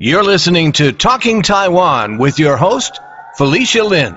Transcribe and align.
You're 0.00 0.22
listening 0.22 0.70
to 0.74 0.92
Talking 0.92 1.42
Taiwan 1.42 2.18
with 2.18 2.38
your 2.38 2.56
host, 2.56 3.00
Felicia 3.36 3.82
Lin. 3.82 4.16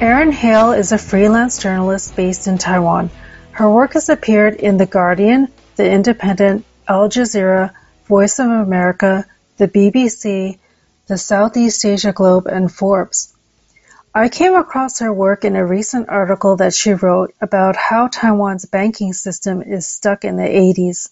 Erin 0.00 0.30
Hale 0.30 0.70
is 0.70 0.92
a 0.92 0.98
freelance 0.98 1.58
journalist 1.58 2.14
based 2.14 2.46
in 2.46 2.58
Taiwan. 2.58 3.10
Her 3.50 3.68
work 3.68 3.94
has 3.94 4.08
appeared 4.08 4.54
in 4.54 4.76
The 4.76 4.86
Guardian, 4.86 5.48
The 5.74 5.90
Independent, 5.90 6.64
Al 6.86 7.08
Jazeera, 7.08 7.72
Voice 8.04 8.38
of 8.38 8.46
America, 8.46 9.26
the 9.56 9.66
BBC, 9.66 10.60
the 11.08 11.18
Southeast 11.18 11.84
Asia 11.84 12.12
Globe, 12.12 12.46
and 12.46 12.70
Forbes. 12.70 13.29
I 14.12 14.28
came 14.28 14.56
across 14.56 14.98
her 14.98 15.12
work 15.12 15.44
in 15.44 15.54
a 15.54 15.64
recent 15.64 16.08
article 16.08 16.56
that 16.56 16.74
she 16.74 16.94
wrote 16.94 17.32
about 17.40 17.76
how 17.76 18.08
Taiwan's 18.08 18.64
banking 18.64 19.12
system 19.12 19.62
is 19.62 19.86
stuck 19.86 20.24
in 20.24 20.36
the 20.36 20.42
80s. 20.42 21.10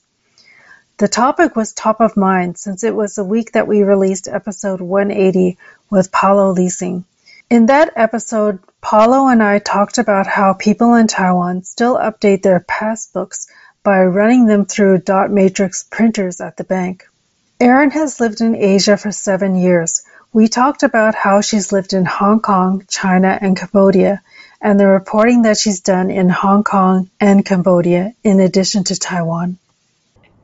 The 0.96 1.06
topic 1.06 1.54
was 1.54 1.72
top 1.72 2.00
of 2.00 2.16
mind 2.16 2.58
since 2.58 2.82
it 2.82 2.96
was 2.96 3.14
the 3.14 3.22
week 3.22 3.52
that 3.52 3.68
we 3.68 3.84
released 3.84 4.26
episode 4.26 4.80
180 4.80 5.56
with 5.90 6.10
Paulo 6.10 6.50
Leasing. 6.50 7.04
In 7.48 7.66
that 7.66 7.92
episode, 7.94 8.58
Paulo 8.80 9.28
and 9.28 9.44
I 9.44 9.60
talked 9.60 9.98
about 9.98 10.26
how 10.26 10.54
people 10.54 10.94
in 10.94 11.06
Taiwan 11.06 11.62
still 11.62 11.96
update 11.96 12.42
their 12.42 12.60
passbooks 12.68 13.46
by 13.84 14.02
running 14.02 14.46
them 14.46 14.66
through 14.66 14.98
dot 14.98 15.30
matrix 15.30 15.84
printers 15.84 16.40
at 16.40 16.56
the 16.56 16.64
bank. 16.64 17.06
Erin 17.60 17.92
has 17.92 18.18
lived 18.18 18.40
in 18.40 18.56
Asia 18.56 18.96
for 18.96 19.12
seven 19.12 19.54
years. 19.54 20.02
We 20.32 20.48
talked 20.48 20.82
about 20.82 21.14
how 21.14 21.40
she's 21.40 21.72
lived 21.72 21.94
in 21.94 22.04
Hong 22.04 22.40
Kong, 22.40 22.84
China, 22.88 23.38
and 23.40 23.56
Cambodia, 23.56 24.22
and 24.60 24.78
the 24.78 24.86
reporting 24.86 25.42
that 25.42 25.56
she's 25.56 25.80
done 25.80 26.10
in 26.10 26.28
Hong 26.28 26.64
Kong 26.64 27.10
and 27.18 27.44
Cambodia, 27.44 28.14
in 28.22 28.40
addition 28.40 28.84
to 28.84 28.98
Taiwan. 28.98 29.58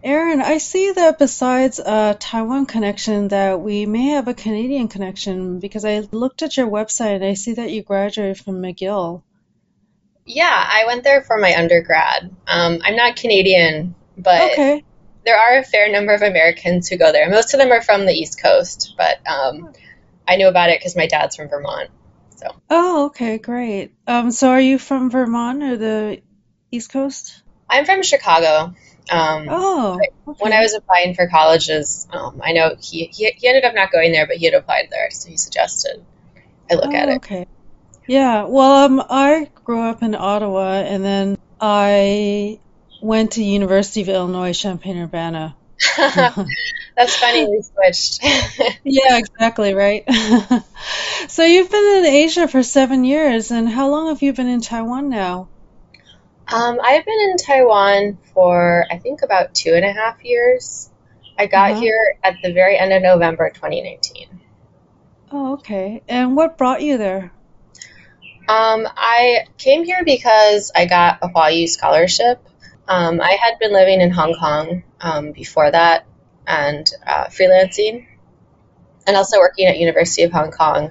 Erin, 0.03 0.43
I 0.43 0.59
see 0.59 0.93
that 0.93 1.19
besides 1.19 1.79
a 1.79 2.17
Taiwan 2.19 2.67
connection, 2.67 3.29
that 3.29 3.61
we 3.61 3.87
may 3.87 4.09
have 4.09 4.29
a 4.29 4.35
Canadian 4.35 4.89
connection 4.89 5.61
because 5.61 5.85
I 5.85 6.01
looked 6.13 6.43
at 6.43 6.57
your 6.57 6.67
website 6.67 7.17
and 7.17 7.25
I 7.25 7.35
see 7.35 7.55
that 7.55 7.71
you 7.71 7.83
graduated 7.83 8.39
from 8.39 8.61
McGill. 8.63 9.23
Yeah, 10.27 10.51
I 10.53 10.85
went 10.87 11.05
there 11.05 11.23
for 11.23 11.39
my 11.39 11.55
undergrad. 11.55 12.35
Um, 12.47 12.81
I'm 12.83 12.97
not 12.97 13.17
Canadian, 13.17 13.95
but 14.17 14.53
Okay. 14.53 14.85
There 15.25 15.39
are 15.39 15.59
a 15.59 15.65
fair 15.65 15.91
number 15.91 16.13
of 16.15 16.23
Americans 16.23 16.89
who 16.89 16.97
go 16.97 17.13
there. 17.13 17.29
Most 17.31 17.55
of 17.55 17.61
them 17.61 17.73
are 17.73 17.83
from 17.83 18.07
the 18.07 18.13
East 18.13 18.41
Coast, 18.43 18.95
but 18.97 19.19
um, 19.27 19.73
I 20.29 20.37
knew 20.37 20.49
about 20.49 20.71
it 20.71 20.79
because 20.81 20.97
my 20.97 21.07
dad's 21.07 21.37
from 21.37 21.49
Vermont. 21.49 21.91
So 22.37 22.55
Oh, 22.71 23.07
okay, 23.07 23.39
great. 23.39 23.93
Um, 24.07 24.31
so 24.31 24.51
are 24.51 24.61
you 24.61 24.79
from 24.79 25.11
Vermont 25.11 25.63
or 25.63 25.77
the 25.77 26.21
East 26.71 26.91
Coast? 26.91 27.43
I'm 27.71 27.85
from 27.85 28.03
Chicago. 28.03 28.75
Um, 29.11 29.47
Oh, 29.49 29.99
when. 30.39 30.53
I 30.53 30.61
was 30.61 30.75
applying 30.75 31.15
for 31.15 31.27
colleges, 31.29 32.07
um, 32.11 32.41
I 32.43 32.53
know 32.53 32.75
he, 32.81 33.05
he 33.07 33.31
he 33.37 33.47
ended 33.49 33.65
up 33.65 33.75
not 33.75 33.93
going 33.93 34.13
there, 34.13 34.27
but 34.27 34.37
he 34.37 34.47
had 34.47 34.55
applied 34.55 34.89
there, 34.91 35.11
so 35.11 35.29
he 35.29 35.37
suggested 35.37 36.05
I 36.71 36.75
look 36.75 36.93
at 36.95 37.09
Oh, 37.09 37.13
it. 37.13 37.17
okay. 37.17 37.47
Yeah, 38.07 38.45
well, 38.45 38.85
um, 38.85 39.03
I 39.09 39.51
grew 39.65 39.81
up 39.81 40.03
in 40.03 40.15
Ottawa 40.15 40.73
and 40.83 41.05
then 41.05 41.39
I 41.61 42.61
went 43.05 43.33
to 43.33 43.45
University 43.45 44.01
of 44.03 44.09
Illinois 44.09 44.53
Champaign-Urbana. 44.53 45.57
That's 46.97 47.17
funny. 47.17 47.47
We 47.47 47.63
switched. 47.63 48.21
Yeah, 48.85 49.19
exactly, 49.19 49.75
right. 49.75 50.05
So 51.29 51.43
you've 51.45 51.71
been 51.71 51.99
in 51.99 52.07
Asia 52.07 52.47
for 52.49 52.63
seven 52.63 53.05
years, 53.05 53.51
and 53.51 53.69
how 53.69 53.89
long 53.91 54.09
have 54.09 54.23
you 54.23 54.33
been 54.33 54.49
in 54.49 54.61
Taiwan 54.61 55.09
now? 55.09 55.49
Um, 56.53 56.79
I've 56.83 57.05
been 57.05 57.21
in 57.31 57.37
Taiwan 57.39 58.19
for 58.35 58.87
I 58.91 58.99
think 58.99 59.23
about 59.23 59.55
two 59.55 59.73
and 59.75 59.85
a 59.85 59.93
half 59.93 60.23
years. 60.25 60.91
I 61.39 61.47
got 61.47 61.73
Uh-huh. 61.73 61.81
here 61.81 62.17
at 62.23 62.37
the 62.43 62.53
very 62.53 62.79
end 62.79 62.93
of 62.93 63.03
November 63.03 63.51
2019. 63.51 64.41
Oh, 65.33 65.55
okay. 65.55 66.03
And 66.09 66.37
what 66.37 66.57
brought 66.59 66.83
you 66.83 66.97
there? 66.99 67.33
Um, 68.49 68.87
I 68.97 69.47
came 69.59 69.85
here 69.85 70.05
because 70.05 70.71
I 70.75 70.87
got 70.87 71.19
a 71.23 71.29
Huayu 71.29 71.69
scholarship. 71.69 72.47
Um, 72.89 73.21
I 73.21 73.33
had 73.41 73.59
been 73.59 73.73
living 73.73 74.01
in 74.01 74.11
Hong 74.11 74.35
Kong 74.35 74.83
um, 75.01 75.33
before 75.33 75.71
that 75.71 76.07
and 76.47 76.89
uh, 77.07 77.27
freelancing, 77.27 78.07
and 79.07 79.17
also 79.17 79.39
working 79.39 79.67
at 79.67 79.79
University 79.79 80.23
of 80.25 80.33
Hong 80.33 80.51
Kong. 80.51 80.91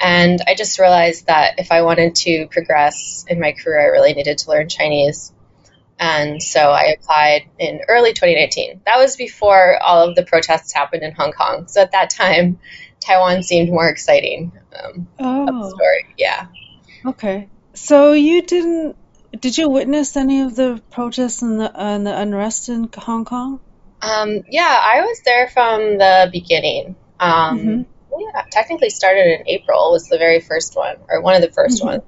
And 0.00 0.40
I 0.46 0.54
just 0.54 0.78
realized 0.78 1.26
that 1.26 1.58
if 1.58 1.72
I 1.72 1.82
wanted 1.82 2.14
to 2.16 2.46
progress 2.48 3.24
in 3.28 3.40
my 3.40 3.52
career, 3.52 3.80
I 3.80 3.86
really 3.86 4.12
needed 4.12 4.38
to 4.38 4.50
learn 4.50 4.68
Chinese. 4.68 5.32
And 5.98 6.42
so 6.42 6.70
I 6.70 6.96
applied 6.98 7.48
in 7.58 7.80
early 7.88 8.12
2019. 8.12 8.82
That 8.84 8.98
was 8.98 9.16
before 9.16 9.78
all 9.80 10.08
of 10.08 10.16
the 10.16 10.24
protests 10.24 10.74
happened 10.74 11.04
in 11.04 11.12
Hong 11.12 11.32
Kong. 11.32 11.68
So 11.68 11.80
at 11.80 11.92
that 11.92 12.10
time, 12.10 12.58
Taiwan 13.00 13.42
seemed 13.42 13.68
more 13.70 13.88
exciting 13.88 14.52
um, 14.82 15.06
Oh, 15.20 15.70
story. 15.70 16.06
Yeah. 16.18 16.48
okay. 17.06 17.48
So 17.74 18.12
you 18.12 18.42
didn't, 18.42 18.96
did 19.40 19.58
you 19.58 19.68
witness 19.68 20.16
any 20.16 20.42
of 20.42 20.56
the 20.56 20.82
protests 20.90 21.42
and 21.42 21.60
the 21.60 21.72
and 21.74 22.06
the 22.06 22.16
unrest 22.18 22.68
in 22.68 22.88
Hong 22.96 23.24
Kong? 23.24 23.60
Um, 24.02 24.42
yeah, 24.50 24.80
I 24.82 25.00
was 25.00 25.20
there 25.24 25.48
from 25.48 25.98
the 25.98 26.28
beginning. 26.32 26.96
Um, 27.18 27.58
Mhm. 27.58 27.86
yeah, 28.18 28.42
technically 28.50 28.90
started 28.90 29.40
in 29.40 29.48
April 29.48 29.92
was 29.92 30.08
the 30.08 30.18
very 30.18 30.40
first 30.40 30.76
one, 30.76 30.96
or 31.08 31.20
one 31.20 31.34
of 31.34 31.42
the 31.42 31.50
1st 31.50 31.82
Mhm. 31.82 31.86
ones. 31.86 32.02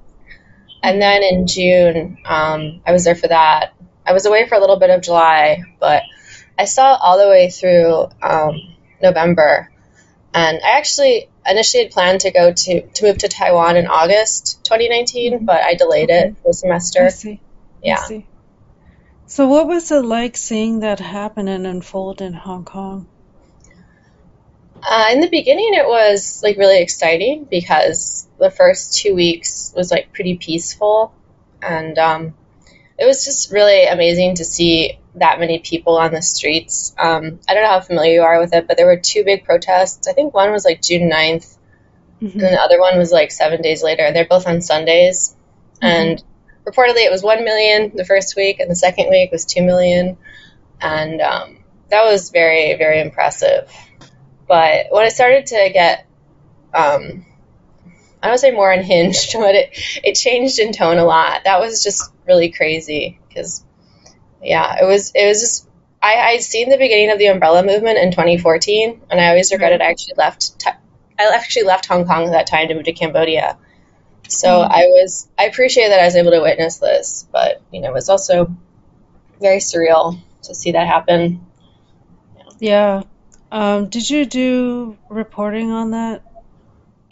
And 0.83 1.01
then 1.01 1.23
in 1.23 1.47
June, 1.47 2.17
um, 2.25 2.81
I 2.85 2.91
was 2.91 3.03
there 3.03 3.15
for 3.15 3.27
that. 3.27 3.73
I 4.05 4.13
was 4.13 4.25
away 4.25 4.47
for 4.47 4.55
a 4.55 4.59
little 4.59 4.79
bit 4.79 4.89
of 4.89 5.01
July, 5.01 5.63
but 5.79 6.03
I 6.57 6.65
saw 6.65 6.95
all 6.95 7.17
the 7.17 7.27
way 7.27 7.49
through 7.49 8.09
um, 8.21 8.75
November. 9.01 9.71
And 10.33 10.59
I 10.63 10.77
actually 10.77 11.29
initially 11.47 11.83
had 11.83 11.91
planned 11.91 12.21
to 12.21 12.31
go 12.31 12.51
to, 12.53 12.81
to 12.81 13.05
move 13.05 13.17
to 13.19 13.27
Taiwan 13.27 13.77
in 13.77 13.87
August 13.87 14.63
2019, 14.63 15.39
Mhm. 15.39 15.45
but 15.45 15.61
I 15.61 15.73
delayed 15.75 16.09
Okay. 16.09 16.19
it 16.29 16.35
for 16.41 16.49
a 16.49 16.53
I 16.53 16.53
semester. 16.53 17.09
see. 17.09 17.41
I 17.87 17.87
Yeah. 17.87 17.95
see. 17.95 18.25
So 19.27 19.47
what 19.47 19.67
was 19.67 19.91
it 19.91 20.05
like 20.05 20.37
seeing 20.37 20.79
that 20.81 20.99
happen 20.99 21.47
and 21.47 21.67
unfold 21.67 22.21
in 22.21 22.33
Hong 22.33 22.65
Kong? 22.65 23.07
Uh, 24.89 25.09
in 25.11 25.21
the 25.21 25.29
beginning, 25.29 25.73
it 25.73 25.87
was 25.87 26.41
like 26.43 26.57
really 26.57 26.81
exciting 26.81 27.45
because 27.49 28.27
the 28.39 28.49
first 28.51 28.97
two 28.97 29.15
weeks 29.15 29.73
was 29.75 29.91
like 29.91 30.13
pretty 30.13 30.37
peaceful, 30.37 31.11
and 31.61 31.97
um, 31.97 32.33
it 32.97 33.05
was 33.05 33.25
just 33.25 33.51
really 33.51 33.85
amazing 33.85 34.35
to 34.35 34.45
see 34.45 34.99
that 35.15 35.39
many 35.39 35.59
people 35.59 35.97
on 35.97 36.13
the 36.13 36.21
streets. 36.21 36.93
Um, 36.97 37.39
I 37.47 37.53
don't 37.53 37.63
know 37.63 37.69
how 37.69 37.81
familiar 37.81 38.13
you 38.13 38.21
are 38.23 38.39
with 38.39 38.53
it, 38.53 38.67
but 38.67 38.77
there 38.77 38.87
were 38.87 38.97
two 38.97 39.23
big 39.23 39.45
protests. 39.45 40.07
I 40.07 40.13
think 40.13 40.33
one 40.33 40.51
was 40.51 40.65
like 40.65 40.81
June 40.81 41.09
9th, 41.09 41.57
and 42.39 42.39
hmm 42.39 42.55
the 42.55 42.61
other 42.61 42.79
one 42.79 42.97
was 42.97 43.11
like 43.11 43.31
seven 43.31 43.61
days 43.61 43.83
later, 43.83 44.03
and 44.03 44.15
they're 44.15 44.27
both 44.27 44.47
on 44.47 44.61
Sundays. 44.61 45.35
And 45.81 46.23
reportedly, 46.65 47.05
it 47.05 47.11
was 47.11 47.23
1 47.23 47.43
million 47.43 47.91
the 47.95 48.05
first 48.05 48.35
week, 48.35 48.59
and 48.59 48.69
the 48.69 48.75
second 48.75 49.09
week 49.09 49.31
was 49.31 49.45
2 49.45 49.63
million. 49.63 50.17
And 50.81 51.21
um, 51.21 51.63
that 51.89 52.03
was 52.05 52.31
very, 52.31 52.75
very 52.77 53.01
impressive. 53.01 53.71
But 54.47 54.87
when 54.91 55.05
it 55.05 55.11
started 55.11 55.47
to 55.47 55.69
get, 55.73 56.07
um, 56.73 57.25
I 58.27 58.29
don't 58.31 58.39
say 58.39 58.51
more 58.51 58.71
unhinged, 58.73 59.33
but 59.33 59.55
it, 59.55 59.69
it 60.03 60.15
changed 60.15 60.59
in 60.59 60.73
tone 60.73 60.97
a 60.97 61.05
lot. 61.05 61.43
That 61.45 61.59
was 61.59 61.83
just 61.83 62.11
really 62.27 62.51
crazy 62.51 63.19
because, 63.27 63.65
yeah, 64.43 64.77
it 64.81 64.85
was 64.85 65.11
it 65.15 65.27
was 65.27 65.41
just 65.41 65.69
I 66.03 66.15
I'd 66.15 66.43
seen 66.43 66.69
the 66.69 66.77
beginning 66.77 67.11
of 67.11 67.19
the 67.19 67.27
umbrella 67.27 67.63
movement 67.65 67.99
in 67.99 68.11
2014, 68.11 69.01
and 69.09 69.21
I 69.21 69.29
always 69.29 69.51
regretted 69.51 69.81
I 69.81 69.85
actually 69.85 70.15
left. 70.17 70.59
Ti- 70.59 70.71
I 71.19 71.31
actually 71.35 71.63
left 71.65 71.87
Hong 71.87 72.05
Kong 72.05 72.25
at 72.25 72.31
that 72.31 72.47
time 72.47 72.67
to 72.67 72.75
move 72.75 72.85
to 72.85 72.93
Cambodia. 72.93 73.57
So 74.27 74.47
Mm. 74.49 74.67
I 74.71 74.85
was 74.85 75.29
I 75.39 75.45
appreciate 75.45 75.89
that 75.89 75.99
I 75.99 76.05
was 76.05 76.15
able 76.15 76.31
to 76.31 76.41
witness 76.41 76.77
this, 76.79 77.27
but 77.31 77.61
you 77.71 77.81
know 77.81 77.89
it 77.89 77.93
was 77.93 78.09
also 78.09 78.55
very 79.41 79.57
surreal 79.59 80.19
to 80.43 80.55
see 80.55 80.71
that 80.73 80.87
happen. 80.87 81.45
Yeah. 82.59 83.03
Um, 83.51 83.89
did 83.89 84.09
you 84.09 84.25
do 84.25 84.97
reporting 85.09 85.71
on 85.71 85.91
that? 85.91 86.23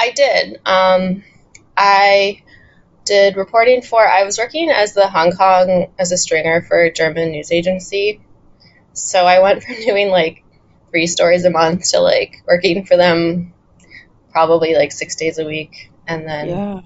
I 0.05 0.11
did. 0.11 0.59
Um, 0.65 1.23
I 1.75 2.43
did 3.05 3.37
reporting 3.37 3.81
for. 3.81 4.05
I 4.05 4.23
was 4.23 4.37
working 4.37 4.69
as 4.69 4.93
the 4.93 5.07
Hong 5.07 5.31
Kong 5.31 5.87
as 5.97 6.11
a 6.11 6.17
stringer 6.17 6.61
for 6.61 6.81
a 6.81 6.91
German 6.93 7.31
news 7.31 7.51
agency. 7.51 8.21
So 8.93 9.25
I 9.25 9.39
went 9.41 9.63
from 9.65 9.75
doing 9.75 10.09
like 10.09 10.43
three 10.91 11.07
stories 11.07 11.45
a 11.45 11.49
month 11.49 11.91
to 11.91 11.99
like 11.99 12.43
working 12.47 12.85
for 12.85 12.97
them 12.97 13.53
probably 14.31 14.75
like 14.75 14.91
six 14.91 15.15
days 15.15 15.39
a 15.39 15.45
week, 15.45 15.91
and 16.07 16.27
then 16.27 16.47
Yeah. 16.49 16.81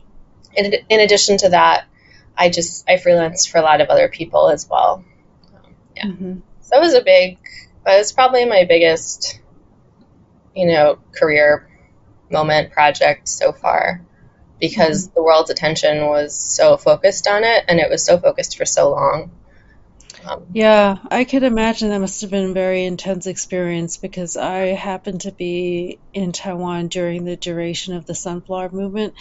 in, 0.56 0.74
in 0.90 1.00
addition 1.02 1.38
to 1.40 1.50
that, 1.50 1.88
I 2.38 2.50
just 2.50 2.90
I 2.90 2.96
freelanced 2.96 3.50
for 3.50 3.58
a 3.58 3.64
lot 3.64 3.82
of 3.82 3.90
other 3.90 4.08
people 4.08 4.50
as 4.50 4.68
well. 4.70 5.04
Um, 5.54 5.76
yeah, 5.96 6.08
hmm 6.08 6.40
so 6.62 6.78
it 6.78 6.82
was 6.82 6.94
a 6.94 7.02
big. 7.02 7.38
It 7.86 7.98
was 7.98 8.12
probably 8.12 8.46
my 8.46 8.66
biggest, 8.66 9.42
you 10.56 10.68
know, 10.68 11.00
career 11.12 11.69
moment 12.32 12.72
project 12.72 13.28
so 13.28 13.52
far 13.52 14.02
because 14.60 15.10
the 15.10 15.24
world's 15.24 15.50
attention 15.50 16.06
was 16.06 16.38
so 16.38 16.78
focused 16.78 17.28
on 17.28 17.44
it 17.44 17.64
and 17.68 17.80
it 17.80 17.90
was 17.90 18.06
so 18.06 18.18
focused 18.18 18.58
for 18.58 18.66
so 18.66 18.92
long. 18.92 19.32
Um, 20.26 20.46
Yeah, 20.54 20.98
I 21.10 21.24
could 21.24 21.44
imagine 21.44 21.90
that 21.90 22.00
must 22.00 22.22
have 22.22 22.30
been 22.30 22.52
a 22.52 22.54
very 22.54 22.86
intense 22.86 23.26
experience 23.26 23.98
because 23.98 24.36
I 24.36 24.68
happened 24.68 25.22
to 25.22 25.32
be 25.32 26.00
in 26.14 26.32
Taiwan 26.34 26.90
during 26.90 27.24
the 27.24 27.38
duration 27.38 27.96
of 27.96 28.06
the 28.06 28.16
Sunflower 28.16 28.72
Movement, 28.72 29.14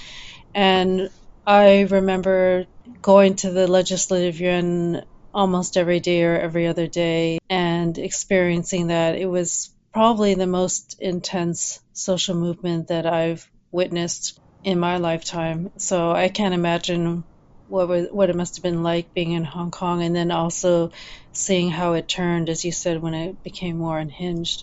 and 0.55 1.11
I 1.47 1.83
remember 1.83 2.67
going 3.01 3.37
to 3.37 3.51
the 3.51 3.69
Legislative 3.69 4.41
Yuan 4.41 5.05
almost 5.33 5.77
every 5.77 6.01
day 6.01 6.25
or 6.25 6.39
every 6.39 6.67
other 6.67 6.87
day 6.87 7.39
and 7.49 7.97
experiencing 7.97 8.89
that. 8.89 9.17
It 9.17 9.27
was 9.27 9.71
probably 9.99 10.35
the 10.35 10.47
most 10.47 10.97
intense 11.01 11.81
social 11.93 12.37
movement 12.37 12.87
that 12.87 13.05
I've 13.05 13.51
witnessed 13.73 14.39
in 14.63 14.79
my 14.79 14.99
lifetime. 14.99 15.73
So 15.79 16.13
I 16.13 16.29
can't 16.29 16.55
imagine 16.55 17.25
what 17.67 17.89
was, 17.89 18.07
what 18.13 18.31
it 18.31 18.37
must 18.37 18.57
have 18.57 18.63
been 18.63 18.85
like 18.85 19.13
being 19.13 19.33
in 19.33 19.43
Hong 19.43 19.73
Kong 19.73 20.05
and 20.05 20.15
then 20.15 20.31
also 20.31 20.93
seeing 21.33 21.69
how 21.71 21.95
it 21.95 22.09
turned, 22.09 22.49
as 22.49 22.65
you 22.65 22.71
said, 22.71 23.03
when 23.03 23.15
it 23.15 23.43
became 23.43 23.77
more 23.79 23.99
unhinged. 23.99 24.63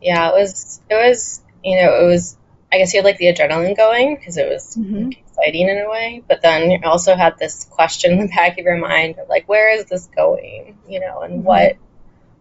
yeah, 0.00 0.28
it 0.30 0.34
was 0.34 0.80
it 0.90 0.94
was 0.94 1.42
you 1.62 1.76
know 1.76 2.02
it 2.02 2.06
was 2.06 2.36
I 2.72 2.78
guess 2.78 2.92
you 2.92 2.98
had 2.98 3.04
like 3.04 3.18
the 3.18 3.32
adrenaline 3.32 3.76
going 3.76 4.16
because 4.16 4.36
it 4.36 4.48
was 4.48 4.76
Mhm. 4.76 5.12
exciting 5.16 5.68
in 5.68 5.78
a 5.78 5.88
way, 5.88 6.24
but 6.26 6.42
then 6.42 6.72
you 6.72 6.80
also 6.84 7.14
had 7.14 7.38
this 7.38 7.66
question 7.70 8.12
in 8.14 8.18
the 8.18 8.28
back 8.28 8.58
of 8.58 8.64
your 8.64 8.78
mind 8.78 9.20
of 9.20 9.28
like 9.28 9.48
where 9.48 9.72
is 9.78 9.84
this 9.84 10.08
going, 10.08 10.80
you 10.88 10.98
know, 10.98 11.20
and 11.20 11.44
Mhm. 11.44 11.44
what 11.44 11.76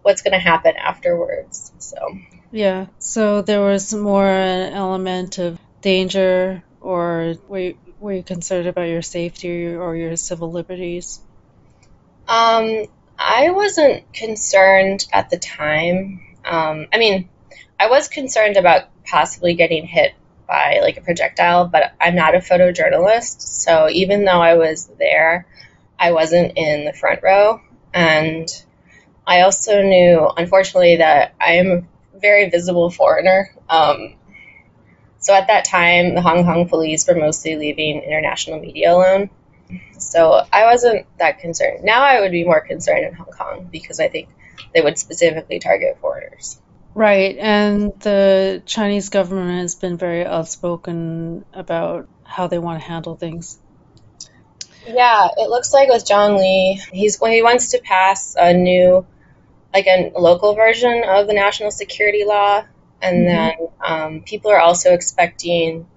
what's 0.02 0.22
going 0.22 0.34
to 0.34 0.40
happen 0.40 0.76
afterwards. 0.78 1.72
So 1.80 1.98
Yeah, 2.52 2.88
so 3.00 3.42
there 3.42 3.62
was 3.62 3.94
more 3.94 4.28
an 4.28 4.74
element 4.74 5.38
of 5.38 5.60
danger, 5.82 6.64
or 6.80 7.36
were 7.48 7.60
you, 7.60 7.78
were 8.00 8.14
you 8.14 8.24
concerned 8.24 8.68
about 8.68 8.84
your 8.84 9.02
safety 9.02 9.68
or 9.68 9.96
your 9.96 10.16
civil 10.16 10.52
liberties? 10.52 11.22
Um, 12.28 12.86
I 13.18 13.52
wasn't 13.52 14.12
concerned 14.14 15.06
at 15.12 15.30
the 15.30 15.38
time. 15.38 16.22
Um, 16.44 16.88
I 16.92 16.98
mean, 16.98 17.30
I 17.80 17.88
was 17.88 18.08
concerned 18.08 18.58
about 18.58 18.86
possibly 19.06 19.54
getting 19.54 19.86
hit 19.86 20.14
by 20.48 20.80
like 20.82 20.98
a 20.98 21.02
projectile, 21.02 21.68
but 21.68 21.94
I'm 22.00 22.16
not 22.16 22.36
a 22.36 22.40
photojournalist, 22.40 23.42
so 23.42 23.90
even 23.90 24.26
though 24.26 24.42
I 24.42 24.56
was 24.56 24.88
there, 25.00 25.48
I 25.98 26.12
wasn't 26.12 26.58
in 26.58 26.86
the 26.86 26.94
front 26.94 27.22
row. 27.24 27.62
And 27.94 28.48
I 29.26 29.42
also 29.42 29.82
knew, 29.82 30.30
unfortunately, 30.36 30.98
that 30.98 31.36
I 31.40 31.54
am 31.54 31.88
a 32.16 32.20
very 32.20 32.50
visible 32.50 32.90
foreigner. 32.90 33.50
Um, 33.70 34.16
so 35.20 35.34
at 35.34 35.48
that 35.48 35.66
time, 35.66 36.16
the 36.16 36.22
Hong 36.22 36.44
Kong 36.44 36.68
police 36.68 37.08
were 37.08 37.16
mostly 37.16 37.56
leaving 37.56 38.02
international 38.02 38.60
media 38.60 38.94
alone. 38.94 39.30
So 39.98 40.42
I 40.52 40.66
wasn't 40.66 41.06
that 41.20 41.40
concerned. 41.40 41.84
Now 41.84 42.04
I 42.04 42.20
would 42.22 42.32
be 42.32 42.44
more 42.44 42.62
concerned 42.62 43.06
in 43.06 43.14
Hong 43.14 43.28
Kong 43.28 43.70
because 43.72 44.00
I 44.00 44.10
think 44.10 44.30
they 44.74 44.82
would 44.82 44.98
specifically 44.98 45.60
target 45.60 45.98
foreigners. 46.02 46.60
Right, 46.94 47.38
and 47.38 47.94
the 48.00 48.64
Chinese 48.66 49.10
government 49.10 49.62
has 49.62 49.76
been 49.76 49.98
very 49.98 50.26
outspoken 50.26 51.46
about 51.54 52.10
how 52.24 52.48
they 52.48 52.60
want 52.60 52.82
to 52.82 52.88
handle 52.88 53.16
things. 53.16 53.60
Yeah, 54.86 55.30
it 55.38 55.50
looks 55.50 55.74
like 55.74 55.90
with 55.90 56.06
John 56.06 56.38
Lee, 56.38 56.82
he's 56.92 57.18
he 57.20 57.44
wants 57.44 57.72
to 57.72 57.82
pass 57.82 58.36
a 58.40 58.54
new, 58.54 59.06
like 59.74 59.88
a 59.88 60.12
local 60.18 60.56
version 60.56 61.04
of 61.08 61.28
the 61.28 61.34
national 61.34 61.72
security 61.72 62.24
law, 62.26 62.64
and 63.02 63.24
Mhm. 63.24 63.28
then 63.28 63.54
um, 63.84 64.22
people 64.24 64.52
are 64.52 64.60
also 64.60 64.94
expecting 64.94 65.88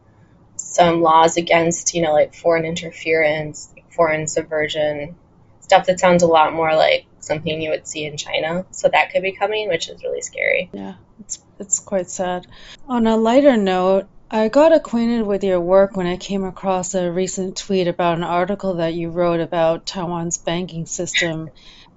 some 0.57 1.03
laws 1.03 1.37
against, 1.37 1.95
you 1.95 2.03
know, 2.03 2.13
like 2.13 2.35
foreign 2.35 2.65
interference, 2.65 3.73
foreign 3.91 4.27
subversion, 4.27 5.17
stuff 5.61 5.87
that 5.87 6.01
sounds 6.01 6.23
a 6.23 6.27
lot 6.27 6.53
more 6.53 6.75
like 6.75 7.07
something 7.21 7.61
you 7.61 7.71
would 7.71 7.87
see 7.87 8.05
in 8.05 8.17
China. 8.17 8.67
So 8.71 8.89
that 8.89 9.11
could 9.13 9.23
be 9.23 9.33
coming, 9.33 9.69
which 9.69 9.89
is 9.89 10.03
really 10.03 10.21
scary. 10.21 10.71
Yeah, 10.73 10.95
it's 11.21 11.43
it's 11.59 11.79
quite 11.81 12.11
sad. 12.11 12.47
On 12.89 13.07
a 13.07 13.17
lighter 13.17 13.57
note, 13.57 14.09
I 14.35 14.49
got 14.49 14.73
acquainted 14.73 15.25
with 15.25 15.45
your 15.45 15.61
work 15.61 15.97
when 15.97 16.09
I 16.09 16.17
came 16.17 16.43
across 16.43 16.97
a 16.97 17.09
recent 17.09 17.57
tweet 17.57 17.87
about 17.87 18.19
an 18.19 18.25
article 18.25 18.75
that 18.75 18.93
you 18.93 19.11
wrote 19.11 19.39
about 19.39 19.87
Taiwan's 19.87 20.39
banking 20.39 20.87
system. 20.87 21.51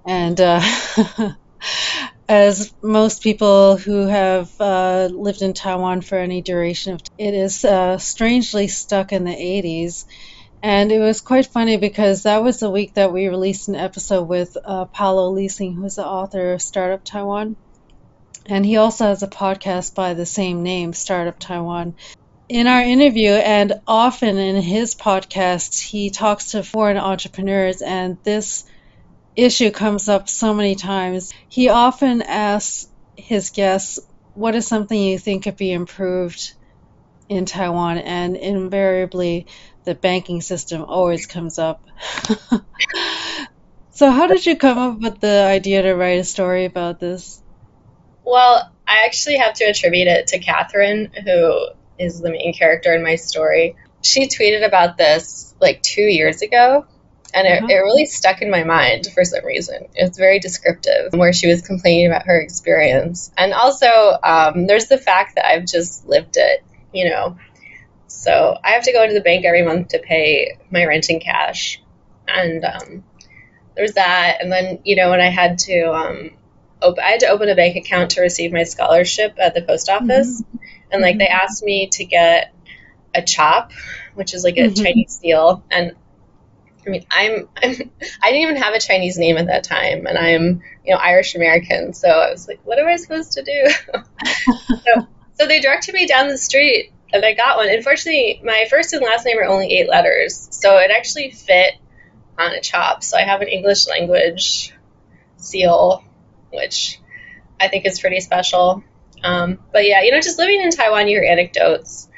And 0.06 0.40
uh, 0.40 0.62
as 2.28 2.72
most 2.80 3.24
people 3.24 3.76
who 3.76 4.06
have 4.06 4.52
uh, 4.60 5.08
lived 5.10 5.42
in 5.42 5.52
Taiwan 5.52 6.00
for 6.00 6.16
any 6.16 6.40
duration 6.40 6.92
of 6.92 7.02
time, 7.02 7.14
it 7.18 7.34
is 7.34 7.64
uh, 7.64 7.98
strangely 7.98 8.68
stuck 8.68 9.12
in 9.12 9.24
the 9.24 9.34
80s. 9.34 10.04
And 10.62 10.92
it 10.92 11.00
was 11.00 11.20
quite 11.20 11.46
funny 11.46 11.76
because 11.76 12.22
that 12.22 12.44
was 12.44 12.60
the 12.60 12.70
week 12.70 12.94
that 12.94 13.12
we 13.12 13.26
released 13.26 13.66
an 13.66 13.74
episode 13.74 14.28
with 14.28 14.56
uh, 14.64 14.84
Paolo 14.84 15.30
Leasing, 15.30 15.74
who's 15.74 15.96
the 15.96 16.06
author 16.06 16.52
of 16.52 16.62
Startup 16.62 17.02
Taiwan. 17.02 17.56
And 18.46 18.64
he 18.64 18.76
also 18.76 19.06
has 19.06 19.24
a 19.24 19.28
podcast 19.28 19.96
by 19.96 20.14
the 20.14 20.24
same 20.24 20.62
name, 20.62 20.92
Startup 20.92 21.36
Taiwan. 21.36 21.96
In 22.48 22.66
our 22.66 22.80
interview, 22.80 23.32
and 23.32 23.74
often 23.86 24.38
in 24.38 24.62
his 24.62 24.94
podcast, 24.94 25.80
he 25.80 26.08
talks 26.08 26.52
to 26.52 26.62
foreign 26.62 26.96
entrepreneurs, 26.96 27.82
and 27.82 28.16
this 28.24 28.64
issue 29.36 29.70
comes 29.70 30.08
up 30.08 30.30
so 30.30 30.54
many 30.54 30.74
times. 30.74 31.30
He 31.50 31.68
often 31.68 32.22
asks 32.22 32.88
his 33.16 33.50
guests, 33.50 33.98
What 34.32 34.54
is 34.54 34.66
something 34.66 34.98
you 34.98 35.18
think 35.18 35.44
could 35.44 35.58
be 35.58 35.72
improved 35.72 36.54
in 37.28 37.44
Taiwan? 37.44 37.98
And 37.98 38.34
invariably, 38.34 39.46
the 39.84 39.94
banking 39.94 40.40
system 40.40 40.82
always 40.82 41.26
comes 41.26 41.58
up. 41.58 41.84
so, 43.90 44.10
how 44.10 44.26
did 44.26 44.46
you 44.46 44.56
come 44.56 44.78
up 44.78 45.00
with 45.00 45.20
the 45.20 45.44
idea 45.44 45.82
to 45.82 45.92
write 45.92 46.20
a 46.20 46.24
story 46.24 46.64
about 46.64 46.98
this? 46.98 47.42
Well, 48.24 48.72
I 48.86 49.04
actually 49.04 49.36
have 49.36 49.52
to 49.54 49.64
attribute 49.64 50.08
it 50.08 50.28
to 50.28 50.38
Catherine, 50.38 51.12
who 51.26 51.68
is 51.98 52.20
the 52.20 52.30
main 52.30 52.52
character 52.54 52.94
in 52.94 53.02
my 53.02 53.16
story. 53.16 53.76
She 54.02 54.28
tweeted 54.28 54.66
about 54.66 54.96
this 54.96 55.54
like 55.60 55.82
two 55.82 56.02
years 56.02 56.42
ago, 56.42 56.86
and 57.34 57.46
it, 57.46 57.62
Uh-huh. 57.62 57.66
it 57.70 57.74
really 57.74 58.06
stuck 58.06 58.42
in 58.42 58.50
my 58.50 58.64
mind 58.64 59.08
for 59.12 59.24
some 59.24 59.44
reason. 59.44 59.88
It's 59.94 60.16
very 60.16 60.38
descriptive, 60.38 61.12
where 61.12 61.32
she 61.32 61.48
was 61.48 61.62
complaining 61.62 62.06
about 62.06 62.26
her 62.26 62.40
experience. 62.40 63.30
And 63.36 63.52
also, 63.52 64.18
um, 64.22 64.66
there's 64.66 64.86
the 64.86 64.98
fact 64.98 65.34
that 65.34 65.46
I've 65.46 65.66
just 65.66 66.06
lived 66.06 66.36
it, 66.36 66.64
you 66.92 67.10
know. 67.10 67.36
So 68.06 68.56
I 68.64 68.70
have 68.70 68.84
to 68.84 68.92
go 68.92 69.02
into 69.02 69.14
the 69.14 69.20
bank 69.20 69.44
every 69.44 69.62
month 69.62 69.88
to 69.88 69.98
pay 69.98 70.58
my 70.70 70.84
rent 70.86 71.10
in 71.10 71.20
cash. 71.20 71.82
And 72.26 72.64
um, 72.64 73.04
there's 73.76 73.92
that. 73.94 74.38
And 74.40 74.50
then, 74.50 74.80
you 74.84 74.96
know, 74.96 75.10
when 75.10 75.20
I 75.20 75.28
had 75.28 75.58
to 75.60 75.92
um, 75.92 76.30
I 76.82 77.10
had 77.10 77.20
to 77.20 77.26
open 77.28 77.48
a 77.48 77.54
bank 77.54 77.76
account 77.76 78.10
to 78.12 78.20
receive 78.20 78.52
my 78.52 78.64
scholarship 78.64 79.34
at 79.38 79.54
the 79.54 79.62
post 79.62 79.88
office, 79.88 80.42
and 80.92 81.02
like 81.02 81.18
they 81.18 81.28
asked 81.28 81.62
me 81.62 81.88
to 81.92 82.04
get 82.04 82.52
a 83.14 83.22
chop, 83.22 83.72
which 84.14 84.34
is 84.34 84.44
like 84.44 84.56
a 84.56 84.68
Mhm. 84.68 84.82
Chinese 84.82 85.18
seal, 85.20 85.64
and 85.70 85.92
I 86.86 86.90
mean 86.90 87.06
I'm, 87.10 87.48
I'm 87.56 87.72
I 88.22 88.30
didn't 88.32 88.42
even 88.42 88.56
have 88.56 88.74
a 88.74 88.80
Chinese 88.80 89.18
name 89.18 89.36
at 89.36 89.46
that 89.46 89.64
time, 89.64 90.06
and 90.06 90.18
I'm 90.18 90.62
you 90.84 90.94
know 90.94 91.00
Irish 91.00 91.34
American, 91.34 91.92
so 91.94 92.08
I 92.08 92.30
was 92.30 92.48
like, 92.48 92.60
what 92.64 92.78
am 92.78 92.86
I 92.86 92.96
supposed 92.96 93.32
to 93.32 93.42
do? 93.42 93.70
so, 94.68 95.06
so 95.34 95.46
they 95.46 95.60
directed 95.60 95.94
me 95.94 96.06
down 96.06 96.28
the 96.28 96.38
street, 96.38 96.92
and 97.12 97.24
I 97.24 97.34
got 97.34 97.56
one. 97.56 97.68
Unfortunately, 97.68 98.40
my 98.44 98.66
first 98.70 98.92
and 98.92 99.02
last 99.04 99.24
name 99.26 99.38
are 99.38 99.44
only 99.44 99.72
eight 99.78 99.88
letters, 99.88 100.48
so 100.50 100.78
it 100.78 100.90
actually 100.90 101.30
fit 101.30 101.74
on 102.38 102.52
a 102.52 102.60
chop. 102.60 103.02
So 103.02 103.16
I 103.16 103.22
have 103.22 103.40
an 103.42 103.48
English 103.48 103.88
language 103.88 104.72
seal 105.36 106.04
which 106.52 106.98
I 107.60 107.68
think 107.68 107.86
is 107.86 108.00
pretty 108.00 108.20
special. 108.20 108.82
Um, 109.24 109.58
but 109.72 109.86
yeah, 109.86 110.02
you 110.02 110.12
know, 110.12 110.20
just 110.20 110.38
living 110.38 110.60
in 110.62 110.70
Taiwan, 110.70 111.08
you 111.08 111.20
hear 111.20 111.30
anecdotes 111.30 112.08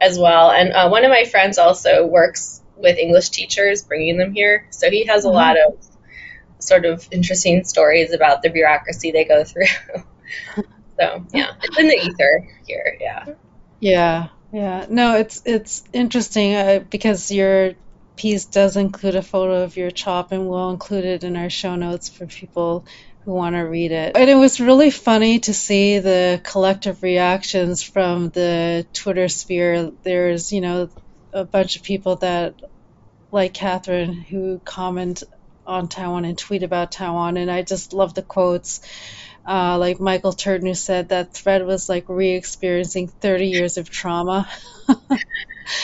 as 0.00 0.18
well. 0.18 0.50
And 0.50 0.72
uh, 0.72 0.88
one 0.90 1.04
of 1.04 1.10
my 1.10 1.24
friends 1.24 1.58
also 1.58 2.06
works 2.06 2.62
with 2.76 2.98
English 2.98 3.30
teachers, 3.30 3.84
bringing 3.84 4.18
them 4.18 4.32
here. 4.34 4.66
So 4.70 4.90
he 4.90 5.06
has 5.06 5.24
a 5.24 5.30
Mhm. 5.30 5.30
lot 5.30 5.56
of 5.58 5.78
sort 6.60 6.86
of 6.86 7.06
interesting 7.12 7.64
stories 7.64 8.12
about 8.14 8.42
the 8.42 8.50
bureaucracy 8.50 9.12
they 9.12 9.24
go 9.24 9.44
through. 9.46 9.66
so 10.98 11.24
yeah, 11.32 11.52
it's 11.62 11.78
in 11.78 11.88
the 11.88 11.94
ether 11.96 12.46
here. 12.66 12.96
Yeah. 13.00 13.26
Yeah, 13.80 14.28
yeah. 14.52 14.86
No, 14.88 15.16
it's 15.16 15.42
it's 15.44 15.82
interesting 15.92 16.54
uh, 16.54 16.80
because 16.90 17.30
your 17.30 17.74
piece 18.16 18.44
does 18.46 18.76
include 18.76 19.16
a 19.16 19.22
photo 19.22 19.62
of 19.64 19.76
your 19.76 19.90
chop, 19.90 20.32
and 20.32 20.48
we'll 20.48 20.70
include 20.70 21.04
it 21.04 21.24
in 21.24 21.36
our 21.36 21.50
show 21.50 21.76
notes 21.76 22.08
for 22.08 22.26
people 22.26 22.86
who 23.24 23.32
want 23.32 23.54
to 23.54 23.60
read 23.60 23.92
it. 23.92 24.16
And 24.16 24.30
it 24.30 24.34
was 24.34 24.60
really 24.60 24.90
funny 24.90 25.40
to 25.40 25.54
see 25.54 25.98
the 25.98 26.40
collective 26.42 27.02
reactions 27.02 27.82
from 27.82 28.30
the 28.30 28.86
Twitter 28.92 29.28
sphere. 29.28 29.92
There's, 30.02 30.52
you 30.52 30.60
know, 30.60 30.88
a 31.32 31.44
bunch 31.44 31.76
of 31.76 31.82
people 31.82 32.16
that, 32.16 32.54
like 33.30 33.54
Catherine, 33.54 34.12
who 34.12 34.60
comment 34.64 35.22
on 35.66 35.88
Taiwan 35.88 36.24
and 36.24 36.36
tweet 36.36 36.62
about 36.62 36.92
Taiwan, 36.92 37.36
and 37.36 37.50
I 37.50 37.62
just 37.62 37.92
love 37.92 38.14
the 38.14 38.22
quotes. 38.22 38.80
Uh, 39.46 39.78
like 39.78 39.98
Michael 39.98 40.34
Turton, 40.34 40.66
who 40.66 40.74
said 40.74 41.08
that 41.08 41.32
thread 41.32 41.64
was 41.64 41.88
like 41.88 42.04
re-experiencing 42.08 43.08
30 43.08 43.46
years 43.46 43.78
of 43.78 43.88
trauma. 43.88 44.48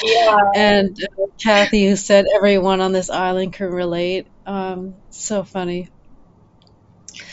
Yeah. 0.03 0.39
And 0.55 0.99
Kathy, 1.43 1.89
who 1.89 1.97
said 1.97 2.27
everyone 2.35 2.81
on 2.81 2.93
this 2.93 3.11
island 3.11 3.53
can 3.53 3.71
relate. 3.71 4.27
Um, 4.45 4.95
so 5.11 5.45
funny. 5.45 5.89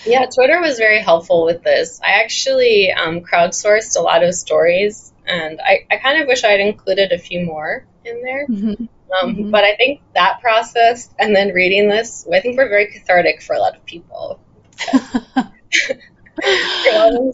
Yeah, 0.06 0.26
Twitter 0.26 0.60
was 0.60 0.78
very 0.78 1.02
helpful 1.02 1.46
with 1.46 1.64
this. 1.64 2.00
I 2.04 2.22
actually 2.24 2.92
um, 2.92 3.22
crowdsourced 3.22 3.98
a 3.98 4.02
lot 4.02 4.24
of 4.24 4.36
stories, 4.36 5.14
and 5.26 5.62
I, 5.62 5.86
I 5.90 5.98
kind 5.98 6.22
of 6.22 6.28
wish 6.28 6.44
I 6.44 6.52
had 6.52 6.60
included 6.60 7.12
a 7.12 7.18
few 7.18 7.46
more 7.46 7.86
in 8.04 8.22
there. 8.22 8.48
Mm-hmm. 8.48 8.86
Um, 9.14 9.36
mm-hmm. 9.36 9.52
But 9.52 9.64
I 9.64 9.76
think 9.76 10.02
that 10.16 10.42
process 10.42 11.14
and 11.20 11.36
then 11.36 11.50
reading 11.50 11.88
this, 11.88 12.28
I 12.32 12.40
think, 12.40 12.58
were 12.58 12.68
very 12.68 12.88
cathartic 12.88 13.42
for 13.42 13.56
a 13.56 13.60
lot 13.60 13.76
of 13.76 13.86
people. 13.86 14.40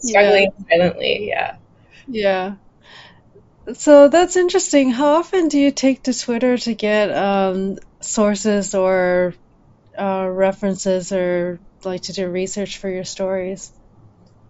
yeah. 0.02 0.68
silently, 0.68 1.28
yeah. 1.28 1.56
Yeah. 2.06 2.54
So 3.74 4.08
that's 4.08 4.36
interesting. 4.36 4.90
How 4.90 5.14
often 5.14 5.48
do 5.48 5.58
you 5.58 5.70
take 5.70 6.02
to 6.04 6.18
Twitter 6.18 6.58
to 6.58 6.74
get 6.74 7.10
um, 7.16 7.78
sources 8.00 8.74
or 8.74 9.34
uh, 9.98 10.26
references 10.28 11.12
or 11.12 11.60
like 11.84 12.02
to 12.02 12.12
do 12.12 12.28
research 12.28 12.78
for 12.78 12.88
your 12.88 13.04
stories? 13.04 13.72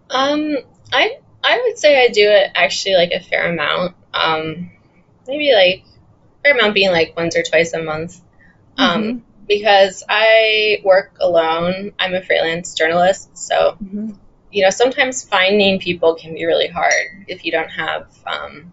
Um, 0.09 0.57
I 0.91 1.19
I 1.43 1.61
would 1.65 1.77
say 1.77 2.03
I 2.03 2.09
do 2.09 2.29
it 2.29 2.51
actually 2.55 2.95
like 2.95 3.11
a 3.11 3.19
fair 3.19 3.51
amount. 3.51 3.95
Um, 4.13 4.71
maybe 5.27 5.53
like 5.53 5.85
fair 6.43 6.57
amount 6.57 6.73
being 6.73 6.91
like 6.91 7.15
once 7.15 7.35
or 7.35 7.43
twice 7.43 7.73
a 7.73 7.81
month. 7.81 8.21
Um, 8.77 9.03
mm-hmm. 9.03 9.19
because 9.47 10.03
I 10.07 10.81
work 10.83 11.17
alone. 11.19 11.91
I'm 11.99 12.13
a 12.13 12.23
freelance 12.23 12.73
journalist, 12.73 13.37
so 13.37 13.77
mm-hmm. 13.83 14.11
you 14.51 14.63
know 14.63 14.69
sometimes 14.69 15.23
finding 15.23 15.79
people 15.79 16.15
can 16.15 16.33
be 16.33 16.45
really 16.45 16.67
hard 16.67 17.25
if 17.27 17.45
you 17.45 17.51
don't 17.51 17.69
have 17.69 18.07
um, 18.25 18.71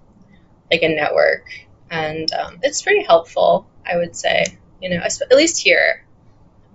like 0.71 0.83
a 0.83 0.89
network, 0.89 1.49
and 1.91 2.33
um, 2.33 2.59
it's 2.63 2.83
pretty 2.83 3.03
helpful. 3.03 3.69
I 3.85 3.97
would 3.97 4.15
say, 4.15 4.45
you 4.81 4.91
know, 4.91 4.97
at 4.97 5.37
least 5.37 5.63
here. 5.63 6.05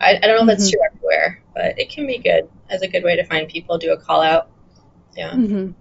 I, 0.04 0.18
I 0.18 0.20
don't 0.20 0.36
know 0.36 0.42
if 0.42 0.58
that's 0.58 0.70
mm-hmm. 0.70 0.78
true 0.78 0.88
everywhere, 0.94 1.44
but 1.54 1.80
it 1.80 1.90
can 1.90 2.08
be 2.08 2.18
good 2.18 2.50
as 2.70 2.82
a 2.82 2.88
good 2.88 3.04
way 3.04 3.16
to 3.16 3.24
find 3.24 3.48
people. 3.48 3.78
Do 3.78 3.94
a 3.94 3.98
call 3.98 4.22
out. 4.22 4.50
Yeah. 5.16 5.32
Mm-hmm. 5.32 5.72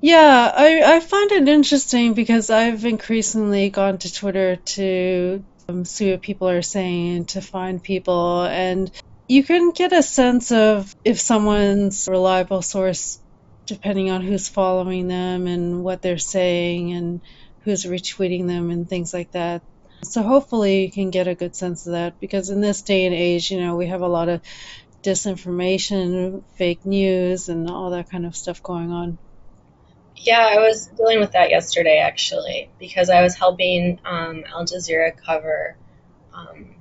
Yeah, 0.00 0.52
I, 0.54 0.96
I 0.96 1.00
find 1.00 1.32
it 1.32 1.48
interesting 1.48 2.14
because 2.14 2.50
I've 2.50 2.84
increasingly 2.84 3.70
gone 3.70 3.98
to 3.98 4.12
Twitter 4.12 4.56
to 4.56 5.44
um, 5.68 5.84
see 5.84 6.12
what 6.12 6.22
people 6.22 6.48
are 6.48 6.62
saying, 6.62 7.26
to 7.26 7.40
find 7.40 7.82
people, 7.82 8.42
and 8.44 8.90
you 9.28 9.42
can 9.42 9.72
get 9.72 9.92
a 9.92 10.02
sense 10.02 10.52
of 10.52 10.94
if 11.04 11.20
someone's 11.20 12.06
a 12.06 12.12
reliable 12.12 12.62
source 12.62 13.20
depending 13.66 14.10
on 14.10 14.22
who's 14.22 14.48
following 14.48 15.08
them 15.08 15.46
and 15.46 15.84
what 15.84 16.00
they're 16.00 16.16
saying 16.16 16.92
and 16.92 17.20
who's 17.64 17.84
retweeting 17.84 18.46
them 18.46 18.70
and 18.70 18.88
things 18.88 19.12
like 19.12 19.32
that. 19.32 19.62
So 20.02 20.22
hopefully 20.22 20.84
you 20.84 20.90
can 20.90 21.10
get 21.10 21.28
a 21.28 21.34
good 21.34 21.56
sense 21.56 21.86
of 21.86 21.92
that 21.92 22.20
because 22.20 22.50
in 22.50 22.60
this 22.60 22.82
day 22.82 23.06
and 23.06 23.14
age, 23.14 23.50
you 23.50 23.60
know, 23.60 23.76
we 23.76 23.86
have 23.86 24.00
a 24.00 24.08
lot 24.08 24.28
of 24.28 24.40
disinformation, 25.02 26.42
fake 26.54 26.84
news, 26.84 27.48
and 27.48 27.70
all 27.70 27.90
that 27.90 28.10
kind 28.10 28.26
of 28.26 28.36
stuff 28.36 28.62
going 28.62 28.90
on. 28.90 29.18
Yeah, 30.16 30.48
I 30.50 30.58
was 30.58 30.86
dealing 30.86 31.20
with 31.20 31.32
that 31.32 31.50
yesterday 31.50 31.98
actually 31.98 32.70
because 32.78 33.08
I 33.08 33.22
was 33.22 33.36
helping 33.36 34.00
um, 34.04 34.44
Al 34.48 34.64
Jazeera 34.64 35.16
cover 35.16 35.76
um, 36.34 36.74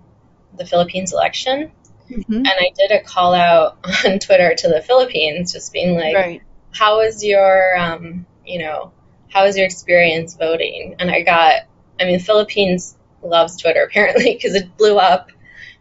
the 0.57 0.65
Philippines 0.65 1.13
election. 1.13 1.71
Mm-hmm. 2.09 2.33
And 2.33 2.47
I 2.47 2.71
did 2.75 2.91
a 2.91 3.03
call 3.03 3.33
out 3.33 3.77
on 4.05 4.19
Twitter 4.19 4.55
to 4.55 4.67
the 4.69 4.81
Philippines, 4.81 5.53
just 5.53 5.73
being 5.73 5.95
like, 5.95 6.15
right. 6.15 6.41
"How 6.71 7.01
is 7.01 7.23
your, 7.23 7.77
um, 7.77 8.25
you 8.45 8.59
know, 8.59 8.93
how 9.29 9.45
is 9.45 9.57
your 9.57 9.65
experience 9.65 10.35
voting?" 10.35 10.95
And 10.99 11.11
I 11.11 11.21
got, 11.21 11.63
I 11.99 12.05
mean, 12.05 12.19
Philippines 12.19 12.96
loves 13.27 13.57
Twitter 13.57 13.83
apparently 13.83 14.33
because 14.41 14.55
it 14.55 14.75
blew 14.77 14.97
up, 14.97 15.29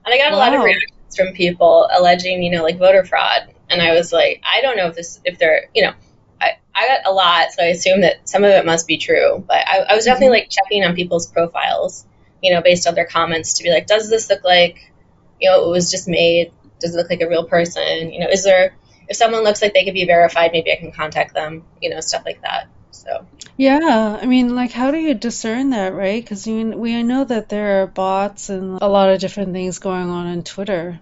and 0.04 0.14
I 0.14 0.18
got 0.18 0.32
wow. 0.32 0.38
a 0.38 0.40
lot 0.40 0.54
of 0.54 0.62
reactions 0.62 1.16
from 1.16 1.32
people 1.32 1.88
alleging, 1.92 2.42
you 2.42 2.50
know, 2.50 2.62
like 2.62 2.78
voter 2.78 3.04
fraud. 3.04 3.52
And 3.68 3.82
I 3.82 3.94
was 3.94 4.12
like, 4.12 4.42
I 4.44 4.60
don't 4.60 4.76
know 4.76 4.86
if 4.86 4.94
this, 4.94 5.20
if 5.24 5.38
they're, 5.38 5.68
you 5.74 5.82
know, 5.82 5.92
I, 6.40 6.58
I 6.74 6.86
got 6.86 7.06
a 7.06 7.12
lot, 7.12 7.52
so 7.52 7.62
I 7.62 7.66
assume 7.66 8.02
that 8.02 8.28
some 8.28 8.44
of 8.44 8.50
it 8.50 8.66
must 8.66 8.86
be 8.86 8.98
true. 8.98 9.44
But 9.46 9.66
I, 9.66 9.78
I 9.88 9.94
was 9.94 10.04
definitely 10.04 10.38
mm-hmm. 10.38 10.44
like 10.44 10.50
checking 10.50 10.84
on 10.84 10.94
people's 10.94 11.26
profiles, 11.26 12.06
you 12.42 12.52
know, 12.52 12.62
based 12.62 12.86
on 12.86 12.94
their 12.94 13.06
comments 13.06 13.54
to 13.54 13.64
be 13.64 13.70
like, 13.70 13.86
does 13.86 14.08
this 14.08 14.30
look 14.30 14.44
like, 14.44 14.92
you 15.40 15.50
know, 15.50 15.64
it 15.64 15.70
was 15.70 15.90
just 15.90 16.06
made? 16.06 16.52
Does 16.78 16.94
it 16.94 16.98
look 16.98 17.10
like 17.10 17.22
a 17.22 17.28
real 17.28 17.44
person? 17.44 18.12
You 18.12 18.20
know, 18.20 18.28
is 18.28 18.44
there, 18.44 18.76
if 19.08 19.16
someone 19.16 19.42
looks 19.42 19.62
like 19.62 19.72
they 19.72 19.84
could 19.84 19.94
be 19.94 20.04
verified, 20.04 20.52
maybe 20.52 20.72
I 20.72 20.76
can 20.76 20.92
contact 20.92 21.34
them, 21.34 21.64
you 21.80 21.90
know, 21.90 22.00
stuff 22.00 22.22
like 22.24 22.42
that. 22.42 22.68
So. 23.06 23.26
Yeah, 23.56 24.18
I 24.20 24.26
mean, 24.26 24.54
like, 24.54 24.72
how 24.72 24.90
do 24.90 24.98
you 24.98 25.14
discern 25.14 25.70
that, 25.70 25.94
right? 25.94 26.22
Because 26.22 26.46
we 26.46 27.02
know 27.02 27.24
that 27.24 27.48
there 27.48 27.82
are 27.82 27.86
bots 27.86 28.48
and 28.48 28.78
a 28.82 28.88
lot 28.88 29.10
of 29.10 29.20
different 29.20 29.52
things 29.52 29.78
going 29.78 30.10
on 30.10 30.26
on 30.26 30.42
Twitter. 30.42 31.00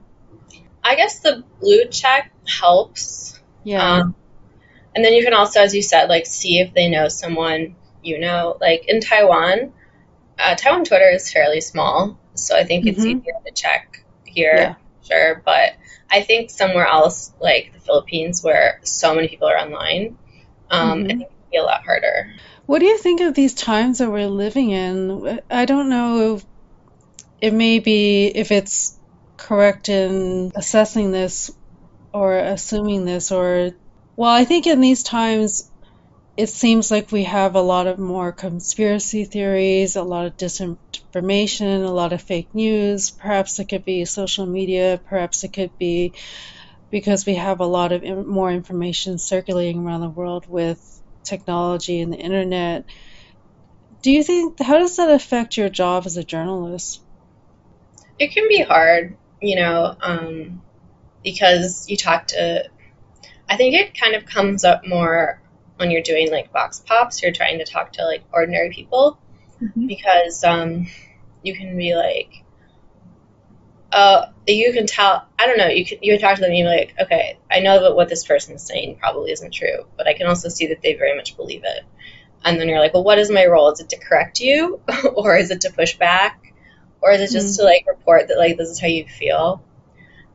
I 0.82 0.96
guess 0.96 1.20
the 1.20 1.42
blue 1.60 1.86
check 1.90 2.30
helps. 2.46 3.40
Yeah. 3.62 4.00
Um, 4.00 4.14
and 4.94 5.04
then 5.04 5.14
you 5.14 5.24
can 5.24 5.32
also, 5.32 5.60
as 5.60 5.74
you 5.74 5.82
said, 5.82 6.08
like 6.08 6.26
see 6.26 6.58
if 6.58 6.74
they 6.74 6.88
know 6.90 7.08
someone 7.08 7.74
you 8.04 8.18
know. 8.18 8.56
Like 8.60 8.84
in 8.86 9.00
Taiwan, 9.00 9.72
uh, 10.38 10.54
Taiwan 10.54 10.84
Twitter 10.84 11.10
is 11.10 11.32
fairly 11.32 11.60
small, 11.60 12.18
so 12.34 12.56
I 12.56 12.64
think 12.64 12.86
it's 12.86 13.00
mm-hmm. 13.00 13.18
easier 13.18 13.34
to 13.44 13.52
check 13.52 14.04
here, 14.24 14.54
yeah. 14.56 14.74
sure. 15.02 15.42
But 15.44 15.72
I 16.10 16.22
think 16.22 16.50
somewhere 16.50 16.86
else, 16.86 17.32
like 17.40 17.72
the 17.72 17.80
Philippines, 17.80 18.44
where 18.44 18.80
so 18.84 19.14
many 19.14 19.28
people 19.28 19.48
are 19.48 19.58
online, 19.58 20.18
um, 20.70 21.04
mm-hmm. 21.04 21.10
I 21.10 21.14
think 21.16 21.30
be 21.54 21.58
a 21.58 21.62
lot 21.62 21.84
harder. 21.84 22.34
What 22.66 22.80
do 22.80 22.86
you 22.86 22.98
think 22.98 23.20
of 23.20 23.34
these 23.34 23.54
times 23.54 23.98
that 23.98 24.10
we're 24.10 24.26
living 24.26 24.70
in? 24.70 25.40
I 25.50 25.64
don't 25.64 25.88
know 25.88 26.36
if 26.36 26.44
it 27.40 27.52
may 27.52 27.78
be 27.78 28.26
if 28.26 28.50
it's 28.50 28.98
correct 29.36 29.88
in 29.88 30.52
assessing 30.54 31.12
this 31.12 31.50
or 32.12 32.38
assuming 32.38 33.04
this 33.04 33.30
or 33.32 33.72
well, 34.16 34.30
I 34.30 34.44
think 34.44 34.66
in 34.66 34.80
these 34.80 35.02
times, 35.02 35.70
it 36.36 36.48
seems 36.48 36.90
like 36.90 37.10
we 37.10 37.24
have 37.24 37.56
a 37.56 37.60
lot 37.60 37.86
of 37.86 37.98
more 37.98 38.32
conspiracy 38.32 39.24
theories, 39.24 39.96
a 39.96 40.02
lot 40.02 40.26
of 40.26 40.36
disinformation, 40.36 41.84
a 41.84 41.90
lot 41.90 42.12
of 42.12 42.22
fake 42.22 42.54
news. 42.54 43.10
Perhaps 43.10 43.58
it 43.58 43.68
could 43.68 43.84
be 43.84 44.04
social 44.04 44.46
media. 44.46 45.00
Perhaps 45.08 45.42
it 45.44 45.52
could 45.52 45.76
be 45.78 46.12
because 46.90 47.26
we 47.26 47.34
have 47.34 47.60
a 47.60 47.66
lot 47.66 47.92
of 47.92 48.02
more 48.26 48.50
information 48.52 49.18
circulating 49.18 49.84
around 49.84 50.00
the 50.00 50.08
world 50.08 50.46
with 50.48 50.94
technology 51.24 52.00
and 52.00 52.12
the 52.12 52.18
internet. 52.18 52.84
Do 54.02 54.10
you 54.10 54.22
think, 54.22 54.60
how 54.60 54.78
does 54.78 54.96
that 54.96 55.10
affect 55.10 55.56
your 55.56 55.68
job 55.68 56.06
as 56.06 56.16
a 56.16 56.24
journalist? 56.24 57.02
It 58.18 58.32
can 58.32 58.48
be 58.48 58.62
hard, 58.62 59.16
you 59.40 59.56
know, 59.56 59.96
um, 60.00 60.62
because 61.22 61.88
you 61.88 61.96
talk 61.96 62.28
to 62.28 62.68
I 63.48 63.56
think 63.56 63.74
it 63.74 63.98
kind 63.98 64.14
of 64.14 64.26
comes 64.26 64.64
up 64.64 64.86
more 64.86 65.40
when 65.76 65.90
you're 65.90 66.02
doing 66.02 66.30
like 66.30 66.52
vox 66.52 66.80
pops. 66.80 67.22
You're 67.22 67.32
trying 67.32 67.58
to 67.58 67.64
talk 67.64 67.92
to 67.94 68.04
like 68.04 68.22
ordinary 68.32 68.70
people 68.70 69.18
mm-hmm. 69.62 69.86
because 69.86 70.42
um, 70.44 70.86
you 71.42 71.54
can 71.54 71.76
be 71.76 71.94
like, 71.94 72.44
uh, 73.92 74.26
you 74.46 74.72
can 74.72 74.86
tell. 74.86 75.26
I 75.38 75.46
don't 75.46 75.58
know. 75.58 75.68
You 75.68 75.84
can 75.84 75.98
you 76.02 76.12
can 76.12 76.20
talk 76.20 76.36
to 76.36 76.40
them. 76.40 76.50
and 76.50 76.58
You're 76.58 76.68
like, 76.68 76.94
okay, 77.00 77.38
I 77.50 77.60
know 77.60 77.82
that 77.82 77.96
what 77.96 78.08
this 78.08 78.24
person 78.24 78.54
is 78.54 78.62
saying 78.62 78.98
probably 79.00 79.32
isn't 79.32 79.52
true, 79.52 79.86
but 79.96 80.06
I 80.06 80.14
can 80.14 80.26
also 80.26 80.48
see 80.48 80.66
that 80.68 80.82
they 80.82 80.94
very 80.94 81.16
much 81.16 81.36
believe 81.36 81.62
it. 81.64 81.84
And 82.44 82.60
then 82.60 82.68
you're 82.68 82.80
like, 82.80 82.92
well, 82.92 83.04
what 83.04 83.18
is 83.18 83.30
my 83.30 83.46
role? 83.46 83.70
Is 83.70 83.80
it 83.80 83.88
to 83.90 83.98
correct 83.98 84.40
you, 84.40 84.80
or 85.14 85.36
is 85.36 85.50
it 85.50 85.62
to 85.62 85.72
push 85.72 85.96
back, 85.96 86.52
or 87.00 87.10
is 87.12 87.20
it 87.20 87.32
just 87.32 87.58
mm-hmm. 87.58 87.66
to 87.66 87.72
like 87.72 87.86
report 87.86 88.28
that 88.28 88.38
like 88.38 88.56
this 88.56 88.68
is 88.68 88.80
how 88.80 88.86
you 88.86 89.06
feel? 89.06 89.64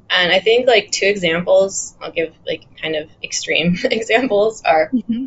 And 0.09 0.31
I 0.31 0.39
think 0.39 0.67
like 0.67 0.89
two 0.89 1.05
examples, 1.05 1.95
I'll 2.01 2.11
give 2.11 2.33
like 2.47 2.65
kind 2.81 2.95
of 2.95 3.09
extreme 3.23 3.77
examples 3.83 4.63
are 4.63 4.89
mm-hmm. 4.89 5.25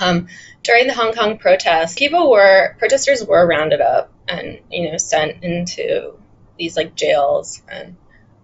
um, 0.00 0.28
during 0.62 0.86
the 0.86 0.94
Hong 0.94 1.12
Kong 1.12 1.38
protests, 1.38 1.94
people 1.94 2.30
were 2.30 2.76
protesters 2.78 3.24
were 3.24 3.44
rounded 3.44 3.80
up 3.80 4.12
and 4.28 4.60
you 4.70 4.90
know 4.90 4.98
sent 4.98 5.42
into 5.42 6.14
these 6.58 6.76
like 6.76 6.94
jails, 6.94 7.62
and 7.68 7.96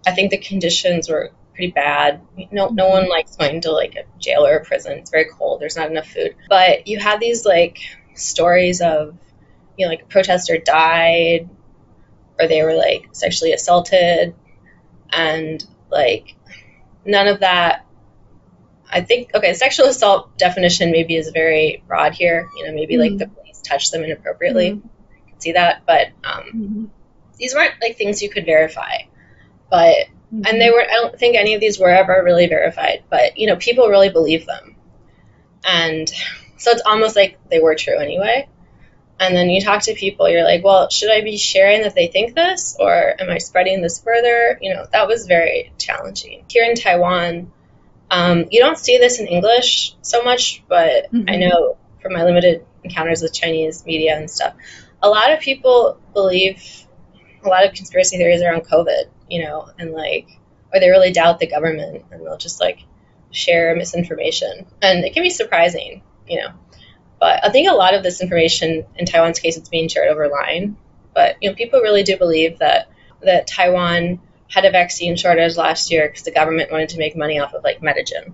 I 0.07 0.11
think 0.11 0.31
the 0.31 0.37
conditions 0.37 1.09
were 1.09 1.31
pretty 1.53 1.73
bad. 1.73 2.21
No, 2.49 2.69
no 2.69 2.87
one 2.87 3.09
likes 3.09 3.35
going 3.35 3.59
to 3.61 3.71
like 3.71 3.95
a 3.95 4.19
jail 4.19 4.45
or 4.45 4.55
a 4.55 4.63
prison. 4.63 4.99
It's 4.99 5.11
very 5.11 5.25
cold. 5.25 5.59
There's 5.59 5.75
not 5.75 5.91
enough 5.91 6.07
food. 6.07 6.35
But 6.47 6.87
you 6.87 6.97
had 6.97 7.19
these 7.19 7.45
like 7.45 7.79
stories 8.13 8.79
of 8.79 9.17
you 9.77 9.85
know 9.85 9.89
like 9.89 10.03
a 10.03 10.05
protester 10.05 10.57
died 10.57 11.49
or 12.39 12.47
they 12.47 12.63
were 12.63 12.73
like 12.73 13.09
sexually 13.11 13.51
assaulted 13.51 14.33
and 15.11 15.65
like 15.91 16.35
none 17.03 17.27
of 17.27 17.41
that. 17.41 17.85
I 18.89 19.01
think 19.01 19.31
okay, 19.35 19.53
sexual 19.53 19.87
assault 19.87 20.37
definition 20.37 20.91
maybe 20.91 21.17
is 21.17 21.31
very 21.33 21.83
broad 21.85 22.13
here. 22.13 22.47
You 22.55 22.67
know, 22.67 22.73
maybe 22.73 22.93
mm-hmm. 22.93 23.01
like 23.01 23.17
the 23.17 23.27
police 23.27 23.61
touched 23.61 23.91
them 23.91 24.05
inappropriately. 24.05 24.71
Mm-hmm. 24.71 24.87
I 24.87 25.29
can 25.31 25.41
see 25.41 25.51
that, 25.51 25.81
but 25.85 26.07
um, 26.23 26.43
mm-hmm. 26.43 26.85
these 27.37 27.53
weren't 27.53 27.73
like 27.81 27.97
things 27.97 28.21
you 28.21 28.29
could 28.29 28.45
verify. 28.45 28.99
But 29.69 29.95
and 30.31 30.43
mm-hmm. 30.43 30.59
they 30.59 30.69
were. 30.69 30.81
I 30.81 30.93
don't 30.93 31.17
think 31.17 31.35
any 31.35 31.53
of 31.53 31.61
these 31.61 31.79
were 31.79 31.89
ever 31.89 32.21
really 32.23 32.47
verified. 32.47 33.03
But 33.09 33.37
you 33.37 33.47
know, 33.47 33.55
people 33.55 33.87
really 33.87 34.09
believe 34.09 34.45
them, 34.45 34.75
and 35.63 36.09
so 36.57 36.71
it's 36.71 36.81
almost 36.85 37.15
like 37.15 37.37
they 37.49 37.59
were 37.59 37.75
true 37.75 37.97
anyway. 37.97 38.47
And 39.19 39.35
then 39.35 39.49
you 39.49 39.61
talk 39.61 39.81
to 39.83 39.95
people, 39.95 40.29
you're 40.29 40.43
like, 40.43 40.63
well, 40.63 40.89
should 40.89 41.09
I 41.09 41.21
be 41.21 41.37
sharing 41.37 41.81
that 41.81 41.95
they 41.95 42.07
think 42.07 42.35
this 42.35 42.77
or 42.79 43.15
am 43.19 43.29
I 43.31 43.39
spreading 43.39 43.81
this 43.81 43.99
further? 43.99 44.59
You 44.61 44.75
know, 44.75 44.85
that 44.91 45.07
was 45.07 45.25
very 45.25 45.71
challenging. 45.79 46.45
Here 46.49 46.63
in 46.63 46.75
Taiwan, 46.75 47.51
um, 48.11 48.45
you 48.51 48.59
don't 48.59 48.77
see 48.77 48.99
this 48.99 49.19
in 49.19 49.25
English 49.27 49.95
so 50.01 50.21
much, 50.21 50.63
but 50.67 51.11
mm-hmm. 51.11 51.27
I 51.27 51.37
know 51.37 51.77
from 52.01 52.13
my 52.13 52.23
limited 52.23 52.65
encounters 52.83 53.23
with 53.23 53.33
Chinese 53.33 53.85
media 53.85 54.15
and 54.15 54.29
stuff, 54.29 54.53
a 55.01 55.09
lot 55.09 55.33
of 55.33 55.39
people 55.39 55.99
believe 56.13 56.61
a 57.43 57.47
lot 57.47 57.65
of 57.65 57.73
conspiracy 57.73 58.17
theories 58.17 58.41
around 58.41 58.65
COVID, 58.65 59.05
you 59.29 59.43
know, 59.43 59.69
and 59.77 59.91
like, 59.91 60.27
or 60.73 60.79
they 60.79 60.89
really 60.89 61.11
doubt 61.11 61.39
the 61.39 61.47
government 61.47 62.05
and 62.11 62.25
they'll 62.25 62.37
just 62.37 62.59
like 62.59 62.79
share 63.31 63.75
misinformation. 63.75 64.65
And 64.81 65.03
it 65.05 65.13
can 65.13 65.23
be 65.23 65.29
surprising, 65.29 66.01
you 66.27 66.39
know. 66.39 66.49
But 67.19 67.43
I 67.43 67.49
think 67.49 67.69
a 67.69 67.73
lot 67.73 67.93
of 67.93 68.03
this 68.03 68.21
information 68.21 68.85
in 68.95 69.05
Taiwan's 69.05 69.39
case, 69.39 69.57
it's 69.57 69.69
being 69.69 69.87
shared 69.87 70.09
over 70.09 70.27
line. 70.27 70.77
But 71.13 71.37
you 71.41 71.49
know, 71.49 71.55
people 71.55 71.81
really 71.81 72.03
do 72.03 72.17
believe 72.17 72.59
that 72.59 72.89
that 73.23 73.47
Taiwan 73.47 74.19
had 74.49 74.65
a 74.65 74.71
vaccine 74.71 75.15
shortage 75.15 75.57
last 75.57 75.91
year 75.91 76.07
because 76.07 76.23
the 76.23 76.31
government 76.31 76.71
wanted 76.71 76.89
to 76.89 76.99
make 76.99 77.17
money 77.17 77.39
off 77.39 77.53
of 77.53 77.63
like 77.63 77.81
Medigen 77.81 78.33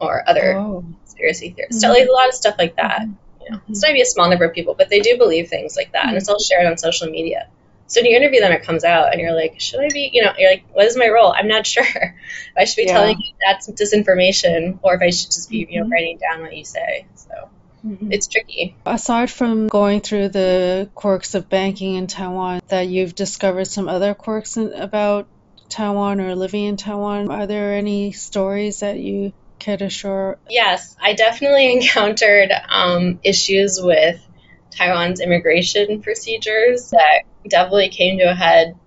or 0.00 0.22
other 0.28 0.56
oh. 0.56 0.84
conspiracy 1.04 1.50
theories. 1.50 1.76
Mm-hmm. 1.76 1.80
So 1.80 1.88
like 1.88 2.08
a 2.08 2.12
lot 2.12 2.28
of 2.28 2.34
stuff 2.34 2.54
like 2.58 2.76
that. 2.76 3.00
Mm-hmm. 3.00 3.12
You 3.42 3.50
know, 3.52 3.60
it's 3.68 3.82
not 3.82 3.92
be 3.92 4.02
a 4.02 4.06
small 4.06 4.28
number 4.28 4.44
of 4.44 4.54
people, 4.54 4.74
but 4.74 4.88
they 4.88 5.00
do 5.00 5.16
believe 5.18 5.48
things 5.48 5.76
like 5.76 5.92
that, 5.92 6.00
mm-hmm. 6.00 6.08
and 6.10 6.16
it's 6.16 6.28
all 6.28 6.38
shared 6.38 6.66
on 6.66 6.78
social 6.78 7.08
media. 7.08 7.48
So 7.86 8.00
when 8.00 8.10
you 8.10 8.16
interview 8.16 8.40
them, 8.40 8.52
it 8.52 8.62
comes 8.64 8.84
out, 8.84 9.12
and 9.12 9.20
you're 9.20 9.34
like, 9.34 9.60
should 9.60 9.80
I 9.80 9.88
be, 9.92 10.10
you 10.12 10.22
know, 10.22 10.32
you're 10.36 10.50
like, 10.50 10.64
what 10.72 10.86
is 10.86 10.96
my 10.96 11.08
role? 11.08 11.32
I'm 11.32 11.48
not 11.48 11.66
sure. 11.74 11.84
if 11.84 12.56
I 12.56 12.64
should 12.64 12.76
be 12.76 12.86
yeah. 12.86 12.92
telling 12.92 13.20
you 13.20 13.32
that's 13.44 13.68
disinformation, 13.68 14.78
or 14.82 14.94
if 14.94 15.02
I 15.02 15.10
should 15.10 15.30
just 15.30 15.50
be, 15.50 15.66
you 15.68 15.78
know, 15.78 15.84
mm-hmm. 15.84 15.92
writing 15.92 16.18
down 16.18 16.42
what 16.42 16.56
you 16.56 16.64
say. 16.64 17.06
So 17.14 17.50
mm-hmm. 17.84 18.12
it's 18.12 18.26
tricky. 18.26 18.76
Aside 18.84 19.30
from 19.30 19.68
going 19.68 20.00
through 20.00 20.30
the 20.30 20.90
quirks 20.94 21.34
of 21.34 21.48
banking 21.48 21.94
in 21.94 22.06
Taiwan, 22.06 22.60
that 22.68 22.88
you've 22.88 23.14
discovered 23.14 23.66
some 23.66 23.88
other 23.88 24.14
quirks 24.14 24.56
in, 24.56 24.72
about 24.72 25.28
Taiwan 25.68 26.20
or 26.20 26.34
living 26.34 26.64
in 26.64 26.76
Taiwan. 26.76 27.30
Are 27.30 27.46
there 27.46 27.74
any 27.74 28.12
stories 28.12 28.80
that 28.80 28.98
you 28.98 29.32
care 29.58 29.76
to 29.76 29.90
share? 29.90 30.38
Yes, 30.48 30.96
I 31.00 31.14
definitely 31.14 31.72
encountered 31.76 32.50
um, 32.68 33.20
issues 33.22 33.80
with 33.80 34.20
Taiwan's 34.70 35.20
immigration 35.20 36.02
procedures 36.02 36.90
that 36.90 37.22
definitely 37.48 37.88
came 37.88 38.18
to 38.18 38.30
a 38.30 38.34
head 38.34 38.78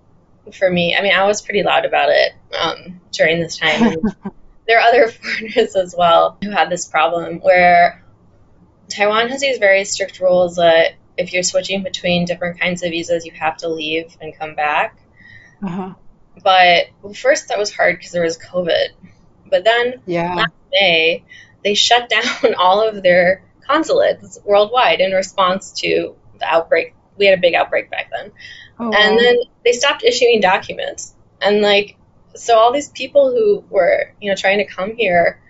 for 0.52 0.70
me. 0.70 0.96
I 0.96 1.02
mean, 1.02 1.12
I 1.12 1.26
was 1.26 1.42
pretty 1.42 1.62
loud 1.62 1.84
about 1.84 2.08
it 2.10 2.32
um, 2.58 3.00
during 3.12 3.40
this 3.40 3.58
time. 3.58 3.96
there 4.66 4.78
are 4.78 4.88
other 4.88 5.08
foreigners 5.10 5.76
as 5.76 5.94
well 5.96 6.38
who 6.42 6.50
had 6.50 6.70
this 6.70 6.86
problem 6.86 7.40
where 7.40 8.04
Taiwan 8.88 9.28
has 9.28 9.40
these 9.40 9.58
very 9.58 9.84
strict 9.84 10.20
rules 10.20 10.56
that 10.56 10.94
if 11.16 11.32
you're 11.32 11.42
switching 11.42 11.82
between 11.82 12.24
different 12.24 12.60
kinds 12.60 12.82
of 12.82 12.90
visas, 12.90 13.24
you 13.24 13.32
have 13.32 13.56
to 13.58 13.68
leave 13.68 14.16
and 14.20 14.36
come 14.36 14.54
back. 14.54 14.98
Uh-huh. 15.62 15.94
But 16.42 16.86
well, 17.02 17.12
first 17.12 17.48
that 17.48 17.58
was 17.58 17.74
hard 17.74 17.96
because 17.96 18.12
there 18.12 18.22
was 18.22 18.38
COVID. 18.38 18.88
But 19.50 19.64
then 19.64 20.00
yeah. 20.06 20.34
last 20.34 20.52
May, 20.72 21.24
they 21.64 21.74
shut 21.74 22.08
down 22.42 22.54
all 22.54 22.86
of 22.86 23.02
their 23.02 23.44
consulates 23.66 24.38
worldwide 24.44 25.00
in 25.00 25.12
response 25.12 25.72
to 25.80 26.16
the 26.38 26.46
outbreak. 26.46 26.94
We 27.20 27.26
had 27.26 27.38
a 27.38 27.40
big 27.40 27.54
outbreak 27.54 27.90
back 27.90 28.10
then. 28.10 28.32
Oh, 28.80 28.90
and 28.92 29.14
wow. 29.14 29.20
then 29.20 29.36
they 29.64 29.72
stopped 29.72 30.02
issuing 30.02 30.40
documents. 30.40 31.14
And 31.40 31.60
like, 31.60 31.96
so 32.34 32.58
all 32.58 32.72
these 32.72 32.88
people 32.88 33.30
who 33.30 33.64
were, 33.70 34.12
you 34.20 34.30
know, 34.30 34.36
trying 34.36 34.58
to 34.58 34.64
come 34.64 34.96
here 34.96 35.40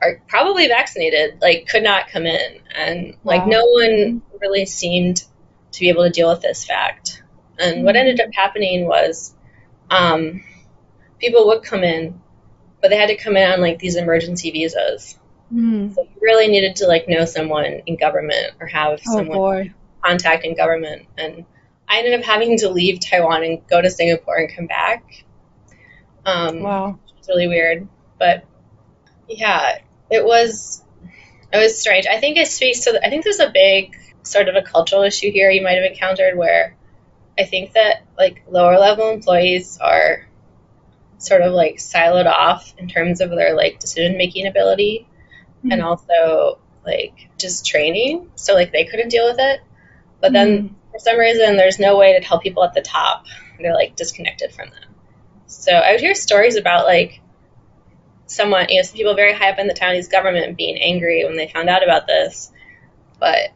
are 0.00 0.22
probably 0.28 0.68
vaccinated, 0.68 1.40
like, 1.42 1.68
could 1.68 1.82
not 1.82 2.08
come 2.08 2.24
in. 2.24 2.60
And 2.74 3.16
like, 3.24 3.42
wow. 3.42 3.48
no 3.48 3.64
one 3.66 4.22
really 4.40 4.64
seemed 4.64 5.24
to 5.72 5.80
be 5.80 5.88
able 5.88 6.04
to 6.04 6.10
deal 6.10 6.30
with 6.30 6.40
this 6.40 6.64
fact. 6.64 7.22
And 7.58 7.76
mm-hmm. 7.76 7.84
what 7.84 7.96
ended 7.96 8.20
up 8.20 8.32
happening 8.32 8.86
was 8.86 9.34
um, 9.90 10.42
people 11.18 11.48
would 11.48 11.62
come 11.62 11.84
in, 11.84 12.20
but 12.80 12.90
they 12.90 12.96
had 12.96 13.08
to 13.08 13.16
come 13.16 13.36
in 13.36 13.50
on 13.50 13.60
like 13.60 13.78
these 13.78 13.96
emergency 13.96 14.50
visas. 14.50 15.18
Mm. 15.52 15.94
So 15.94 16.02
you 16.02 16.20
really 16.22 16.48
needed 16.48 16.76
to 16.76 16.86
like 16.86 17.08
know 17.08 17.24
someone 17.24 17.64
in 17.64 17.96
government 17.96 18.54
or 18.60 18.66
have 18.68 19.00
oh, 19.06 19.16
someone 19.16 19.36
boy. 19.36 19.74
Contact 20.02 20.44
in 20.44 20.56
government. 20.56 21.06
And 21.16 21.44
I 21.88 21.98
ended 21.98 22.18
up 22.18 22.24
having 22.24 22.58
to 22.58 22.68
leave 22.68 23.00
Taiwan 23.00 23.42
and 23.42 23.66
go 23.66 23.80
to 23.80 23.90
Singapore 23.90 24.36
and 24.36 24.54
come 24.54 24.66
back. 24.66 25.24
Um, 26.24 26.60
wow, 26.60 26.98
it's 27.18 27.28
really 27.28 27.48
weird, 27.48 27.88
but 28.18 28.44
yeah, 29.28 29.78
it 30.10 30.24
was 30.24 30.82
it 31.52 31.58
was 31.58 31.80
strange. 31.80 32.06
I 32.06 32.18
think 32.18 32.36
it 32.36 32.46
speaks 32.46 32.80
to. 32.80 32.92
The, 32.92 33.04
I 33.04 33.10
think 33.10 33.24
there's 33.24 33.40
a 33.40 33.50
big 33.52 33.96
sort 34.22 34.48
of 34.48 34.54
a 34.54 34.62
cultural 34.62 35.02
issue 35.02 35.32
here 35.32 35.50
you 35.50 35.62
might 35.62 35.76
have 35.76 35.90
encountered 35.90 36.36
where 36.36 36.76
I 37.38 37.44
think 37.44 37.72
that 37.72 38.04
like 38.18 38.42
lower 38.48 38.78
level 38.78 39.10
employees 39.10 39.78
are 39.78 40.28
sort 41.18 41.42
of 41.42 41.52
like 41.52 41.76
siloed 41.76 42.26
off 42.26 42.74
in 42.78 42.88
terms 42.88 43.20
of 43.20 43.30
their 43.30 43.54
like 43.54 43.78
decision 43.78 44.16
making 44.16 44.46
ability 44.46 45.06
mm-hmm. 45.58 45.72
and 45.72 45.82
also 45.82 46.58
like 46.84 47.30
just 47.38 47.66
training. 47.66 48.30
So 48.34 48.54
like 48.54 48.72
they 48.72 48.84
couldn't 48.84 49.08
deal 49.08 49.26
with 49.26 49.38
it. 49.38 49.60
But 50.20 50.32
then 50.32 50.48
mm-hmm. 50.48 50.74
for 50.92 50.98
some 50.98 51.18
reason 51.18 51.56
there's 51.56 51.78
no 51.78 51.96
way 51.96 52.18
to 52.18 52.24
tell 52.24 52.40
people 52.40 52.64
at 52.64 52.74
the 52.74 52.82
top. 52.82 53.26
They're 53.58 53.74
like 53.74 53.96
disconnected 53.96 54.52
from 54.52 54.70
them. 54.70 54.94
So 55.46 55.72
I 55.72 55.92
would 55.92 56.00
hear 56.00 56.14
stories 56.14 56.56
about 56.56 56.86
like 56.86 57.20
someone, 58.26 58.66
you 58.68 58.76
know, 58.76 58.82
some 58.82 58.96
people 58.96 59.14
very 59.14 59.34
high 59.34 59.50
up 59.50 59.58
in 59.58 59.66
the 59.66 59.74
Taiwanese 59.74 60.10
government 60.10 60.56
being 60.56 60.78
angry 60.78 61.24
when 61.24 61.36
they 61.36 61.48
found 61.48 61.68
out 61.68 61.82
about 61.82 62.06
this. 62.06 62.52
But 63.18 63.50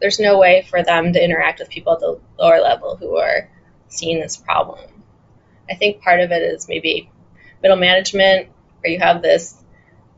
there's 0.00 0.20
no 0.20 0.38
way 0.38 0.66
for 0.68 0.82
them 0.82 1.12
to 1.12 1.22
interact 1.22 1.58
with 1.58 1.68
people 1.68 1.94
at 1.94 2.00
the 2.00 2.20
lower 2.38 2.60
level 2.60 2.96
who 2.96 3.16
are 3.16 3.50
seeing 3.88 4.20
this 4.20 4.36
problem. 4.36 5.02
I 5.68 5.74
think 5.74 6.02
part 6.02 6.20
of 6.20 6.30
it 6.30 6.42
is 6.42 6.68
maybe 6.68 7.10
middle 7.62 7.76
management, 7.76 8.48
where 8.80 8.92
you 8.92 8.98
have 9.00 9.22
this, 9.22 9.56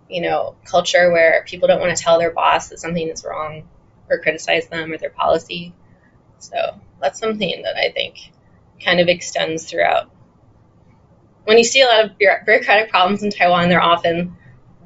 you 0.08 0.20
know, 0.20 0.56
culture 0.64 1.10
where 1.10 1.44
people 1.46 1.68
don't 1.68 1.80
want 1.80 1.96
to 1.96 2.02
tell 2.02 2.18
their 2.18 2.32
boss 2.32 2.68
that 2.68 2.80
something 2.80 3.08
is 3.08 3.24
wrong 3.24 3.68
or 4.10 4.18
criticize 4.18 4.68
them 4.68 4.92
or 4.92 4.98
their 4.98 5.10
policy. 5.10 5.74
So 6.38 6.80
that's 7.00 7.18
something 7.18 7.62
that 7.62 7.76
I 7.76 7.92
think 7.92 8.16
kind 8.84 9.00
of 9.00 9.08
extends 9.08 9.68
throughout. 9.68 10.10
When 11.44 11.58
you 11.58 11.64
see 11.64 11.80
a 11.80 11.86
lot 11.86 12.04
of 12.04 12.18
bureaucratic 12.18 12.90
problems 12.90 13.22
in 13.22 13.30
Taiwan, 13.30 13.68
they're 13.68 13.82
often 13.82 14.36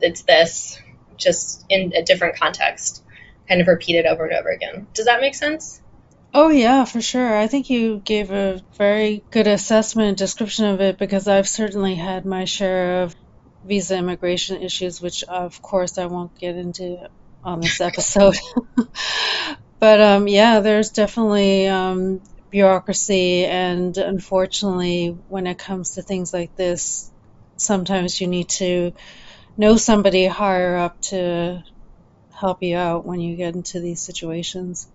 it's 0.00 0.22
this, 0.22 0.80
just 1.16 1.64
in 1.68 1.92
a 1.94 2.02
different 2.02 2.36
context 2.36 3.04
kind 3.48 3.60
of 3.60 3.66
repeated 3.66 4.06
over 4.06 4.24
and 4.24 4.34
over 4.34 4.50
again. 4.50 4.86
Does 4.94 5.06
that 5.06 5.20
make 5.20 5.34
sense? 5.34 5.80
Oh, 6.34 6.48
yeah, 6.48 6.84
for 6.84 7.00
sure. 7.00 7.36
I 7.36 7.46
think 7.46 7.68
you 7.68 8.00
gave 8.04 8.30
a 8.30 8.62
very 8.78 9.22
good 9.30 9.46
assessment 9.46 10.08
and 10.08 10.16
description 10.16 10.64
of 10.66 10.80
it 10.80 10.98
because 10.98 11.28
I've 11.28 11.48
certainly 11.48 11.94
had 11.94 12.24
my 12.24 12.46
share 12.46 13.02
of 13.02 13.14
visa 13.64 13.96
immigration 13.96 14.62
issues, 14.62 15.00
which 15.00 15.24
of 15.24 15.60
course 15.60 15.98
I 15.98 16.06
won't 16.06 16.38
get 16.38 16.56
into 16.56 17.08
on 17.44 17.60
this 17.60 17.80
episode. 17.80 18.36
but 19.78 20.00
um, 20.00 20.28
yeah, 20.28 20.60
there's 20.60 20.90
definitely 20.90 21.68
um, 21.68 22.20
bureaucracy, 22.50 23.44
and 23.44 23.96
unfortunately, 23.96 25.16
when 25.28 25.46
it 25.46 25.58
comes 25.58 25.92
to 25.92 26.02
things 26.02 26.32
like 26.32 26.54
this, 26.56 27.10
sometimes 27.56 28.20
you 28.20 28.26
need 28.26 28.48
to 28.48 28.92
know 29.56 29.76
somebody 29.76 30.26
higher 30.26 30.76
up 30.76 31.00
to 31.02 31.62
help 32.42 32.62
you 32.62 32.76
out 32.76 33.06
when 33.06 33.20
you 33.20 33.36
get 33.36 33.54
into 33.54 33.80
these 33.80 34.02
situations? 34.02 34.88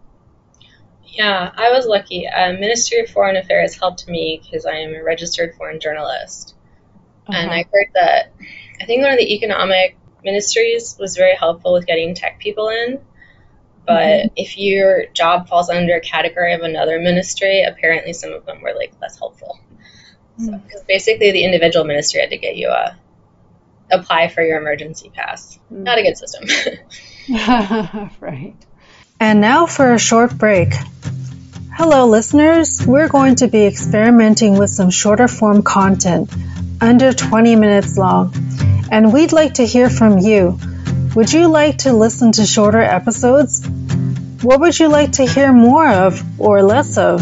Yeah, 1.06 1.50
I 1.56 1.72
was 1.72 1.88
lucky. 1.88 2.28
Uh, 2.28 2.54
Ministry 2.54 3.00
of 3.00 3.10
Foreign 3.10 3.38
Affairs 3.38 3.80
helped 3.80 4.08
me 4.08 4.42
because 4.44 4.66
I 4.66 4.76
am 4.80 4.94
a 4.94 5.02
registered 5.02 5.56
foreign 5.56 5.80
journalist. 5.80 6.56
Uh-huh. 7.28 7.38
And 7.38 7.50
I 7.50 7.66
heard 7.72 7.88
that 7.94 8.34
I 8.82 8.86
think 8.86 9.02
one 9.02 9.14
of 9.14 9.18
the 9.18 9.34
economic 9.34 9.98
ministries 10.30 10.96
was 11.00 11.16
very 11.16 11.36
helpful 11.36 11.74
with 11.74 11.86
getting 11.88 12.14
tech 12.14 12.40
people 12.40 12.70
in. 12.70 13.00
But 13.86 14.08
mm-hmm. 14.08 14.34
if 14.36 14.58
your 14.58 15.06
job 15.14 15.48
falls 15.48 15.70
under 15.70 15.96
a 15.96 16.02
category 16.02 16.54
of 16.54 16.62
another 16.62 17.00
ministry, 17.00 17.64
apparently 17.64 18.14
some 18.14 18.34
of 18.34 18.46
them 18.46 18.62
were 18.62 18.74
like 18.76 18.94
less 19.02 19.18
helpful. 19.18 19.60
Because 20.38 20.50
mm. 20.50 20.72
so, 20.72 20.84
basically, 20.88 21.32
the 21.32 21.44
individual 21.44 21.86
ministry 21.86 22.20
had 22.20 22.30
to 22.32 22.38
get 22.38 22.58
you 22.58 22.70
a 22.70 22.98
apply 23.90 24.28
for 24.28 24.44
your 24.44 24.60
emergency 24.60 25.10
pass. 25.14 25.58
Mm. 25.72 25.84
Not 25.84 25.98
a 25.98 26.04
good 26.04 26.18
system. 26.18 26.44
right. 28.20 28.56
And 29.20 29.42
now 29.42 29.66
for 29.66 29.94
a 29.94 30.00
short 30.00 30.38
break. 30.38 30.74
Hello, 31.74 32.08
listeners. 32.08 32.86
We're 32.86 33.08
going 33.08 33.36
to 33.36 33.48
be 33.48 33.66
experimenting 33.66 34.58
with 34.58 34.70
some 34.70 34.90
shorter 34.90 35.28
form 35.28 35.62
content, 35.64 36.30
under 36.82 37.14
20 37.14 37.56
minutes 37.56 37.98
long, 37.98 38.34
and 38.92 39.14
we'd 39.14 39.32
like 39.32 39.56
to 39.56 39.66
hear 39.66 39.90
from 39.90 40.20
you. 40.20 40.60
Would 41.16 41.34
you 41.34 41.48
like 41.48 41.80
to 41.80 41.94
listen 41.94 42.32
to 42.34 42.46
shorter 42.46 42.82
episodes? 42.82 43.68
What 44.42 44.60
would 44.60 44.80
you 44.80 44.88
like 44.88 45.14
to 45.14 45.26
hear 45.26 45.52
more 45.52 45.90
of 45.90 46.22
or 46.40 46.62
less 46.62 46.98
of? 46.98 47.22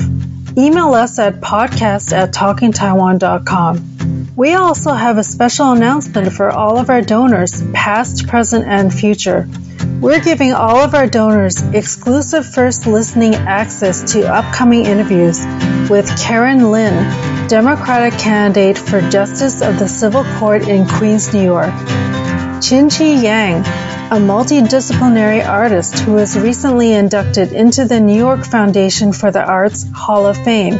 Email 0.57 0.93
us 0.93 1.19
at 1.19 1.41
podcast 1.41 2.13
at 2.13 2.33
talkingtaiwan.com. 2.33 4.31
We 4.37 4.53
also 4.53 4.93
have 4.93 5.17
a 5.17 5.23
special 5.23 5.71
announcement 5.71 6.31
for 6.31 6.49
all 6.49 6.77
of 6.77 6.89
our 6.89 7.01
donors, 7.01 7.61
past, 7.73 8.27
present, 8.27 8.65
and 8.65 8.93
future. 8.93 9.47
We're 9.99 10.21
giving 10.21 10.53
all 10.53 10.77
of 10.77 10.93
our 10.93 11.07
donors 11.07 11.61
exclusive 11.61 12.45
first 12.45 12.87
listening 12.87 13.35
access 13.35 14.13
to 14.13 14.33
upcoming 14.33 14.85
interviews 14.85 15.45
with 15.89 16.09
Karen 16.17 16.71
Lin, 16.71 17.47
Democratic 17.47 18.17
candidate 18.19 18.77
for 18.77 19.01
Justice 19.09 19.61
of 19.61 19.77
the 19.77 19.87
Civil 19.87 20.23
Court 20.37 20.67
in 20.67 20.87
Queens, 20.87 21.33
New 21.33 21.43
York, 21.43 21.73
Chin 22.61 22.89
Chih 22.89 23.21
Yang, 23.21 23.63
a 24.11 24.17
multidisciplinary 24.17 25.43
artist 25.43 25.97
who 25.97 26.13
was 26.13 26.37
recently 26.37 26.93
inducted 26.93 27.51
into 27.51 27.85
the 27.85 27.99
New 27.99 28.15
York 28.15 28.45
Foundation 28.45 29.11
for 29.11 29.31
the 29.31 29.43
Arts 29.43 29.87
Hall 29.95 30.27
of 30.27 30.37
Fame, 30.37 30.75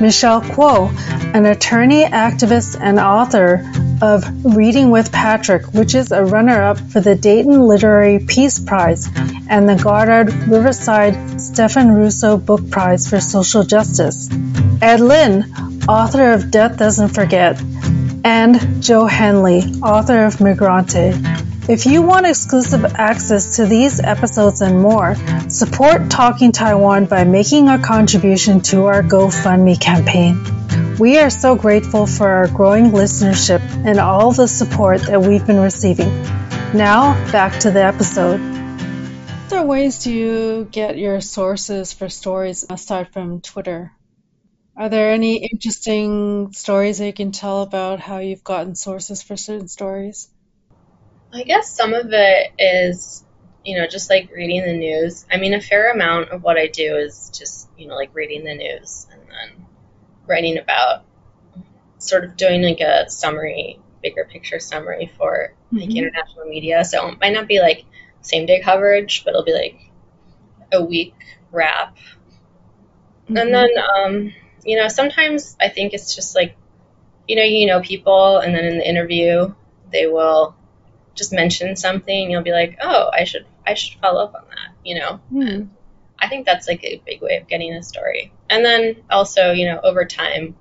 Michelle 0.00 0.40
Kuo, 0.40 0.88
an 1.34 1.44
attorney, 1.44 2.04
activist, 2.04 2.78
and 2.80 3.00
author 3.00 3.68
of 4.00 4.24
Reading 4.44 4.90
with 4.90 5.10
Patrick, 5.10 5.74
which 5.74 5.96
is 5.96 6.12
a 6.12 6.24
runner 6.24 6.62
up 6.62 6.78
for 6.78 7.00
the 7.00 7.16
Dayton 7.16 7.66
Literary 7.66 8.20
Peace 8.20 8.60
Prize 8.60 9.08
and 9.48 9.68
the 9.68 9.74
Goddard 9.74 10.32
Riverside 10.46 11.40
Stephen 11.40 11.96
Russo 11.96 12.36
Book 12.36 12.70
Prize 12.70 13.10
for 13.10 13.18
Social 13.18 13.64
Justice. 13.64 14.30
Ed 14.80 15.00
Lin, 15.00 15.52
author 15.88 16.32
of 16.32 16.52
Death 16.52 16.76
Doesn't 16.76 17.08
Forget, 17.08 17.60
and 18.22 18.80
Joe 18.80 19.06
Henley, 19.06 19.62
author 19.82 20.24
of 20.24 20.36
Migrante. 20.36 21.47
If 21.68 21.84
you 21.84 22.00
want 22.00 22.24
exclusive 22.24 22.82
access 22.94 23.56
to 23.56 23.66
these 23.66 24.00
episodes 24.00 24.62
and 24.62 24.80
more, 24.80 25.14
support 25.50 26.10
Talking 26.10 26.50
Taiwan 26.50 27.04
by 27.04 27.24
making 27.24 27.68
a 27.68 27.78
contribution 27.78 28.62
to 28.72 28.86
our 28.86 29.02
GoFundMe 29.02 29.78
campaign. 29.78 30.96
We 30.96 31.18
are 31.18 31.28
so 31.28 31.56
grateful 31.56 32.06
for 32.06 32.26
our 32.26 32.48
growing 32.48 32.92
listenership 32.92 33.60
and 33.84 34.00
all 34.00 34.32
the 34.32 34.48
support 34.48 35.02
that 35.02 35.20
we've 35.20 35.46
been 35.46 35.60
receiving. 35.60 36.08
Now, 36.72 37.12
back 37.32 37.60
to 37.60 37.70
the 37.70 37.84
episode. 37.84 38.40
What 38.40 39.58
other 39.58 39.66
ways 39.66 40.02
do 40.02 40.10
you 40.10 40.68
get 40.70 40.96
your 40.96 41.20
sources 41.20 41.92
for 41.92 42.08
stories 42.08 42.64
aside 42.70 43.12
from 43.12 43.42
Twitter? 43.42 43.92
Are 44.74 44.88
there 44.88 45.12
any 45.12 45.46
interesting 45.46 46.50
stories 46.54 46.96
that 46.96 47.06
you 47.08 47.12
can 47.12 47.32
tell 47.32 47.60
about 47.60 48.00
how 48.00 48.20
you've 48.20 48.42
gotten 48.42 48.74
sources 48.74 49.22
for 49.22 49.36
certain 49.36 49.68
stories? 49.68 50.30
I 51.32 51.42
guess 51.42 51.74
some 51.74 51.92
of 51.94 52.08
it 52.12 52.52
is, 52.58 53.24
you 53.64 53.78
know, 53.78 53.86
just 53.86 54.10
like 54.10 54.30
reading 54.34 54.62
the 54.64 54.72
news. 54.72 55.26
I 55.30 55.36
mean, 55.36 55.54
a 55.54 55.60
fair 55.60 55.92
amount 55.92 56.30
of 56.30 56.42
what 56.42 56.56
I 56.56 56.68
do 56.68 56.96
is 56.96 57.30
just, 57.36 57.68
you 57.76 57.86
know, 57.86 57.94
like 57.96 58.14
reading 58.14 58.44
the 58.44 58.54
news 58.54 59.06
and 59.12 59.20
then 59.22 59.66
writing 60.26 60.58
about 60.58 61.04
sort 61.98 62.24
of 62.24 62.36
doing 62.36 62.62
like 62.62 62.80
a 62.80 63.08
summary, 63.10 63.80
bigger 64.02 64.24
picture 64.30 64.58
summary 64.60 65.10
for 65.16 65.54
like 65.80 65.90
Mhm. 65.90 65.96
international 65.96 66.46
media. 66.46 66.84
So 66.84 67.08
it 67.08 67.20
might 67.20 67.34
not 67.34 67.48
be 67.48 67.60
like 67.60 67.84
same 68.22 68.46
day 68.46 68.60
coverage, 68.60 69.24
but 69.24 69.30
it'll 69.30 69.44
be 69.44 69.52
like 69.52 69.80
a 70.72 70.82
week 70.82 71.14
wrap. 71.52 71.96
Mhm. 73.28 73.38
And 73.40 73.54
then, 73.54 73.70
um, 73.78 74.34
you 74.64 74.76
know, 74.76 74.88
sometimes 74.88 75.56
I 75.60 75.68
think 75.68 75.92
it's 75.94 76.14
just 76.14 76.34
like, 76.34 76.56
you 77.28 77.36
know, 77.36 77.42
you 77.44 77.66
know 77.66 77.80
people, 77.80 78.38
and 78.38 78.54
then 78.54 78.64
in 78.64 78.78
the 78.78 78.88
interview, 78.88 79.54
they 79.92 80.06
will 80.06 80.56
just 81.18 81.32
mention 81.32 81.76
something. 81.76 82.30
You'll 82.30 82.42
be 82.42 82.52
like, 82.52 82.78
oh, 82.80 83.10
I 83.12 83.24
should, 83.24 83.46
I 83.66 83.74
should 83.74 84.00
follow 84.00 84.24
up 84.24 84.34
on 84.34 84.44
that. 84.48 84.74
You 84.84 84.98
know, 85.00 85.20
Hmm. 85.30 85.64
I 86.18 86.28
think 86.28 86.46
that's 86.46 86.66
like 86.66 86.82
a 86.84 87.02
big 87.04 87.20
way 87.20 87.36
of 87.36 87.48
getting 87.48 87.72
a 87.74 87.82
story. 87.82 88.32
And 88.50 88.64
then 88.64 88.96
also, 89.10 89.52
you 89.52 89.66
know, 89.66 89.80
over 89.82 90.04
time, 90.04 90.56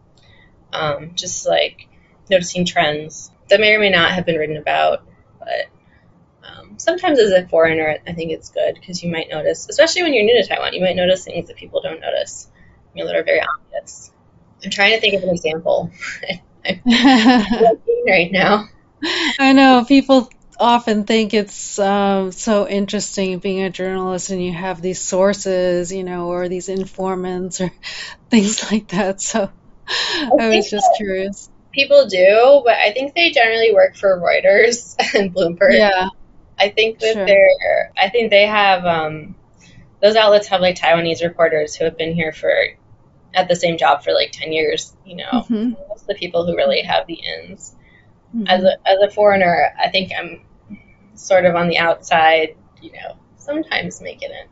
um, 0.73 1.15
just 1.15 1.47
like 1.47 1.87
noticing 2.29 2.65
trends 2.65 3.31
that 3.49 3.59
may 3.59 3.73
or 3.73 3.79
may 3.79 3.89
not 3.89 4.11
have 4.11 4.25
been 4.25 4.37
written 4.37 4.57
about, 4.57 5.03
but 5.39 5.67
um, 6.43 6.77
sometimes 6.77 7.19
as 7.19 7.31
a 7.31 7.47
foreigner, 7.47 7.97
I 8.05 8.13
think 8.13 8.31
it's 8.31 8.49
good 8.49 8.75
because 8.75 9.01
you 9.01 9.11
might 9.11 9.29
notice, 9.29 9.67
especially 9.69 10.03
when 10.03 10.13
you're 10.13 10.25
new 10.25 10.41
to 10.41 10.47
Taiwan, 10.47 10.73
you 10.73 10.81
might 10.81 10.95
notice 10.95 11.23
things 11.23 11.47
that 11.47 11.57
people 11.57 11.81
don't 11.81 12.01
notice, 12.01 12.49
you 12.93 13.03
know, 13.03 13.07
that 13.07 13.15
are 13.15 13.23
very 13.23 13.41
obvious. 13.41 14.11
I'm 14.63 14.69
trying 14.69 14.93
to 14.93 14.99
think 15.01 15.15
of 15.15 15.23
an 15.23 15.29
example 15.29 15.91
I'm 16.65 16.81
right 18.07 18.31
now. 18.31 18.67
I 19.39 19.53
know 19.53 19.85
people 19.87 20.29
often 20.59 21.03
think 21.05 21.33
it's 21.33 21.79
um, 21.79 22.31
so 22.31 22.67
interesting 22.67 23.39
being 23.39 23.61
a 23.63 23.69
journalist 23.69 24.29
and 24.29 24.43
you 24.43 24.53
have 24.53 24.81
these 24.81 24.99
sources, 25.01 25.91
you 25.91 26.03
know, 26.03 26.27
or 26.27 26.49
these 26.49 26.69
informants 26.69 27.61
or 27.61 27.71
things 28.29 28.71
like 28.71 28.87
that. 28.89 29.21
So 29.21 29.49
I 29.87 30.49
was 30.49 30.69
just 30.69 30.87
curious. 30.97 31.49
People 31.71 32.07
do, 32.07 32.61
but 32.65 32.75
I 32.75 32.91
think 32.91 33.13
they 33.13 33.31
generally 33.31 33.73
work 33.73 33.95
for 33.95 34.19
Reuters 34.19 34.95
and 35.15 35.33
Bloomberg. 35.33 35.77
Yeah. 35.77 36.07
I 36.59 36.69
think 36.69 36.99
that 36.99 37.13
Sure. 37.13 37.25
they're. 37.25 37.91
I 37.97 38.09
think 38.09 38.31
they 38.31 38.47
have. 38.47 38.83
Um, 38.85 39.35
those 40.01 40.15
outlets 40.15 40.47
have 40.47 40.59
like 40.61 40.75
Taiwanese 40.75 41.21
reporters 41.23 41.75
who 41.75 41.85
have 41.85 41.97
been 41.97 42.15
here 42.15 42.31
for 42.31 42.51
at 43.33 43.47
the 43.47 43.55
same 43.55 43.77
job 43.77 44.03
for 44.03 44.11
like 44.11 44.31
ten 44.31 44.51
years. 44.51 44.95
You 45.05 45.17
know, 45.17 45.29
Mhm. 45.49 45.75
most 45.87 46.01
of 46.01 46.07
the 46.07 46.15
people 46.15 46.45
who 46.47 46.55
really 46.55 46.81
have 46.81 47.05
the 47.05 47.13
ins. 47.13 47.75
Mhm. 48.35 48.49
As 48.49 48.63
a 48.63 48.77
as 48.89 48.99
a 49.01 49.09
foreigner, 49.11 49.71
I 49.79 49.89
think 49.89 50.11
I'm 50.17 50.41
sort 51.17 51.45
of 51.45 51.55
on 51.55 51.67
the 51.67 51.77
outside. 51.77 52.55
You 52.81 52.91
know, 52.91 53.17
sometimes 53.37 54.01
making 54.01 54.29
it, 54.29 54.49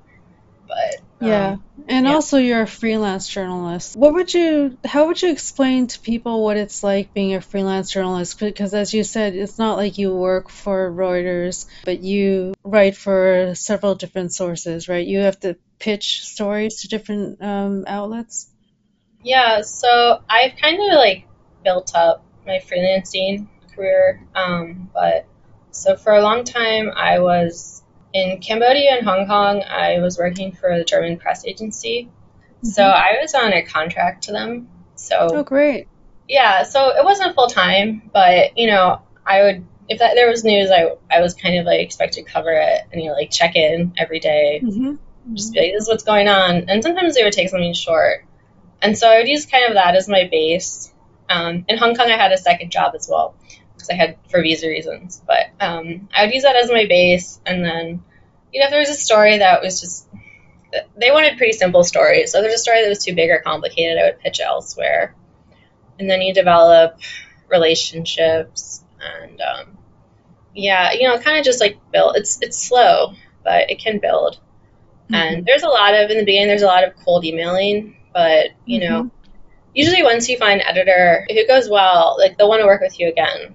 but 0.68 1.02
um, 1.22 1.28
Yeah. 1.28 1.56
And 1.88 2.06
yeah. 2.06 2.14
also 2.14 2.38
you're 2.38 2.64
a 2.64 2.68
freelance 2.68 3.28
journalist. 3.28 3.96
What 3.96 4.14
would 4.14 4.34
you 4.34 4.78
how 4.84 5.08
would 5.08 5.22
you 5.22 5.32
explain 5.32 5.88
to 5.88 6.00
people 6.00 6.44
what 6.44 6.58
it's 6.58 6.84
like 6.84 7.14
being 7.14 7.36
a 7.36 7.42
freelance 7.42 7.92
journalist? 7.92 8.40
Because 8.40 8.74
as 8.74 8.94
you 8.94 9.04
said, 9.04 9.36
it's 9.36 9.60
not 9.60 9.78
like 9.78 9.98
you 9.98 10.16
work 10.16 10.50
for 10.50 10.92
Reuters, 10.92 11.68
but 11.84 12.02
you 12.02 12.54
write 12.64 12.96
for 12.96 13.54
several 13.56 13.96
different 13.96 14.34
sources, 14.34 14.90
right? 14.90 15.06
You 15.06 15.20
have 15.20 15.40
to 15.42 15.58
pitch 15.80 16.26
stories 16.26 16.82
to 16.82 16.88
different 16.88 17.42
um, 17.42 17.84
outlets. 17.88 18.50
Yeah, 19.24 19.62
so 19.62 20.22
I've 20.30 20.56
kind 20.62 20.78
of 20.80 20.98
like 20.98 21.28
built 21.64 21.92
up 21.96 22.24
my 22.46 22.60
freelancing 22.60 23.48
career, 23.76 24.26
um, 24.36 24.90
but 24.94 25.26
so 25.76 25.96
for 25.96 26.14
a 26.14 26.22
long 26.22 26.44
time 26.44 26.92
I 26.96 27.20
was 27.20 27.84
in 28.14 28.40
Cambodia 28.40 28.96
and 28.96 29.06
Hong 29.06 29.28
Kong. 29.28 29.62
I 29.64 30.00
was 30.00 30.18
working 30.18 30.54
for 30.54 30.78
the 30.78 30.86
German 30.86 31.18
press 31.18 31.46
agency, 31.46 32.10
so 32.64 32.82
Mhm. 32.82 32.94
I 32.94 33.18
was 33.22 33.34
on 33.36 33.52
a 33.54 33.62
contract 33.62 34.24
to 34.26 34.32
them. 34.32 34.70
So 34.96 35.30
Oh, 35.34 35.44
great. 35.44 35.88
yeah, 36.28 36.64
so 36.64 36.90
it 36.90 37.04
wasn't 37.04 37.36
full 37.36 37.48
time, 37.48 38.10
but 38.14 38.58
you 38.58 38.68
know, 38.68 39.02
I 39.26 39.42
would 39.44 39.66
if 39.88 40.00
that, 40.00 40.16
there 40.16 40.30
was 40.30 40.44
news, 40.44 40.72
I 40.72 40.94
I 41.12 41.22
was 41.22 41.34
kind 41.36 41.60
of 41.60 41.66
like 41.66 41.82
expected 41.82 42.26
to 42.26 42.32
cover 42.32 42.52
it 42.52 42.82
and 42.92 43.02
you 43.02 43.10
know 43.10 43.16
like 43.16 43.30
check 43.30 43.56
in 43.56 43.94
every 43.98 44.20
day 44.20 44.60
hmm 44.60 44.96
just 45.34 45.54
be 45.54 45.60
like, 45.60 45.72
this 45.74 45.84
is 45.84 45.90
what's 45.90 46.04
going 46.04 46.28
on. 46.28 46.70
And 46.70 46.84
sometimes 46.84 47.16
they 47.16 47.24
would 47.24 47.34
take 47.34 47.50
something 47.50 47.74
short. 47.74 48.24
And 48.82 48.96
so 48.96 49.10
I 49.10 49.18
would 49.18 49.28
use 49.28 49.48
kind 49.48 49.66
of 49.66 49.74
that 49.74 49.96
as 49.96 50.08
my 50.08 50.28
base. 50.30 50.94
Um, 51.28 51.66
in 51.68 51.78
Hong 51.80 51.96
Kong, 51.96 52.12
I 52.12 52.18
had 52.18 52.32
a 52.32 52.38
second 52.38 52.72
job 52.72 52.94
as 52.96 53.10
well 53.10 53.34
because 53.86 54.00
I 54.00 54.06
had 54.06 54.18
for 54.30 54.42
visa 54.42 54.68
reasons. 54.68 55.22
But 55.26 55.48
um, 55.60 56.10
I 56.14 56.26
would 56.26 56.34
use 56.34 56.44
that 56.44 56.56
as 56.56 56.72
my 56.72 56.86
base. 56.86 57.40
And 57.46 57.64
then, 57.64 58.04
you 58.54 58.60
know, 58.60 58.66
if 58.66 58.72
there 58.72 58.80
was 58.80 58.90
a 58.90 58.94
story 58.94 59.38
that 59.38 59.62
was 59.62 59.80
just, 59.80 60.08
they 60.98 61.12
wanted 61.12 61.38
pretty 61.38 61.54
simple 61.54 61.84
stories. 61.84 62.32
So 62.32 62.40
if 62.40 62.44
there's 62.44 62.56
a 62.56 62.60
story 62.64 62.82
that 62.82 62.90
was 62.90 63.04
too 63.04 63.16
big 63.16 63.30
or 63.30 63.40
complicated, 63.40 63.98
I 63.98 64.06
would 64.06 64.20
pitch 64.20 64.40
elsewhere. 64.40 65.16
And 66.00 66.10
then 66.10 66.22
you 66.22 66.34
develop 66.34 67.00
relationships 67.50 68.84
and, 69.00 69.40
um, 69.42 69.78
yeah, 70.54 70.94
you 70.94 71.08
know, 71.08 71.20
kind 71.20 71.38
of 71.38 71.46
just 71.46 71.60
like 71.62 71.80
build. 71.92 72.16
It's 72.16 72.42
it's 72.42 72.58
slow, 72.58 73.14
but 73.44 73.70
it 73.70 73.80
can 73.80 74.00
build. 74.00 74.40
And 75.12 75.46
there's 75.46 75.64
a 75.64 75.70
lot 75.70 75.94
of 75.94 76.10
in 76.10 76.18
the 76.18 76.26
beginning. 76.26 76.48
There's 76.48 76.64
a 76.64 76.68
lot 76.68 76.84
of 76.84 76.96
cold 77.04 77.26
emailing, 77.26 77.96
but 78.14 78.52
you 78.66 78.80
know, 78.80 79.12
usually 79.76 80.02
once 80.02 80.28
you 80.30 80.38
find 80.38 80.62
an 80.62 80.68
editor, 80.68 81.26
if 81.30 81.38
it 81.38 81.48
goes 81.48 81.70
well, 81.70 82.16
like 82.18 82.38
they'll 82.38 82.50
want 82.50 82.62
to 82.62 82.66
work 82.66 82.82
with 82.82 83.00
you 83.00 83.10
again. 83.10 83.54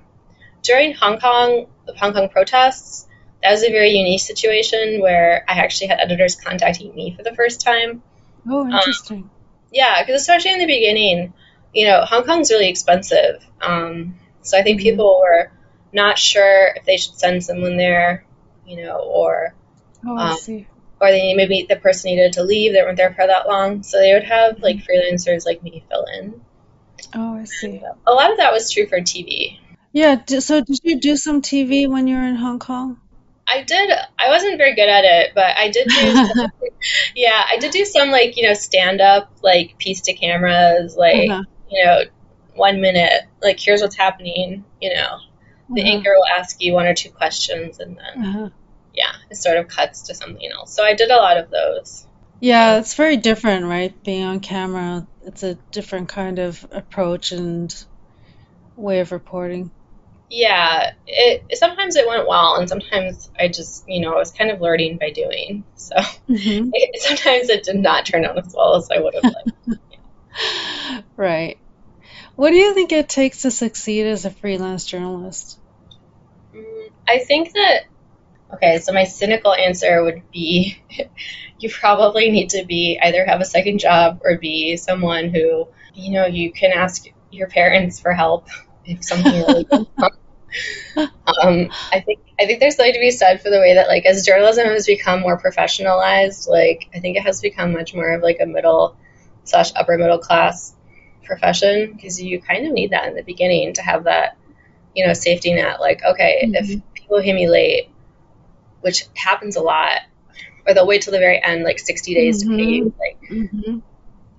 During 0.62 0.94
Hong 0.94 1.18
Kong, 1.18 1.66
the 1.86 1.94
Hong 1.96 2.12
Kong 2.12 2.28
protests, 2.28 3.06
that 3.42 3.50
was 3.50 3.62
a 3.62 3.70
very 3.70 3.90
unique 3.90 4.20
situation 4.20 5.00
where 5.00 5.44
I 5.48 5.54
actually 5.54 5.88
had 5.88 6.00
editors 6.00 6.36
contacting 6.36 6.94
me 6.94 7.14
for 7.16 7.22
the 7.22 7.34
first 7.34 7.60
time. 7.60 8.02
Oh, 8.48 8.66
interesting. 8.68 9.30
Yeah, 9.72 10.02
because 10.02 10.20
especially 10.20 10.52
in 10.52 10.58
the 10.58 10.66
beginning, 10.66 11.32
you 11.72 11.86
know, 11.86 12.02
Hong 12.04 12.24
Kong's 12.24 12.50
really 12.50 12.68
expensive. 12.68 13.42
Um, 13.60 14.18
so 14.42 14.58
I 14.58 14.62
think 14.62 14.80
Mhm. 14.80 14.84
people 14.84 15.20
were 15.20 15.50
not 15.92 16.18
sure 16.18 16.72
if 16.76 16.84
they 16.84 16.96
should 16.96 17.14
send 17.14 17.44
someone 17.44 17.76
there, 17.76 18.24
you 18.66 18.84
know, 18.84 18.98
or 18.98 19.54
oh, 20.06 20.16
I 20.16 20.30
um, 20.30 20.36
see. 20.36 20.66
or 21.00 21.10
they 21.10 21.34
maybe 21.34 21.66
the 21.68 21.76
person 21.76 22.10
needed 22.10 22.34
to 22.34 22.42
leave, 22.42 22.72
they 22.72 22.82
weren't 22.82 22.96
there 22.96 23.14
for 23.14 23.26
that 23.26 23.48
long, 23.48 23.82
so 23.82 23.98
they 23.98 24.12
would 24.12 24.24
have 24.24 24.58
like 24.60 24.76
freelancers 24.78 25.46
like 25.46 25.62
me 25.62 25.82
fill 25.88 26.04
in. 26.18 26.40
Oh, 27.14 27.36
I 27.36 27.44
see. 27.44 27.82
A 28.06 28.12
lot 28.12 28.30
of 28.30 28.36
that 28.36 28.52
was 28.52 28.70
true 28.70 28.86
for 28.86 29.00
TV. 29.00 29.58
Yeah. 29.92 30.20
So 30.40 30.60
did 30.62 30.80
you 30.82 30.98
do 30.98 31.16
some 31.16 31.42
TV 31.42 31.86
when 31.86 32.08
you 32.08 32.16
were 32.16 32.24
in 32.24 32.34
Hong 32.34 32.58
Kong? 32.58 33.00
I 33.46 33.62
did. 33.62 33.90
I 34.18 34.28
wasn't 34.28 34.58
very 34.58 34.74
good 34.74 34.88
at 34.88 35.04
it, 35.04 35.32
but 35.34 35.56
I 35.56 35.70
did 35.70 35.88
do. 35.92 36.14
yeah, 37.16 37.44
I 37.50 37.58
did 37.58 37.72
do 37.72 37.84
some 37.84 38.10
like 38.10 38.36
you 38.36 38.46
know 38.46 38.54
stand 38.54 39.00
up, 39.00 39.32
like 39.42 39.78
piece 39.78 40.02
to 40.02 40.12
cameras, 40.14 40.96
like 40.96 41.30
Uh-huh. 41.30 41.44
you 41.70 41.84
know, 41.84 42.02
one 42.54 42.80
minute, 42.80 43.24
like 43.42 43.58
here's 43.60 43.80
what's 43.82 43.96
happening. 43.96 44.64
You 44.80 44.94
know, 44.94 45.18
the 45.74 45.82
Uh-huh. 45.82 45.86
anchor 45.86 46.12
will 46.16 46.26
ask 46.26 46.62
you 46.62 46.74
one 46.74 46.86
or 46.86 46.94
two 46.94 47.10
questions, 47.10 47.80
and 47.80 47.96
then 47.96 48.16
Uh-huh. 48.16 48.50
yeah, 48.94 49.12
it 49.30 49.36
sort 49.36 49.58
of 49.58 49.68
cuts 49.68 50.02
to 50.04 50.14
something 50.14 50.50
else. 50.52 50.74
So 50.74 50.84
I 50.84 50.94
did 50.94 51.10
a 51.10 51.16
lot 51.16 51.38
of 51.38 51.50
those. 51.50 52.06
Yeah, 52.40 52.78
it's 52.78 52.94
very 52.94 53.16
different, 53.16 53.66
right? 53.66 53.94
Being 54.02 54.24
on 54.24 54.40
camera, 54.40 55.06
it's 55.22 55.42
a 55.42 55.54
different 55.72 56.08
kind 56.10 56.38
of 56.38 56.66
approach 56.70 57.32
and 57.32 57.72
way 58.76 59.00
of 59.00 59.12
reporting. 59.12 59.72
Yeah, 60.30 60.92
it 61.06 61.58
sometimes 61.58 61.96
it 61.96 62.06
went 62.06 62.28
well, 62.28 62.56
and 62.56 62.68
sometimes 62.68 63.30
I 63.38 63.48
just, 63.48 63.84
you 63.88 64.00
know, 64.00 64.12
I 64.14 64.18
was 64.18 64.30
kind 64.30 64.50
of 64.50 64.60
learning 64.60 64.98
by 64.98 65.10
doing. 65.10 65.64
So 65.74 65.96
hmm 66.26 66.70
it, 66.72 67.02
sometimes 67.02 67.48
it 67.50 67.64
did 67.64 67.76
not 67.76 68.06
turn 68.06 68.24
out 68.24 68.38
as 68.38 68.54
well 68.56 68.76
as 68.76 68.88
I 68.90 69.00
would 69.00 69.14
have 69.14 69.26
liked. 69.34 69.50
Right. 71.16 71.58
What 72.36 72.50
do 72.50 72.56
you 72.56 72.74
think 72.74 72.92
it 72.92 73.08
takes 73.08 73.42
to 73.42 73.50
succeed 73.50 74.06
as 74.06 74.24
a 74.24 74.30
freelance 74.30 74.86
journalist? 74.86 75.58
Mm, 76.54 76.90
I 77.08 77.18
think 77.18 77.52
that 77.52 77.82
okay, 78.54 78.78
so 78.78 78.92
my 78.92 79.04
cynical 79.04 79.54
answer 79.54 80.02
would 80.04 80.22
be 80.32 80.78
you 81.58 81.70
probably 81.70 82.30
need 82.30 82.50
to 82.50 82.64
be 82.66 82.98
either 83.02 83.24
have 83.24 83.40
a 83.40 83.44
second 83.44 83.78
job 83.78 84.20
or 84.24 84.38
be 84.38 84.76
someone 84.76 85.30
who, 85.30 85.68
you 85.94 86.12
know, 86.12 86.26
you 86.26 86.52
can 86.52 86.72
ask 86.72 87.04
your 87.30 87.48
parents 87.48 88.00
for 88.00 88.12
help 88.12 88.48
if 88.90 89.04
something 89.04 89.32
really. 89.32 89.66
Um, 91.42 91.70
I 91.92 92.00
think 92.00 92.20
I 92.40 92.46
think 92.46 92.60
there's 92.60 92.76
something 92.76 92.94
to 92.94 93.00
be 93.00 93.10
said 93.10 93.40
for 93.40 93.50
the 93.50 93.58
way 93.58 93.74
that 93.74 93.88
like 93.88 94.04
as 94.06 94.24
journalism 94.24 94.66
has 94.66 94.86
become 94.86 95.20
more 95.20 95.40
professionalized, 95.40 96.48
like 96.48 96.88
I 96.94 97.00
think 97.00 97.16
it 97.16 97.22
has 97.22 97.40
become 97.40 97.72
much 97.72 97.94
more 97.94 98.12
of 98.14 98.22
like 98.22 98.38
a 98.40 98.46
middle 98.46 98.96
slash 99.44 99.70
upper 99.76 99.96
middle 99.98 100.18
class 100.18 100.74
profession 101.24 101.92
because 101.92 102.20
you 102.20 102.40
kind 102.40 102.66
of 102.66 102.72
need 102.72 102.90
that 102.90 103.08
in 103.08 103.14
the 103.14 103.22
beginning 103.22 103.72
to 103.74 103.82
have 103.82 104.04
that, 104.04 104.36
you 104.94 105.06
know, 105.06 105.12
safety 105.12 105.54
net. 105.54 105.80
Like, 105.80 106.02
okay, 106.04 106.46
hmm 106.46 106.54
if 106.54 106.80
people 106.94 107.20
hear 107.20 107.34
me 107.34 107.48
late, 107.48 107.90
which 108.80 109.04
happens 109.14 109.56
a 109.56 109.62
lot, 109.62 110.00
or 110.66 110.74
they'll 110.74 110.86
wait 110.86 111.02
till 111.02 111.12
the 111.12 111.18
very 111.18 111.42
end, 111.42 111.64
like 111.64 111.78
60 111.78 112.14
days 112.14 112.42
to 112.42 112.48
pay 112.48 112.64
you, 112.64 112.92
like 112.98 113.18
hmm 113.28 113.78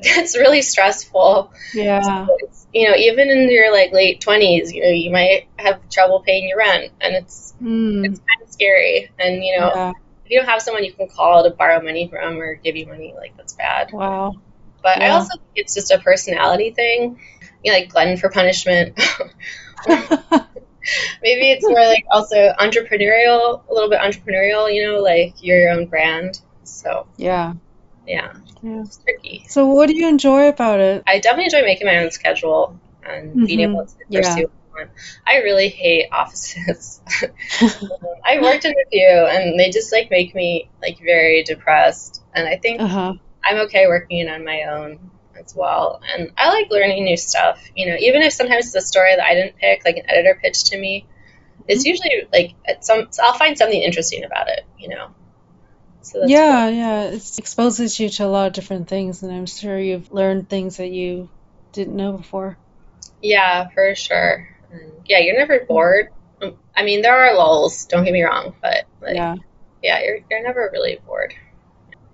that's 0.15 0.37
really 0.37 0.61
stressful. 0.61 1.51
Yeah. 1.73 2.01
So 2.01 2.37
you 2.73 2.89
know, 2.89 2.95
even 2.95 3.29
in 3.29 3.51
your 3.51 3.71
like 3.71 3.91
late 3.91 4.21
20s, 4.21 4.73
you 4.73 4.81
know, 4.81 4.89
you 4.89 5.11
might 5.11 5.47
have 5.57 5.87
trouble 5.89 6.21
paying 6.21 6.47
your 6.47 6.57
rent 6.57 6.91
and 7.01 7.15
it's 7.15 7.53
Mm. 7.61 8.03
it's 8.07 8.19
kind 8.19 8.41
of 8.41 8.49
scary. 8.49 9.11
And 9.19 9.43
you 9.43 9.59
know, 9.59 9.71
Yeah. 9.75 9.91
if 10.25 10.31
you 10.31 10.39
don't 10.39 10.49
have 10.49 10.61
someone 10.63 10.83
you 10.83 10.93
can 10.93 11.07
call 11.07 11.43
to 11.43 11.51
borrow 11.51 11.79
money 11.81 12.07
from 12.07 12.39
or 12.41 12.55
give 12.55 12.75
you 12.75 12.87
money, 12.87 13.13
like 13.15 13.37
that's 13.37 13.53
bad. 13.53 13.91
Wow. 13.91 14.33
But 14.81 14.99
I 14.99 15.09
also 15.09 15.29
think 15.37 15.51
it's 15.55 15.75
just 15.75 15.91
a 15.91 15.99
personality 15.99 16.71
thing. 16.71 17.19
You 17.63 17.71
know, 17.71 17.77
like 17.77 17.89
glutton 17.89 18.17
for 18.17 18.29
punishment. 18.29 18.97
Maybe 21.21 21.51
it's 21.51 21.63
more 21.63 21.85
like 21.85 22.05
also 22.09 22.53
entrepreneurial, 22.59 23.61
a 23.69 23.73
little 23.73 23.89
bit 23.89 23.99
entrepreneurial, 23.99 24.73
you 24.73 24.83
know, 24.87 24.99
like 24.99 25.35
you're 25.41 25.59
your 25.59 25.71
own 25.71 25.85
brand. 25.85 26.41
So 26.63 27.05
Yeah. 27.17 27.53
Yeah, 28.11 28.33
Yeah. 28.61 28.85
it's 28.85 28.97
tricky. 29.03 29.45
So 29.47 29.67
what 29.67 29.87
do 29.87 29.95
you 29.95 30.07
enjoy 30.07 30.47
about 30.47 30.79
it? 30.79 31.07
I 31.07 31.19
definitely 31.19 31.45
enjoy 31.45 31.61
making 31.63 31.87
my 31.87 31.97
own 31.97 32.11
schedule 32.11 32.79
and 33.03 33.43
being 33.45 33.59
hmm 33.59 33.61
able 33.61 33.85
to 33.85 33.93
Yeah. 34.09 34.11
pursue 34.13 34.49
one. 34.71 34.89
I 35.25 35.37
really 35.37 35.69
hate 35.69 36.07
offices. 36.11 37.01
I 38.25 38.39
worked 38.41 38.65
in 38.65 38.71
a 38.71 38.89
few 38.91 39.07
and 39.07 39.59
they 39.59 39.69
just 39.69 39.91
like 39.91 40.09
make 40.11 40.33
me 40.35 40.69
like 40.81 40.99
very 40.99 41.43
depressed. 41.43 42.23
And 42.33 42.47
I 42.47 42.57
think 42.57 42.83
Uh-huh. 42.83 43.13
I'm 43.43 43.57
okay 43.67 43.87
working 43.87 44.29
on 44.29 44.45
my 44.45 44.63
own 44.63 45.11
as 45.39 45.55
well. 45.55 46.01
And 46.15 46.31
I 46.37 46.49
like 46.49 46.69
learning 46.71 47.03
new 47.03 47.17
stuff. 47.17 47.61
You 47.75 47.87
know, 47.87 47.95
even 47.99 48.21
if 48.21 48.33
sometimes 48.33 48.67
it's 48.67 48.75
a 48.75 48.81
story 48.81 49.15
that 49.15 49.25
I 49.25 49.33
didn't 49.35 49.57
pick, 49.57 49.83
like 49.85 49.97
an 49.97 50.09
editor 50.09 50.39
pitched 50.41 50.67
to 50.67 50.79
me, 50.79 51.07
it's 51.67 51.85
Mhm. 51.85 51.85
usually 51.85 52.27
like 52.33 52.55
at 52.67 52.85
some 52.85 53.09
I'll 53.23 53.33
find 53.37 53.57
something 53.57 53.81
interesting 53.81 54.23
about 54.25 54.49
it, 54.49 54.61
you 54.79 54.89
know. 54.89 55.09
So 56.01 56.19
that's 56.19 56.29
cool. 56.29 56.29
Yeah, 56.29 56.69
yeah. 56.69 57.03
It 57.03 57.37
exposes 57.37 57.99
you 57.99 58.09
to 58.09 58.25
a 58.25 58.27
lot 58.27 58.47
of 58.47 58.53
different 58.53 58.87
things, 58.87 59.23
and 59.23 59.31
I'm 59.31 59.45
sure 59.45 59.79
you've 59.79 60.11
learned 60.11 60.49
things 60.49 60.77
that 60.77 60.89
you 60.89 61.29
didn't 61.73 61.95
know 61.95 62.13
before. 62.13 62.57
Yeah, 63.21 63.69
for 63.69 63.93
sure. 63.95 64.47
Yeah, 65.05 65.19
you're 65.19 65.37
never 65.37 65.65
bored. 65.65 66.09
Um, 66.41 66.55
I 66.75 66.83
mean, 66.83 67.01
there 67.01 67.15
are 67.15 67.35
lulls, 67.35 67.85
don't 67.85 68.03
get 68.03 68.13
me 68.13 68.23
wrong, 68.23 68.55
but 68.61 68.85
like 69.01 69.15
Yeah. 69.15 69.35
yeah, 69.83 70.01
you're 70.01 70.19
you're 70.29 70.43
never 70.43 70.69
really 70.71 70.99
bored. 71.05 71.33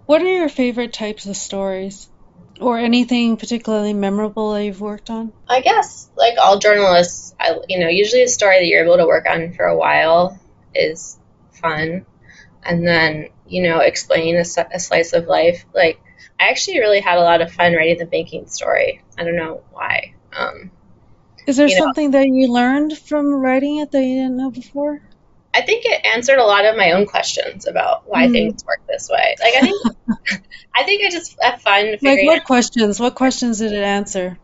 What 0.05 0.21
are 0.21 0.25
your 0.25 0.49
favorite 0.49 0.93
types 0.93 1.25
of 1.25 1.37
stories? 1.37 2.09
Or 2.59 2.79
anything 2.79 3.37
particularly 3.37 3.93
memorable 3.93 4.53
that 4.53 4.63
you've 4.65 4.81
worked 4.81 5.11
on? 5.11 5.31
I 5.47 5.61
guess 5.61 6.09
like 6.17 6.39
all 6.39 6.57
journalists, 6.57 7.35
I 7.39 7.59
you 7.67 7.79
know, 7.79 7.87
usually 7.87 8.23
a 8.23 8.27
story 8.27 8.59
that 8.59 8.65
you're 8.65 8.83
able 8.83 8.97
to 8.97 9.05
work 9.05 9.27
on 9.29 9.53
for 9.53 9.65
a 9.65 9.77
while 9.77 10.39
is 10.73 11.19
fun. 11.51 12.05
And 12.63 12.85
then, 12.85 13.29
you 13.49 13.63
know, 13.63 13.79
explaining 13.79 14.35
a 14.37 14.45
slice 14.45 15.13
of 15.13 15.27
life. 15.27 15.65
Like 15.73 15.99
I 16.39 16.49
actually 16.49 16.79
really 16.79 16.99
had 17.01 17.17
a 17.17 17.21
lot 17.23 17.41
of 17.41 17.51
fun 17.51 17.73
writing 17.73 17.97
the 17.97 18.05
banking 18.05 18.47
story. 18.47 19.01
I 19.17 19.23
don't 19.23 19.35
know 19.35 19.63
why. 19.71 20.13
Um, 20.33 20.71
Is 21.47 21.57
there 21.57 21.67
you 21.67 21.75
know, 21.75 21.81
something 21.81 22.11
that 22.11 22.27
you 22.27 22.47
learned 22.53 22.95
from 22.95 23.33
writing 23.33 23.77
it 23.79 23.89
that 23.89 24.03
you 24.03 24.17
didn't 24.21 24.37
know 24.37 24.51
before? 24.51 25.01
I 25.53 25.61
think 25.61 25.85
it 25.85 26.05
answered 26.05 26.37
a 26.39 26.45
lot 26.45 26.65
of 26.65 26.77
my 26.77 26.91
own 26.91 27.05
questions 27.05 27.67
about 27.67 28.07
why 28.07 28.27
Mm. 28.27 28.29
things 28.29 28.63
work 28.65 28.81
this 28.87 29.09
way. 29.11 29.35
Like 29.41 29.55
I 29.55 29.61
think 29.63 29.83
I 30.75 30.83
think 30.83 31.05
I 31.05 31.09
just 31.09 31.35
have 31.41 31.61
fun 31.61 31.97
Like 32.01 32.23
what 32.23 32.43
out 32.43 32.43
questions? 32.43 32.99
What 32.99 33.13
questions 33.13 33.59
did 33.59 33.71
it 33.71 33.83
answer? 33.83 34.39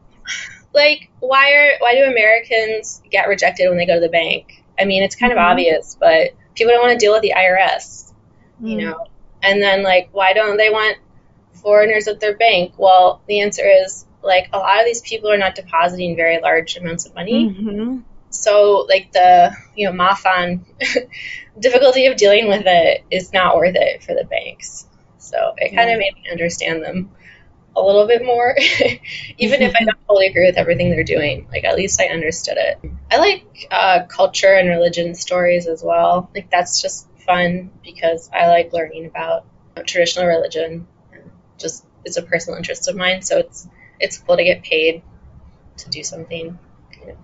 like 0.73 1.09
why 1.19 1.51
are 1.53 1.71
why 1.79 1.95
do 1.95 2.03
Americans 2.03 3.01
get 3.09 3.27
rejected 3.27 3.69
when 3.69 3.77
they 3.77 3.85
go 3.85 3.95
to 3.95 3.99
the 3.99 4.09
bank? 4.09 4.63
I 4.79 4.85
mean, 4.85 5.03
it's 5.03 5.15
kind 5.15 5.31
of 5.31 5.37
hmm 5.37 5.37
obvious, 5.37 5.95
but 5.99 6.31
people 6.55 6.73
don't 6.73 6.85
want 6.85 6.99
to 6.99 7.03
deal 7.05 7.13
with 7.13 7.21
the 7.21 7.33
IRS, 7.35 8.02
you 8.65 8.77
Mm. 8.77 8.83
know. 8.83 9.07
And 9.43 9.61
then 9.61 9.83
like 9.83 10.09
why 10.11 10.33
don't 10.33 10.57
they 10.57 10.69
want 10.69 10.97
foreigners 11.53 12.07
at 12.07 12.19
their 12.19 12.37
bank? 12.37 12.73
Well, 12.77 13.21
the 13.27 13.41
answer 13.41 13.63
is 13.67 14.05
like 14.23 14.49
a 14.53 14.57
lot 14.59 14.79
of 14.79 14.85
these 14.85 15.01
people 15.01 15.31
are 15.31 15.37
not 15.37 15.55
depositing 15.55 16.15
very 16.15 16.39
large 16.41 16.77
amounts 16.77 17.05
of 17.05 17.15
money. 17.15 17.53
hmm 17.53 17.99
So 18.29 18.85
like 18.89 19.11
the 19.11 19.55
you 19.75 19.87
know 19.89 19.93
Mafan 19.95 20.65
difficulty 21.59 22.07
of 22.07 22.17
dealing 22.17 22.47
with 22.47 22.63
it 22.65 23.03
is 23.11 23.33
not 23.33 23.55
worth 23.55 23.75
it 23.75 24.03
for 24.03 24.13
the 24.13 24.25
banks. 24.25 24.87
So 25.17 25.53
it 25.57 25.75
kind 25.75 25.89
of 25.91 25.97
made 25.99 26.13
me 26.23 26.31
understand 26.31 26.83
them 26.83 27.11
a 27.75 27.81
little 27.81 28.07
bit 28.07 28.23
more, 28.25 28.55
even 29.37 29.61
if 29.61 29.73
I 29.75 29.83
don't 29.85 29.97
fully 30.07 30.27
agree 30.27 30.45
with 30.45 30.57
everything 30.57 30.91
they're 30.91 31.03
doing. 31.03 31.47
Like 31.51 31.63
at 31.63 31.75
least 31.75 32.01
I 32.01 32.07
understood 32.07 32.57
it. 32.57 32.79
I 33.11 33.17
like 33.17 33.67
uh, 33.71 34.05
culture 34.07 34.53
and 34.53 34.69
religion 34.69 35.15
stories 35.15 35.67
as 35.67 35.83
well. 35.83 36.29
Like 36.35 36.49
that's 36.51 36.81
just 36.81 37.07
fun 37.25 37.71
because 37.83 38.29
I 38.33 38.47
like 38.47 38.73
learning 38.73 39.05
about 39.05 39.45
traditional 39.85 40.27
religion. 40.27 40.87
And 41.11 41.31
just 41.57 41.85
it's 42.05 42.17
a 42.17 42.21
personal 42.21 42.57
interest 42.57 42.87
of 42.87 42.95
mine, 42.95 43.21
so 43.21 43.37
it's 43.39 43.67
it's 43.99 44.17
cool 44.17 44.37
to 44.37 44.43
get 44.43 44.63
paid 44.63 45.03
to 45.77 45.89
do 45.89 46.03
something 46.03 46.57
kind 46.91 47.11
of 47.11 47.17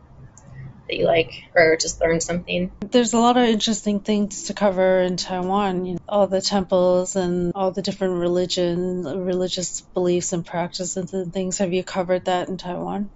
that 0.88 0.98
you 0.98 1.06
like 1.06 1.44
or 1.56 1.78
just 1.78 2.02
learn 2.02 2.20
something. 2.20 2.72
There's 2.82 3.14
a 3.14 3.20
lot 3.20 3.38
of 3.38 3.44
interesting 3.44 4.00
things 4.00 4.44
to 4.44 4.54
cover 4.54 5.02
in 5.02 5.18
Taiwan. 5.18 5.86
You 5.86 5.94
know, 5.94 6.00
all 6.10 6.28
the 6.28 6.42
temples 6.42 7.16
and 7.16 7.52
all 7.54 7.72
the 7.72 7.82
different 7.82 8.16
religion, 8.16 9.04
religious 9.04 9.82
beliefs 9.82 10.34
and 10.34 10.46
practices 10.46 11.14
and 11.14 11.32
things. 11.32 11.60
Have 11.60 11.74
you 11.74 11.84
covered 11.84 12.26
that 12.26 12.50
in 12.50 12.58
Taiwan? 12.58 13.10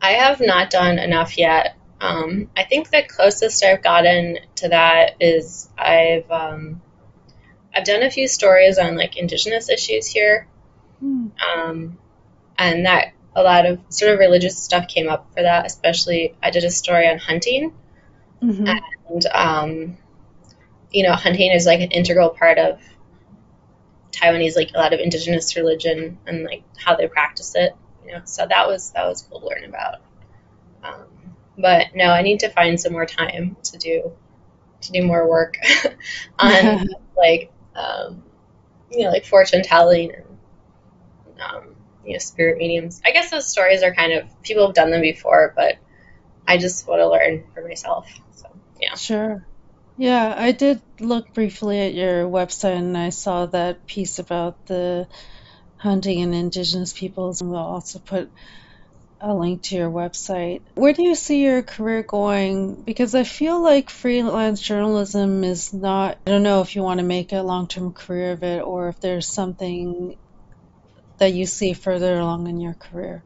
I 0.00 0.12
have 0.12 0.40
not 0.40 0.70
done 0.70 0.98
enough 0.98 1.38
yet. 1.38 1.76
Um, 2.00 2.50
I 2.56 2.64
think 2.64 2.90
the 2.90 3.02
closest 3.08 3.64
I've 3.64 3.82
gotten 3.82 4.38
to 4.56 4.68
that 4.68 5.16
is 5.20 5.68
I've 5.76 6.30
um, 6.30 6.82
I've 7.74 7.84
done 7.84 8.02
a 8.02 8.10
few 8.10 8.28
stories 8.28 8.78
on 8.78 8.96
like 8.96 9.16
indigenous 9.16 9.68
issues 9.68 10.06
here, 10.06 10.48
Hmm. 11.00 11.28
um, 11.46 11.98
and 12.58 12.86
that 12.86 13.12
a 13.36 13.42
lot 13.42 13.66
of 13.66 13.80
sort 13.90 14.12
of 14.12 14.18
religious 14.20 14.58
stuff 14.58 14.88
came 14.88 15.08
up 15.08 15.32
for 15.34 15.42
that. 15.42 15.66
Especially, 15.66 16.34
I 16.42 16.50
did 16.50 16.64
a 16.64 16.70
story 16.70 17.08
on 17.08 17.18
hunting, 17.18 17.72
hmm 18.40 18.78
and 19.12 19.26
um, 19.32 19.96
you 20.92 21.02
know, 21.04 21.12
hunting 21.14 21.52
is 21.52 21.66
like 21.66 21.80
an 21.80 21.90
integral 21.90 22.30
part 22.30 22.58
of 22.58 22.80
Taiwanese, 24.12 24.56
like 24.56 24.70
a 24.74 24.78
lot 24.78 24.92
of 24.92 25.00
indigenous 25.00 25.56
religion 25.56 26.18
and 26.26 26.44
like 26.44 26.62
how 26.76 26.94
they 26.96 27.08
practice 27.08 27.54
it. 27.54 27.74
You 28.04 28.12
know, 28.12 28.20
so 28.24 28.46
that 28.46 28.66
was 28.66 28.90
that 28.92 29.06
was 29.06 29.22
cool 29.22 29.40
to 29.40 29.46
learn 29.46 29.64
about. 29.64 29.96
But 31.58 31.88
no, 31.94 32.04
I 32.04 32.22
need 32.22 32.40
to 32.40 32.48
find 32.48 32.80
some 32.80 32.92
more 32.92 33.04
time 33.04 33.56
to 33.64 33.78
do 33.78 34.12
to 34.80 34.92
do 34.92 35.02
more 35.02 35.28
work 35.28 35.56
on 36.38 36.88
like 37.16 37.52
um, 37.74 38.22
you 38.90 39.04
know 39.04 39.10
like 39.10 39.26
fortune 39.26 39.62
telling 39.62 40.12
and 40.14 40.24
um, 41.40 41.74
you 42.04 42.12
know 42.12 42.18
spirit 42.18 42.58
mediums. 42.58 43.02
I 43.04 43.10
guess 43.10 43.30
those 43.30 43.46
stories 43.46 43.82
are 43.82 43.92
kind 43.92 44.12
of 44.12 44.42
people 44.42 44.66
have 44.66 44.74
done 44.74 44.92
them 44.92 45.00
before, 45.00 45.52
but 45.56 45.76
I 46.46 46.58
just 46.58 46.86
want 46.86 47.00
to 47.00 47.08
learn 47.08 47.44
for 47.52 47.66
myself. 47.66 48.08
So 48.36 48.48
yeah. 48.80 48.94
Sure. 48.94 49.44
Yeah, 49.96 50.32
I 50.38 50.52
did 50.52 50.80
look 51.00 51.34
briefly 51.34 51.80
at 51.80 51.92
your 51.92 52.24
website 52.26 52.78
and 52.78 52.96
I 52.96 53.08
saw 53.08 53.46
that 53.46 53.84
piece 53.88 54.20
about 54.20 54.64
the 54.66 55.08
hunting 55.76 56.22
and 56.22 56.34
indigenous 56.34 56.92
peoples, 56.92 57.40
and 57.40 57.50
we'll 57.50 57.58
also 57.58 57.98
put 57.98 58.30
a 59.20 59.34
link 59.34 59.62
to 59.62 59.76
your 59.76 59.90
website. 59.90 60.62
Where 60.74 60.92
do 60.92 61.02
you 61.02 61.14
see 61.14 61.42
your 61.42 61.62
career 61.62 62.02
going? 62.02 62.82
Because 62.82 63.14
I 63.14 63.24
feel 63.24 63.60
like 63.60 63.90
freelance 63.90 64.60
journalism 64.60 65.44
is 65.44 65.72
not, 65.72 66.18
I 66.26 66.30
don't 66.30 66.42
know 66.42 66.60
if 66.60 66.76
you 66.76 66.82
want 66.82 67.00
to 67.00 67.06
make 67.06 67.32
a 67.32 67.42
long 67.42 67.68
term 67.68 67.92
career 67.92 68.32
of 68.32 68.42
it 68.42 68.62
or 68.62 68.88
if 68.88 69.00
there's 69.00 69.26
something 69.26 70.16
that 71.18 71.32
you 71.32 71.46
see 71.46 71.72
further 71.72 72.18
along 72.18 72.46
in 72.46 72.60
your 72.60 72.74
career. 72.74 73.22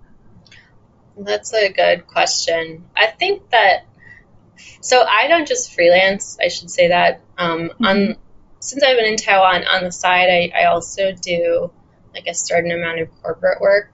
That's 1.17 1.53
a 1.53 1.71
good 1.71 2.07
question. 2.07 2.85
I 2.97 3.07
think 3.07 3.51
that 3.51 3.85
so 4.81 5.03
I 5.03 5.29
don't 5.29 5.47
just 5.47 5.75
freelance. 5.75 6.39
I 6.41 6.49
should 6.49 6.71
say 6.71 6.89
that 6.89 7.21
um, 7.37 7.69
mm-hmm. 7.69 7.85
on 7.85 8.17
since 8.61 8.83
I've 8.83 8.97
been 8.97 9.07
in 9.07 9.17
Taiwan 9.17 9.65
on 9.67 9.85
the 9.85 9.93
side, 9.93 10.29
I, 10.29 10.53
I 10.63 10.65
also 10.67 11.13
do 11.13 11.71
like 12.15 12.27
a 12.27 12.35
certain 12.35 12.71
amount 12.71 13.01
of 13.01 13.09
corporate 13.23 13.61
work. 13.61 13.93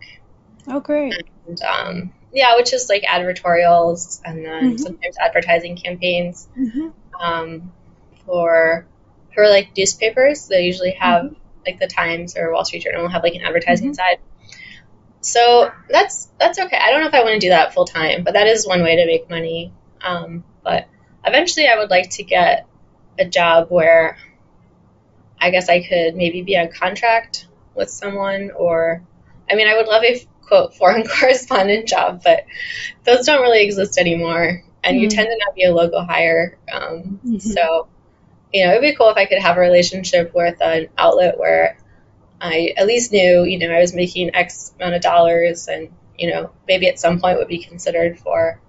Oh, 0.67 0.81
great! 0.81 1.15
And, 1.49 1.63
um, 1.63 2.13
yeah, 2.33 2.57
which 2.57 2.73
is 2.73 2.89
like 2.89 3.03
advertorials 3.03 4.21
and 4.25 4.45
then 4.45 4.63
mm-hmm. 4.63 4.77
sometimes 4.77 5.17
advertising 5.19 5.77
campaigns 5.77 6.49
mm-hmm. 6.57 6.89
um, 7.21 7.73
for 8.27 8.87
for 9.35 9.49
like 9.49 9.71
newspapers. 9.77 10.47
They 10.47 10.65
usually 10.65 10.93
have 10.93 11.25
mm-hmm. 11.25 11.35
like 11.67 11.79
the 11.79 11.87
Times 11.87 12.37
or 12.37 12.53
Wall 12.53 12.65
Street 12.65 12.83
Journal 12.83 13.09
have 13.09 13.23
like 13.23 13.35
an 13.35 13.43
advertising 13.43 13.89
mm-hmm. 13.89 13.95
side. 13.95 14.19
So 15.21 15.71
that's 15.89 16.29
that's 16.39 16.59
okay. 16.59 16.77
I 16.77 16.91
don't 16.91 17.01
know 17.01 17.09
if 17.09 17.15
I 17.15 17.23
want 17.23 17.35
to 17.35 17.41
do 17.41 17.51
that 17.51 17.75
full 17.75 17.87
time, 17.87 18.25
but 18.25 18.35
that 18.35 18.47
is 18.47 18.67
one 18.67 18.83
way 18.83 18.97
to 18.97 19.07
make 19.07 19.29
money. 19.29 19.73
Um, 20.01 20.45
but 20.63 20.89
eventually, 21.25 21.67
I 21.67 21.77
would 21.77 21.91
like 21.91 22.11
to 22.11 22.23
get 22.23 22.67
a 23.19 23.25
job 23.25 23.69
where 23.71 24.17
I 25.41 25.51
guess 25.51 25.69
I 25.69 25.83
could 25.83 26.15
maybe 26.15 26.43
be 26.43 26.57
on 26.57 26.69
contract 26.69 27.49
with 27.75 27.91
someone, 27.91 28.51
or 28.57 29.03
I 29.51 29.55
mean, 29.55 29.69
I 29.69 29.77
would 29.77 29.87
love 29.87 30.05
a 30.05 30.27
quote 30.49 30.75
foreign 30.75 31.07
correspondent 31.21 31.87
job, 31.87 32.23
but 32.25 32.45
those 33.05 33.27
don't 33.27 33.43
really 33.43 33.65
exist 33.65 33.99
anymore, 33.99 34.65
and 34.83 34.97
mm-hmm. 34.97 35.03
you 35.03 35.11
tend 35.11 35.29
to 35.29 35.39
not 35.45 35.55
be 35.55 35.65
a 35.65 35.75
local 35.75 36.05
hire. 36.05 36.59
Um, 36.73 37.21
mm-hmm. 37.25 37.39
So, 37.39 37.89
you 38.53 38.65
know, 38.65 38.73
it'd 38.73 38.83
be 38.83 38.95
cool 38.95 39.11
if 39.11 39.17
I 39.17 39.27
could 39.27 39.39
have 39.39 39.57
a 39.57 39.61
relationship 39.61 40.35
with 40.35 40.61
an 40.61 40.89
outlet 40.97 41.39
where 41.39 41.79
I 42.41 42.75
at 42.77 42.87
least 42.87 43.13
knew, 43.13 43.45
you 43.45 43.59
know, 43.59 43.71
I 43.71 43.81
was 43.81 43.95
making 43.95 44.35
X 44.35 44.73
amount 44.79 44.95
of 44.95 45.03
dollars 45.03 45.69
and, 45.69 45.91
you 46.17 46.31
know, 46.31 46.51
maybe 46.67 46.89
at 46.89 46.99
some 46.99 47.21
point 47.21 47.39
would 47.39 47.49
be 47.49 47.63
considered 47.63 48.19
for, 48.19 48.61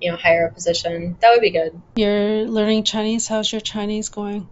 you 0.00 0.10
know, 0.10 0.16
higher 0.16 0.50
position. 0.50 1.16
That 1.20 1.30
would 1.30 1.40
be 1.40 1.50
good. 1.50 1.80
You're 1.96 2.46
learning 2.46 2.84
Chinese. 2.84 3.28
How's 3.28 3.50
your 3.50 3.60
Chinese 3.60 4.08
going? 4.08 4.48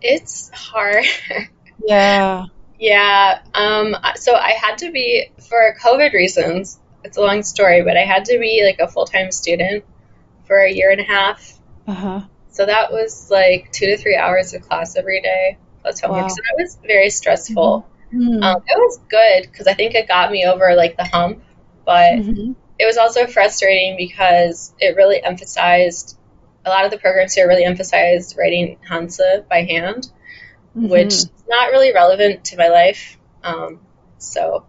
It's 0.00 0.50
hard. 0.50 1.04
yeah. 1.86 2.46
Yeah. 2.80 3.40
Um, 3.54 3.94
so 4.16 4.34
I 4.34 4.52
had 4.52 4.78
to 4.78 4.90
be, 4.90 5.30
for 5.48 5.76
COVID 5.80 6.12
reasons, 6.14 6.80
it's 7.04 7.18
a 7.18 7.20
long 7.20 7.42
story, 7.42 7.82
but 7.82 7.96
I 7.96 8.04
had 8.04 8.24
to 8.26 8.38
be 8.38 8.64
like 8.64 8.80
a 8.80 8.90
full 8.90 9.04
time 9.04 9.30
student 9.30 9.84
for 10.46 10.58
a 10.58 10.72
year 10.72 10.90
and 10.90 11.00
a 11.00 11.04
half. 11.04 11.60
Uh 11.86 11.94
huh. 11.94 12.20
So 12.48 12.66
that 12.66 12.90
was 12.90 13.30
like 13.30 13.70
two 13.70 13.86
to 13.86 13.96
three 13.96 14.16
hours 14.16 14.54
of 14.54 14.62
class 14.62 14.96
every 14.96 15.20
day 15.20 15.58
plus 15.82 16.00
homework. 16.00 16.22
Wow. 16.22 16.28
So 16.28 16.36
that 16.36 16.62
was 16.62 16.78
very 16.84 17.10
stressful. 17.10 17.86
Mm-hmm. 18.12 18.42
Um, 18.42 18.56
it 18.66 18.78
was 18.78 18.98
good 19.08 19.42
because 19.42 19.66
I 19.66 19.74
think 19.74 19.94
it 19.94 20.08
got 20.08 20.32
me 20.32 20.44
over 20.46 20.74
like 20.74 20.96
the 20.96 21.04
hump, 21.04 21.42
but 21.84 22.14
mm-hmm. 22.14 22.52
it 22.78 22.86
was 22.86 22.96
also 22.96 23.26
frustrating 23.26 23.96
because 23.96 24.74
it 24.78 24.96
really 24.96 25.22
emphasized 25.22 26.18
a 26.64 26.70
lot 26.70 26.84
of 26.84 26.90
the 26.90 26.98
programs 26.98 27.34
here 27.34 27.46
really 27.46 27.64
emphasized 27.64 28.36
writing 28.38 28.78
Hanzi 28.88 29.48
by 29.48 29.62
hand, 29.62 30.10
mm-hmm. 30.76 30.88
which 30.88 31.14
not 31.50 31.70
really 31.70 31.92
relevant 31.92 32.44
to 32.46 32.56
my 32.56 32.68
life. 32.68 33.18
Um, 33.44 33.80
so 34.18 34.64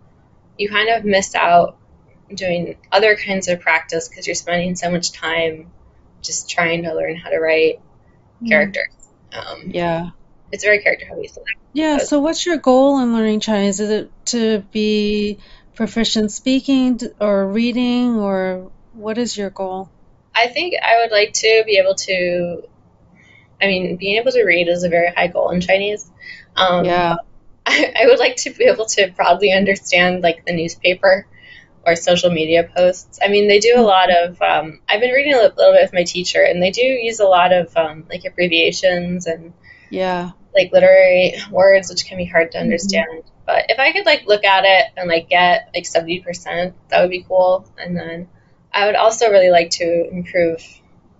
you 0.58 0.70
kind 0.70 0.90
of 0.90 1.06
miss 1.06 1.34
out 1.36 1.78
doing 2.34 2.78
other 2.92 3.16
kinds 3.16 3.48
of 3.48 3.62
practice 3.62 4.10
because 4.10 4.28
you're 4.28 4.36
spending 4.36 4.76
so 4.76 4.92
much 4.92 5.12
time 5.12 5.72
just 6.22 6.50
trying 6.50 6.84
to 6.84 6.94
learn 6.94 7.16
how 7.16 7.30
to 7.30 7.40
write 7.40 7.80
mm. 8.42 8.50
characters. 8.50 8.94
Um, 9.32 9.72
yeah 9.74 10.10
it's 10.52 10.64
very 10.64 10.80
character 10.80 11.06
heavy. 11.06 11.28
So 11.28 11.44
yeah. 11.74 12.00
So 12.00 12.20
what's 12.20 12.46
your 12.46 12.58
goal 12.58 13.00
in 13.00 13.14
learning 13.14 13.40
Chinese? 13.40 13.80
Is 13.80 13.90
it 13.90 14.12
to 14.28 14.60
be 14.72 15.40
proficient 15.76 16.32
speaking 16.32 17.00
or 17.20 17.48
reading, 17.48 18.18
or 18.18 18.72
what 18.94 19.18
is 19.18 19.38
your 19.38 19.50
goal? 19.50 19.90
I 20.36 20.48
think 20.48 20.76
I 20.82 21.02
would 21.02 21.12
like 21.12 21.34
to 21.34 21.64
be 21.66 21.78
able 21.78 21.96
to. 21.96 22.64
I 23.62 23.68
mean, 23.68 23.96
being 23.98 24.18
able 24.18 24.32
to 24.32 24.44
read 24.44 24.68
is 24.68 24.84
a 24.84 24.90
very 24.90 25.12
high 25.14 25.28
goal 25.28 25.52
in 25.52 25.62
Chinese. 25.62 26.10
Um, 26.56 26.86
yeah. 26.86 27.16
I, 27.66 27.94
I 28.04 28.06
would 28.08 28.20
like 28.20 28.38
to 28.38 28.50
be 28.50 28.66
able 28.66 28.86
to 28.86 29.12
broadly 29.16 29.52
understand 29.52 30.24
like 30.24 30.46
the 30.46 30.54
newspaper 30.54 31.28
or 31.86 31.96
social 31.96 32.30
media 32.30 32.70
posts. 32.76 33.20
I 33.22 33.28
mean, 33.28 33.48
they 33.48 33.60
do 33.60 33.74
a 33.76 33.82
lot 33.82 34.10
of. 34.12 34.42
Um, 34.42 34.80
I've 34.90 35.02
been 35.02 35.12
reading 35.12 35.34
a 35.34 35.38
little 35.38 35.56
bit 35.56 35.82
with 35.82 35.94
my 35.94 36.04
teacher, 36.04 36.44
and 36.44 36.62
they 36.62 36.72
do 36.72 36.82
use 36.82 37.20
a 37.20 37.26
lot 37.26 37.54
of 37.54 37.76
um, 37.76 38.06
like 38.10 38.26
abbreviations 38.26 39.28
and 39.28 39.54
yeah, 39.90 40.32
like 40.56 40.72
literary 40.72 41.34
words, 41.50 41.90
which 41.90 42.06
can 42.06 42.18
be 42.18 42.26
hard 42.26 42.52
to 42.52 42.58
mm-hmm. 42.58 42.64
understand. 42.64 43.10
Mm-hmm. 43.10 43.28
But 43.46 43.66
if 43.70 43.80
I 43.80 43.92
could 43.92 44.06
like 44.06 44.26
look 44.28 44.44
at 44.44 44.64
it 44.66 44.92
and 44.98 45.10
like 45.10 45.30
get 45.30 45.70
like 45.74 45.86
seventy 45.86 46.22
percent, 46.22 46.76
that 46.90 47.02
would 47.02 47.12
be 47.12 47.26
cool. 47.28 47.68
And 47.78 47.98
then 47.98 48.28
I 48.74 48.86
would 48.86 48.96
also 48.96 49.30
really 49.30 49.52
like 49.52 49.72
to 49.72 50.10
improve 50.10 50.64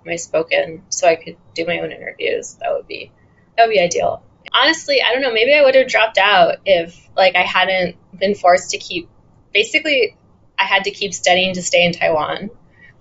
my 0.06 0.16
spoken, 0.16 0.84
so 0.90 1.08
I 1.08 1.16
could 1.16 1.38
do 1.54 1.66
my 1.66 1.80
own 1.80 1.92
interviews. 1.92 2.56
That 2.56 2.74
would 2.74 2.88
be 2.88 3.12
that 3.58 3.68
would 3.68 3.74
be 3.74 3.80
ideal. 3.80 4.24
Honestly, 4.54 5.02
I 5.02 5.14
don't 5.14 5.22
know. 5.22 5.34
Maybe 5.34 5.54
I 5.54 5.62
would 5.62 5.76
have 5.76 5.88
dropped 5.88 6.18
out 6.18 6.58
if 6.66 7.10
like 7.16 7.36
I 7.36 7.44
hadn't 7.44 7.96
been 8.18 8.36
forced 8.36 8.72
to 8.72 8.78
keep. 8.78 9.10
Basically, 9.54 10.16
I 10.58 10.64
had 10.64 10.86
to 10.86 10.92
keep 10.92 11.14
studying 11.14 11.54
to 11.56 11.62
stay 11.62 11.86
in 11.86 11.92
Taiwan 11.92 12.50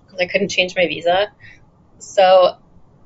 because 0.05 0.19
I 0.19 0.25
couldn't 0.25 0.49
change 0.49 0.75
my 0.75 0.87
visa. 0.87 1.31
So 1.99 2.57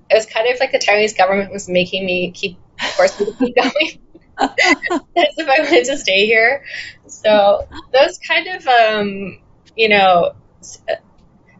it 0.09 0.15
was 0.15 0.25
kind 0.25 0.47
of 0.51 0.59
like 0.59 0.71
the 0.71 0.79
Taiwanese 0.79 1.17
government 1.17 1.51
was 1.51 1.67
making 1.67 2.05
me 2.05 2.31
keep 2.31 2.57
forcing 2.95 3.27
me 3.27 3.31
to 3.33 3.37
keep 3.37 3.55
going. 3.55 3.99
as 4.39 4.49
if 5.15 5.47
I 5.47 5.61
wanted 5.63 5.85
to 5.85 5.97
stay 5.97 6.25
here. 6.25 6.65
So 7.07 7.67
that 7.91 8.05
was 8.05 8.19
kind 8.19 8.47
of, 8.47 8.67
um, 8.67 9.39
you 9.75 9.89
know, 9.89 10.35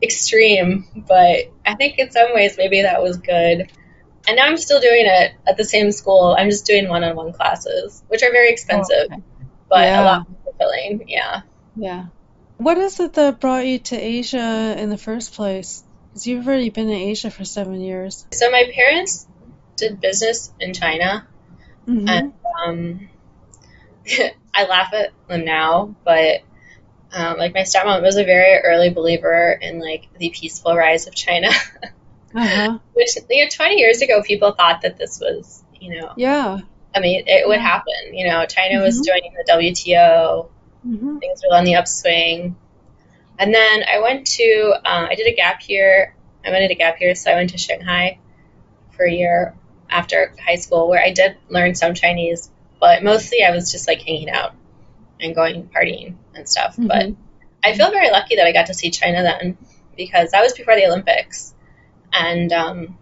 extreme, 0.01 0.85
but 1.07 1.51
I 1.65 1.75
think 1.75 1.97
in 1.99 2.11
some 2.11 2.33
ways 2.33 2.57
maybe 2.57 2.81
that 2.81 3.01
was 3.01 3.17
good. 3.17 3.71
And 4.27 4.37
now 4.37 4.45
I'm 4.45 4.57
still 4.57 4.79
doing 4.79 5.05
it 5.05 5.33
at 5.47 5.57
the 5.57 5.63
same 5.63 5.91
school. 5.91 6.35
I'm 6.37 6.49
just 6.49 6.65
doing 6.65 6.89
one-on-one 6.89 7.33
classes, 7.33 8.03
which 8.07 8.23
are 8.23 8.31
very 8.31 8.51
expensive, 8.51 9.07
oh, 9.11 9.13
okay. 9.13 9.23
but 9.69 9.81
yeah. 9.81 10.01
a 10.01 10.03
lot 10.03 10.29
more 10.29 10.37
fulfilling. 10.43 11.07
Yeah. 11.07 11.41
Yeah. 11.75 12.05
What 12.57 12.77
is 12.77 12.99
it 12.99 13.13
that 13.13 13.39
brought 13.39 13.65
you 13.65 13.79
to 13.79 13.97
Asia 13.97 14.75
in 14.77 14.89
the 14.89 14.97
first 14.97 15.33
place? 15.33 15.83
Because 16.09 16.27
you've 16.27 16.47
already 16.47 16.69
been 16.69 16.89
in 16.89 16.95
Asia 16.95 17.29
for 17.29 17.43
seven 17.43 17.81
years. 17.81 18.25
So 18.31 18.49
my 18.49 18.71
parents 18.73 19.27
did 19.75 19.99
business 19.99 20.51
in 20.59 20.73
China, 20.73 21.27
mm-hmm. 21.85 22.07
and 22.07 22.33
um, 22.65 23.09
I 24.53 24.65
laugh 24.67 24.93
at 24.93 25.11
them 25.27 25.43
now, 25.43 25.95
but 26.05 26.41
um, 27.11 27.37
like 27.37 27.53
my 27.53 27.61
stepmom 27.61 28.01
was 28.01 28.15
a 28.15 28.23
very 28.23 28.59
early 28.59 28.89
believer 28.89 29.57
in 29.61 29.79
like 29.79 30.07
the 30.17 30.29
peaceful 30.29 30.75
rise 30.75 31.07
of 31.07 31.15
China. 31.15 31.49
uh-huh. 32.35 32.79
Which 32.93 33.15
you 33.29 33.43
know, 33.43 33.49
20 33.49 33.75
years 33.75 34.01
ago, 34.01 34.21
people 34.21 34.51
thought 34.51 34.81
that 34.81 34.97
this 34.97 35.19
was, 35.19 35.63
you 35.79 35.99
know, 35.99 36.13
yeah. 36.17 36.59
I 36.93 36.99
mean, 36.99 37.23
it 37.27 37.47
would 37.47 37.59
happen. 37.59 38.13
You 38.13 38.27
know, 38.27 38.45
China 38.45 38.75
mm-hmm. 38.75 38.83
was 38.83 39.01
joining 39.05 39.33
the 39.33 39.51
WTO. 39.51 40.49
Mm-hmm. 40.85 41.17
Things 41.17 41.43
were 41.47 41.55
on 41.55 41.65
the 41.65 41.75
upswing. 41.75 42.55
And 43.37 43.53
then 43.53 43.83
I 43.83 43.99
went 43.99 44.27
to, 44.27 44.73
uh, 44.85 45.07
I 45.09 45.15
did 45.15 45.27
a 45.27 45.35
gap 45.35 45.67
year. 45.67 46.15
I 46.45 46.51
went 46.51 46.69
to 46.69 46.75
gap 46.75 47.01
year, 47.01 47.15
so 47.15 47.31
I 47.31 47.35
went 47.35 47.49
to 47.51 47.57
Shanghai 47.57 48.19
for 48.91 49.05
a 49.05 49.11
year 49.11 49.55
after 49.89 50.33
high 50.45 50.55
school, 50.55 50.87
where 50.87 51.03
I 51.03 51.11
did 51.11 51.37
learn 51.49 51.75
some 51.75 51.93
Chinese, 51.93 52.49
but 52.79 53.03
mostly 53.03 53.43
I 53.43 53.51
was 53.51 53.71
just 53.71 53.87
like 53.87 54.01
hanging 54.01 54.29
out 54.29 54.53
and 55.19 55.33
going 55.33 55.69
partying 55.69 56.15
and 56.35 56.47
stuff. 56.47 56.73
Mm-hmm. 56.73 56.87
But 56.87 57.07
I 57.63 57.75
feel 57.75 57.91
very 57.91 58.11
lucky 58.11 58.35
that 58.35 58.45
I 58.45 58.51
got 58.51 58.67
to 58.67 58.73
see 58.73 58.91
China 58.91 59.23
then, 59.23 59.57
because 59.97 60.31
that 60.31 60.41
was 60.41 60.53
before 60.53 60.75
the 60.75 60.85
Olympics, 60.85 61.54
and 62.17 62.51
um, 62.53 62.97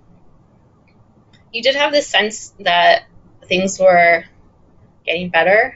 you 1.52 1.62
did 1.62 1.76
have 1.76 1.92
this 1.92 2.08
sense 2.08 2.54
that 2.60 3.06
things 3.48 3.80
were 3.80 4.24
getting 5.06 5.30
better 5.30 5.76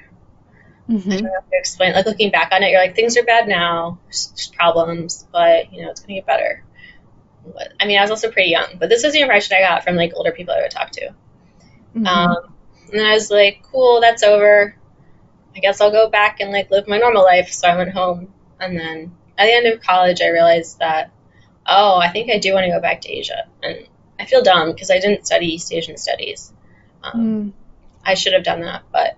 Mm-hmm. 0.89 1.11
I 1.11 1.15
don't 1.17 1.25
have 1.25 1.49
to 1.49 1.57
explain. 1.57 1.93
Like 1.93 2.05
looking 2.05 2.31
back 2.31 2.51
on 2.51 2.63
it, 2.63 2.71
you're 2.71 2.79
like, 2.79 2.95
things 2.95 3.17
are 3.17 3.23
bad 3.23 3.47
now, 3.47 3.99
there's 4.05 4.51
problems, 4.55 5.27
but 5.31 5.71
you 5.73 5.81
know, 5.81 5.91
it's 5.91 5.99
gonna 5.99 6.15
get 6.15 6.25
better. 6.25 6.63
But, 7.45 7.73
I 7.79 7.85
mean, 7.85 7.97
I 7.97 8.01
was 8.01 8.11
also 8.11 8.31
pretty 8.31 8.49
young, 8.49 8.77
but 8.79 8.89
this 8.89 9.03
is 9.03 9.13
the 9.13 9.21
impression 9.21 9.57
I 9.57 9.61
got 9.61 9.83
from 9.83 9.95
like 9.95 10.13
older 10.15 10.31
people 10.31 10.53
I 10.53 10.61
would 10.61 10.71
talk 10.71 10.91
to. 10.91 11.13
Mm-hmm. 11.95 12.07
Um, 12.07 12.53
and 12.91 13.01
I 13.01 13.13
was 13.13 13.29
like, 13.29 13.63
cool, 13.63 13.99
that's 14.01 14.23
over. 14.23 14.75
I 15.55 15.59
guess 15.59 15.81
I'll 15.81 15.91
go 15.91 16.09
back 16.09 16.39
and 16.39 16.51
like 16.51 16.71
live 16.71 16.87
my 16.87 16.97
normal 16.97 17.23
life. 17.23 17.51
So 17.51 17.67
I 17.67 17.75
went 17.75 17.91
home, 17.91 18.33
and 18.59 18.77
then 18.77 19.15
at 19.37 19.45
the 19.45 19.53
end 19.53 19.67
of 19.67 19.81
college, 19.81 20.21
I 20.21 20.29
realized 20.29 20.79
that, 20.79 21.11
oh, 21.67 21.97
I 21.97 22.09
think 22.11 22.31
I 22.31 22.39
do 22.39 22.53
want 22.53 22.65
to 22.65 22.71
go 22.71 22.79
back 22.79 23.01
to 23.01 23.09
Asia, 23.09 23.47
and 23.63 23.87
I 24.19 24.25
feel 24.25 24.41
dumb 24.41 24.71
because 24.71 24.89
I 24.91 24.99
didn't 24.99 25.25
study 25.25 25.47
East 25.47 25.71
Asian 25.73 25.97
studies. 25.97 26.53
Um, 27.03 27.13
mm. 27.21 27.51
I 28.03 28.13
should 28.13 28.33
have 28.33 28.43
done 28.43 28.61
that, 28.61 28.83
but 28.91 29.17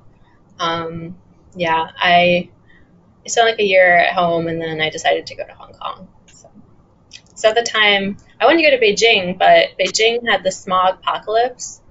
um, 0.59 1.17
yeah, 1.55 1.89
I 1.97 2.49
I 3.25 3.29
spent 3.29 3.47
like 3.47 3.59
a 3.59 3.63
year 3.63 3.97
at 3.97 4.13
home, 4.13 4.47
and 4.47 4.61
then 4.61 4.81
I 4.81 4.89
decided 4.89 5.27
to 5.27 5.35
go 5.35 5.45
to 5.45 5.53
Hong 5.53 5.73
Kong. 5.73 6.07
So, 6.27 6.49
so 7.35 7.49
at 7.49 7.55
the 7.55 7.63
time, 7.63 8.17
I 8.39 8.45
wanted 8.45 8.63
to 8.63 8.71
go 8.71 8.77
to 8.77 8.83
Beijing, 8.83 9.37
but 9.37 9.77
Beijing 9.79 10.27
had 10.29 10.43
the 10.43 10.51
smog 10.51 10.95
apocalypse. 10.99 11.81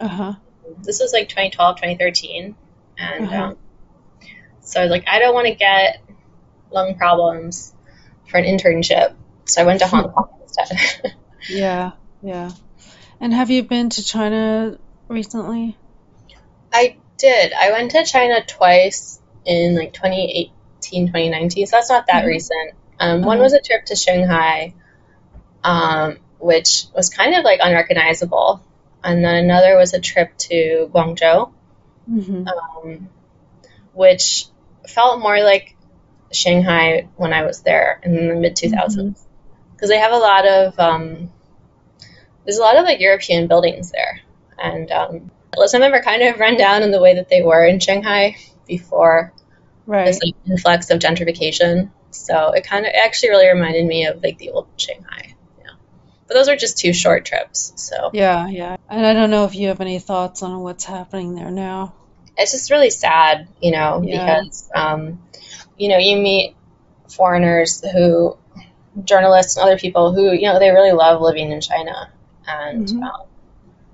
Uh 0.00 0.08
huh. 0.08 0.34
This 0.82 1.00
was 1.00 1.12
like 1.12 1.28
2012, 1.28 1.76
2013, 1.76 2.54
and 2.98 3.24
Uh-huh. 3.24 3.42
um, 3.42 3.56
so 4.60 4.80
I 4.80 4.84
was 4.84 4.90
like, 4.90 5.04
I 5.08 5.18
don't 5.18 5.34
want 5.34 5.46
to 5.46 5.54
get 5.54 6.02
lung 6.70 6.96
problems 6.96 7.74
for 8.26 8.36
an 8.36 8.44
internship, 8.44 9.14
so 9.48 9.62
I 9.62 9.64
went 9.64 9.80
to 9.80 9.86
Hong 9.86 10.08
Kong 10.10 10.28
instead. 10.42 11.14
Yeah. 11.48 11.92
Yeah. 12.22 12.50
And 13.20 13.32
have 13.32 13.50
you 13.50 13.62
been 13.62 13.90
to 13.90 14.04
China 14.04 14.76
recently? 15.08 15.76
I 16.72 16.96
did. 17.16 17.52
I 17.52 17.72
went 17.72 17.92
to 17.92 18.04
China 18.04 18.44
twice 18.46 19.20
in 19.44 19.74
like 19.76 19.92
2018, 19.92 21.06
2019, 21.08 21.66
so 21.66 21.76
that's 21.76 21.88
not 21.90 22.06
that 22.08 22.24
Mhm. 22.24 22.28
recent. 22.28 22.74
Um, 23.00 23.22
One 23.22 23.36
Uh-huh. 23.38 23.44
was 23.44 23.52
a 23.54 23.60
trip 23.60 23.86
to 23.86 23.96
Shanghai, 23.96 24.74
um, 25.64 26.18
which 26.38 26.84
was 26.94 27.08
kind 27.08 27.34
of 27.34 27.44
like 27.44 27.60
unrecognizable. 27.62 28.60
And 29.02 29.24
then 29.24 29.36
another 29.36 29.76
was 29.76 29.94
a 29.94 30.00
trip 30.00 30.36
to 30.48 30.90
Guangzhou, 30.92 31.52
Mm-hmm. 32.10 32.48
um, 32.48 33.08
which 33.94 34.46
felt 34.88 35.20
more 35.20 35.40
like 35.42 35.76
Shanghai 36.32 37.08
when 37.16 37.32
I 37.32 37.44
was 37.44 37.62
there 37.62 38.00
in 38.02 38.28
the 38.28 38.34
mid 38.34 38.56
2000s. 38.56 39.24
Because 39.78 39.90
they 39.90 39.98
have 39.98 40.10
a 40.12 40.16
lot 40.18 40.44
of, 40.44 40.76
um, 40.80 41.30
there's 42.44 42.58
a 42.58 42.62
lot 42.62 42.76
of 42.76 42.84
like 42.84 42.98
European 42.98 43.46
buildings 43.46 43.92
there. 43.92 44.20
And 44.58 44.90
um, 44.90 45.30
some 45.66 45.82
of 45.82 45.86
them 45.86 45.94
are 45.94 46.02
kind 46.02 46.20
of 46.22 46.40
run 46.40 46.56
down 46.56 46.82
in 46.82 46.90
the 46.90 47.00
way 47.00 47.14
that 47.14 47.28
they 47.28 47.42
were 47.42 47.64
in 47.64 47.78
Shanghai 47.80 48.36
before 48.66 49.32
Right. 49.86 50.04
this 50.04 50.18
like, 50.22 50.34
influx 50.50 50.90
of 50.90 50.98
gentrification. 50.98 51.90
So 52.10 52.50
it 52.52 52.64
kind 52.64 52.84
of 52.84 52.90
it 52.90 52.96
actually 53.02 53.30
really 53.30 53.46
reminded 53.48 53.86
me 53.86 54.04
of 54.06 54.22
like 54.22 54.36
the 54.38 54.50
old 54.50 54.66
Shanghai. 54.76 55.34
Yeah. 55.58 55.70
But 56.26 56.34
those 56.34 56.48
are 56.48 56.56
just 56.56 56.76
two 56.76 56.92
short 56.92 57.24
trips. 57.24 57.72
So 57.76 58.10
Yeah, 58.12 58.48
yeah. 58.48 58.76
And 58.90 59.06
I 59.06 59.14
don't 59.14 59.30
know 59.30 59.44
if 59.44 59.54
you 59.54 59.68
have 59.68 59.80
any 59.80 59.98
thoughts 60.00 60.42
on 60.42 60.60
what's 60.60 60.84
happening 60.84 61.34
there 61.36 61.50
now. 61.50 61.94
it's 62.36 62.52
just 62.52 62.70
really 62.70 62.90
sad, 62.90 63.48
you 63.62 63.70
know, 63.70 64.02
Yeah. 64.04 64.40
because, 64.42 64.68
um, 64.74 65.22
you 65.78 65.88
know, 65.88 65.96
you 65.98 66.16
meet 66.18 66.54
foreigners 67.08 67.82
who, 67.92 68.36
journalists 69.04 69.56
and 69.56 69.64
other 69.64 69.78
people 69.78 70.12
who, 70.12 70.32
you 70.32 70.42
know, 70.42 70.58
they 70.58 70.70
really 70.70 70.92
love 70.92 71.20
living 71.20 71.50
in 71.50 71.60
China. 71.60 72.10
And, 72.46 72.88
Mhm. 72.88 73.02
um, 73.02 73.26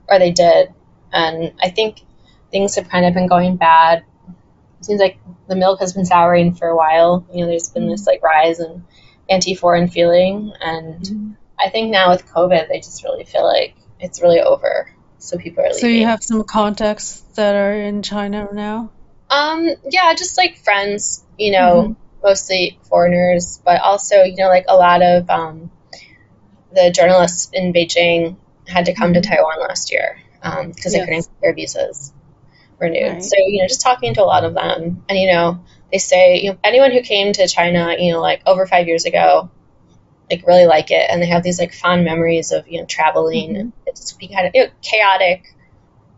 or 0.09 0.19
they 0.19 0.31
did. 0.31 0.73
And 1.13 1.53
I 1.63 1.71
think 1.71 2.03
things 2.51 2.75
have 2.77 2.89
kind 2.89 3.07
of 3.07 3.15
been 3.15 3.27
going 3.27 3.57
bad. 3.57 4.05
It 4.79 4.85
seems 4.85 5.01
like 5.01 5.19
the 5.49 5.57
milk 5.57 5.81
has 5.81 5.93
been 5.93 6.05
souring 6.05 6.55
for 6.55 6.69
a 6.69 6.77
while. 6.77 7.25
You 7.33 7.41
know, 7.41 7.47
there's 7.47 7.69
been 7.71 7.89
this 7.89 8.07
like 8.07 8.23
rise 8.23 8.61
in 8.61 8.85
anti-foreign 9.31 9.89
feeling, 9.89 10.53
and 10.61 11.37
I 11.59 11.71
think 11.71 11.91
now 11.91 12.11
with 12.11 12.27
COVID, 12.27 12.69
they 12.69 12.79
just 12.79 13.03
really 13.05 13.25
feel 13.25 13.45
like 13.47 13.75
it's 13.99 14.21
really 14.21 14.41
over. 14.41 14.91
So 15.19 15.39
people 15.39 15.65
are 15.65 15.69
leaving. 15.69 15.81
So 15.81 15.87
you 15.87 16.07
have 16.07 16.23
some 16.23 16.45
contacts 16.45 17.21
that 17.37 17.55
are 17.55 17.73
in 17.73 18.03
China 18.03 18.49
now? 18.53 18.91
Um, 19.31 19.71
yeah, 19.89 20.13
just 20.15 20.37
like 20.37 20.59
friends, 20.59 21.25
you 21.39 21.53
know, 21.53 21.89
Mhm. 21.89 21.97
Mostly 22.25 22.79
foreigners, 22.85 23.61
but 23.65 23.81
also, 23.83 24.25
you 24.25 24.37
know, 24.37 24.49
like 24.49 24.67
a 24.69 24.77
lot 24.77 25.03
of 25.03 25.31
um, 25.31 25.71
the 26.75 26.91
journalists 26.91 27.51
in 27.53 27.73
Beijing 27.73 28.37
had 28.67 28.87
to 28.87 28.95
come 28.95 29.15
to 29.15 29.21
Mhm. 29.21 29.29
Taiwan 29.29 29.61
last 29.61 29.93
year 29.93 30.19
because 30.43 30.93
they 30.93 30.99
Yes. 30.99 31.07
couldn't 31.07 31.21
get 31.23 31.41
their 31.43 31.55
visas 31.55 32.13
renewed. 32.79 33.13
Right. 33.15 33.25
So, 33.25 33.37
you 33.39 33.63
know, 33.63 33.69
just 33.69 33.83
talking 33.83 34.15
to 34.15 34.23
a 34.23 34.27
lot 34.27 34.45
of 34.45 34.55
them, 34.55 35.05
and 35.09 35.19
you 35.19 35.33
know, 35.33 35.61
they 35.93 35.99
say, 35.99 36.41
you 36.41 36.51
know, 36.53 36.59
anyone 36.65 36.91
who 36.93 37.03
came 37.03 37.33
to 37.35 37.47
China, 37.49 37.97
you 37.99 38.13
know, 38.13 38.21
like 38.21 38.43
over 38.47 38.67
five 38.67 38.89
years 38.89 39.05
ago, 39.07 39.51
like 40.31 40.47
really 40.47 40.67
like 40.67 40.91
it, 40.91 41.07
and 41.11 41.23
they 41.23 41.27
have 41.27 41.43
these 41.43 41.59
like 41.61 41.73
fond 41.75 42.05
memories 42.05 42.53
of 42.53 42.69
you 42.69 42.81
know 42.81 42.87
traveling. 42.87 43.55
Mhm. 43.55 43.61
and 43.61 43.73
It's 43.87 44.13
be 44.13 44.29
kind 44.29 44.47
of 44.47 44.53
you 44.55 44.65
know, 44.65 44.71
chaotic, 44.83 45.55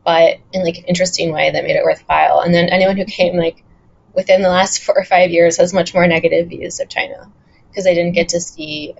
but 0.04 0.38
in 0.52 0.64
like 0.64 0.78
an 0.78 0.84
interesting 0.84 1.32
way 1.32 1.50
that 1.50 1.64
made 1.64 1.76
it 1.76 1.84
worthwhile. 1.84 2.40
And 2.40 2.54
then 2.54 2.68
anyone 2.70 2.96
who 2.96 3.04
came 3.04 3.36
like 3.36 3.64
within 4.16 4.42
the 4.42 4.48
last 4.48 4.82
four 4.84 4.98
or 4.98 5.04
five 5.04 5.30
years 5.30 5.58
has 5.58 5.72
much 5.72 5.94
more 5.94 6.06
negative 6.08 6.48
views 6.48 6.80
of 6.80 6.88
China 6.88 7.30
because 7.70 7.84
they 7.84 7.94
didn't 7.94 8.14
get 8.14 8.30
to 8.30 8.40
see 8.40 8.94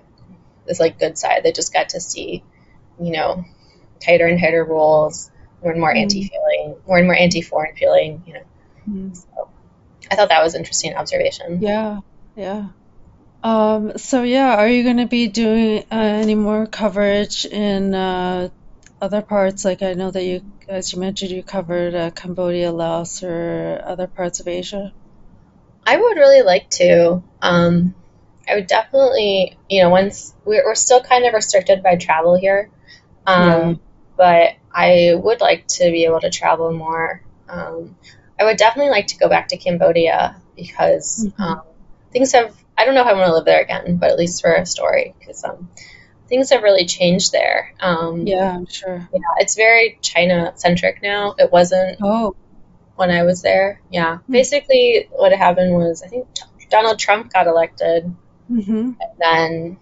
this 0.65 0.79
like 0.79 0.99
good 0.99 1.17
side. 1.17 1.43
They 1.43 1.51
just 1.51 1.73
got 1.73 1.89
to 1.89 1.99
see, 1.99 2.43
you 3.01 3.11
know, 3.11 3.43
tighter 3.99 4.27
and 4.27 4.39
tighter 4.39 4.63
rules, 4.63 5.31
more 5.61 5.71
and 5.71 5.81
more 5.81 5.93
Mhm. 5.93 6.01
anti 6.03 6.23
feeling, 6.23 6.77
more 6.87 6.97
and 6.99 7.07
more 7.07 7.15
anti 7.15 7.41
foreign 7.41 7.75
feeling. 7.75 8.23
You 8.27 8.33
know, 8.35 8.39
Mm. 8.89 9.15
so 9.15 9.49
I 10.11 10.15
thought 10.15 10.29
that 10.29 10.43
was 10.43 10.53
an 10.53 10.61
interesting 10.61 10.95
observation. 10.95 11.61
Yeah, 11.61 11.99
yeah. 12.35 12.69
Um, 13.43 13.97
so 13.97 14.23
yeah, 14.23 14.55
are 14.55 14.67
you 14.67 14.83
going 14.83 14.97
to 14.97 15.07
be 15.07 15.27
doing 15.27 15.83
uh, 15.91 15.95
any 15.95 16.35
more 16.35 16.65
coverage 16.65 17.45
in 17.45 17.93
uh, 17.93 18.49
other 19.01 19.21
parts? 19.21 19.65
Like 19.65 19.81
I 19.81 19.93
know 19.93 20.11
that 20.11 20.23
you, 20.23 20.41
as 20.67 20.93
you 20.93 20.99
mentioned, 20.99 21.31
you 21.31 21.43
covered 21.43 21.95
uh, 21.95 22.11
Cambodia, 22.11 22.71
Laos, 22.71 23.23
or 23.23 23.81
other 23.85 24.07
parts 24.07 24.39
of 24.39 24.47
Asia. 24.47 24.93
I 25.87 25.95
would 25.97 26.17
really 26.17 26.43
like 26.43 26.69
to. 26.71 27.23
Um, 27.41 27.95
I 28.47 28.55
would 28.55 28.67
definitely, 28.67 29.57
you 29.69 29.81
know, 29.81 29.89
once 29.89 30.33
we're, 30.45 30.63
we're 30.65 30.75
still 30.75 31.01
kind 31.01 31.25
of 31.25 31.33
restricted 31.33 31.81
by 31.81 31.95
travel 31.95 32.37
here, 32.37 32.69
um, 33.25 33.47
Yeah. 33.47 33.73
but 34.17 34.49
I 34.73 35.13
would 35.15 35.39
like 35.41 35.65
to 35.79 35.85
be 35.89 36.03
able 36.03 36.19
to 36.21 36.29
travel 36.29 36.71
more. 36.73 37.21
Um, 37.49 37.95
I 38.39 38.43
would 38.43 38.57
definitely 38.57 38.91
like 38.91 39.07
to 39.07 39.17
go 39.17 39.29
back 39.29 39.47
to 39.49 39.57
Cambodia 39.57 40.35
because 40.55 41.25
Mhm. 41.25 41.39
um, 41.39 41.61
things 42.11 42.33
have. 42.33 42.53
I 42.77 42.85
don't 42.85 42.93
know 42.93 43.01
if 43.01 43.07
I 43.07 43.13
want 43.13 43.25
to 43.27 43.33
live 43.33 43.45
there 43.45 43.61
again, 43.61 43.97
but 43.97 44.11
at 44.11 44.17
least 44.19 44.41
for 44.41 44.53
a 44.53 44.65
story, 44.65 45.15
because 45.19 45.43
um, 45.43 45.69
things 46.27 46.51
have 46.51 46.61
really 46.63 46.85
changed 46.85 47.31
there. 47.31 47.73
Um, 47.79 48.27
Yeah, 48.27 48.55
I'm 48.57 48.67
sure. 48.67 49.09
yeah, 49.11 49.19
it's 49.37 49.55
very 49.55 49.97
China 50.01 50.51
centric 50.55 51.01
now. 51.01 51.33
It 51.39 51.51
wasn't 51.51 51.97
Oh, 52.01 52.35
when 52.97 53.11
I 53.11 53.23
was 53.23 53.41
there. 53.41 53.81
Yeah. 53.89 54.17
Hmm. 54.17 54.31
Basically, 54.31 55.07
what 55.11 55.31
happened 55.31 55.73
was 55.73 56.03
I 56.03 56.07
think 56.07 56.27
Donald 56.69 56.99
Trump 56.99 57.31
got 57.31 57.47
elected, 57.47 58.13
mm-hmm. 58.51 58.71
and 58.71 58.97
then 59.19 59.77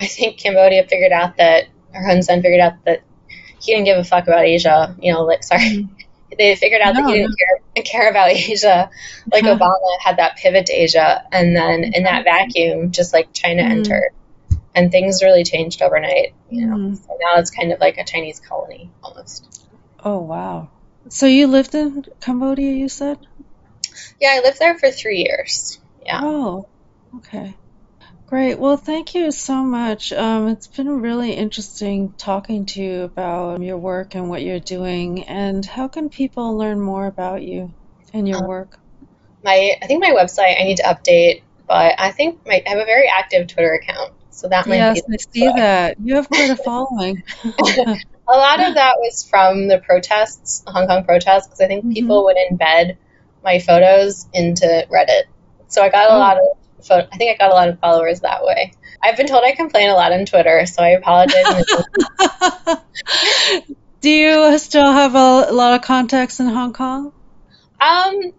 I 0.00 0.06
think 0.06 0.38
Cambodia 0.38 0.86
figured 0.86 1.12
out 1.12 1.38
that, 1.38 1.68
or 1.94 2.06
Hun 2.06 2.22
Sen 2.22 2.42
figured 2.42 2.60
out 2.60 2.84
that 2.84 3.02
he 3.60 3.72
didn't 3.72 3.86
give 3.86 3.98
a 3.98 4.04
fuck 4.04 4.24
about 4.24 4.44
Asia. 4.44 4.94
You 5.00 5.14
know, 5.14 5.22
like, 5.22 5.42
sorry. 5.42 5.88
They 6.36 6.54
figured 6.56 6.82
out 6.82 6.94
that 6.94 7.06
he 7.06 7.14
didn't 7.14 7.34
care, 7.38 7.82
care 7.84 8.10
about 8.10 8.28
Asia. 8.30 8.90
Like. 9.32 9.44
Obama 9.44 9.78
had 9.98 10.18
that 10.18 10.36
pivot 10.36 10.66
to 10.66 10.72
Asia, 10.74 11.24
and 11.32 11.56
then 11.56 11.84
in 11.84 12.02
that 12.02 12.24
vacuum, 12.24 12.92
just 12.92 13.14
like 13.14 13.32
China 13.32 13.64
Hmm. 13.64 13.72
entered. 13.72 14.10
And 14.74 14.92
things 14.92 15.22
really 15.22 15.42
changed 15.42 15.80
overnight, 15.80 16.34
you 16.50 16.66
know. 16.66 16.76
Hmm. 16.76 16.94
So 16.94 17.16
now 17.18 17.40
it's 17.40 17.50
kind 17.50 17.72
of 17.72 17.80
like 17.80 17.96
a 17.96 18.04
Chinese 18.04 18.40
colony 18.40 18.90
almost. 19.02 19.66
Oh, 20.04 20.18
wow. 20.18 20.68
So 21.10 21.26
you 21.26 21.48
lived 21.48 21.74
in 21.74 22.04
Cambodia, 22.22 22.72
you 22.72 22.88
said? 22.88 23.18
Yeah, 24.20 24.34
I 24.36 24.40
lived 24.42 24.58
there 24.60 24.78
for 24.78 24.90
three 24.90 25.24
years. 25.24 25.80
Yeah. 26.04 26.22
Oh, 26.22 26.64
okay. 27.16 27.56
Great. 28.26 28.58
Well, 28.58 28.78
thank 28.78 29.14
you 29.14 29.32
so 29.32 29.64
much. 29.64 30.12
Um, 30.12 30.48
it's 30.48 30.68
been 30.68 31.02
really 31.02 31.32
interesting 31.34 32.14
talking 32.18 32.66
to 32.66 32.82
you 32.82 33.02
about 33.02 33.62
your 33.62 33.78
work 33.78 34.16
and 34.16 34.30
what 34.30 34.42
you're 34.42 34.60
doing. 34.60 35.24
And 35.28 35.64
how 35.66 35.88
can 35.88 36.08
people 36.10 36.56
learn 36.58 36.80
more 36.80 37.06
about 37.06 37.42
you 37.42 37.74
and 38.14 38.28
your 38.28 38.40
Um, 38.40 38.42
work? 38.42 38.78
my 39.44 39.76
I 39.82 39.86
think 39.86 40.02
my 40.02 40.12
website 40.12 40.60
I 40.60 40.64
need 40.64 40.78
to 40.78 40.84
update, 40.84 41.44
but 41.68 41.94
I 42.00 42.12
think 42.12 42.46
my, 42.46 42.62
I 42.66 42.70
have 42.70 42.78
a 42.80 42.84
very 42.86 43.08
active 43.08 43.48
Twitter 43.48 43.74
account, 43.74 44.14
so 44.30 44.48
that 44.48 44.68
might 44.68 44.88
Yes, 44.88 44.92
be. 44.92 45.02
I 45.12 45.16
see 45.32 45.50
that. 45.52 45.96
You 46.02 46.16
have 46.16 46.30
quite 46.30 46.50
a 46.50 46.56
following. 46.56 47.22
A 48.30 48.36
lot 48.36 48.60
of 48.66 48.74
that 48.74 48.96
was 48.98 49.26
from 49.28 49.68
the 49.68 49.78
protests, 49.78 50.60
the 50.60 50.70
Hong 50.72 50.86
Kong 50.86 51.04
protests, 51.04 51.46
because 51.46 51.60
I 51.60 51.66
think 51.66 51.84
Mhm. 51.86 51.94
people 51.94 52.24
would 52.24 52.36
embed 52.50 52.96
my 53.42 53.58
photos 53.58 54.26
into 54.34 54.66
Reddit. 54.90 55.22
So 55.68 55.82
I 55.82 55.88
got 55.88 56.10
a 56.10 56.14
Oh. 56.14 56.18
lot 56.18 56.36
of 56.36 56.44
pho- 56.86 57.06
I 57.10 57.16
think 57.16 57.30
I 57.32 57.36
got 57.42 57.50
a 57.52 57.54
lot 57.54 57.68
of 57.68 57.78
followers 57.80 58.20
that 58.20 58.44
way. 58.44 58.72
I've 59.02 59.16
been 59.16 59.26
told 59.26 59.44
I 59.44 59.52
complain 59.52 59.90
a 59.90 59.94
lot 59.94 60.12
on 60.12 60.26
Twitter, 60.26 60.66
so 60.66 60.82
I 60.82 60.90
apologize. 60.90 61.44
Do 64.00 64.10
you 64.10 64.58
still 64.58 64.92
have 64.92 65.14
a, 65.14 65.50
lot 65.52 65.74
of 65.74 65.82
contacts 65.82 66.40
in 66.40 66.46
Hong 66.48 66.72
Kong? 66.72 67.12
um, 67.80 68.32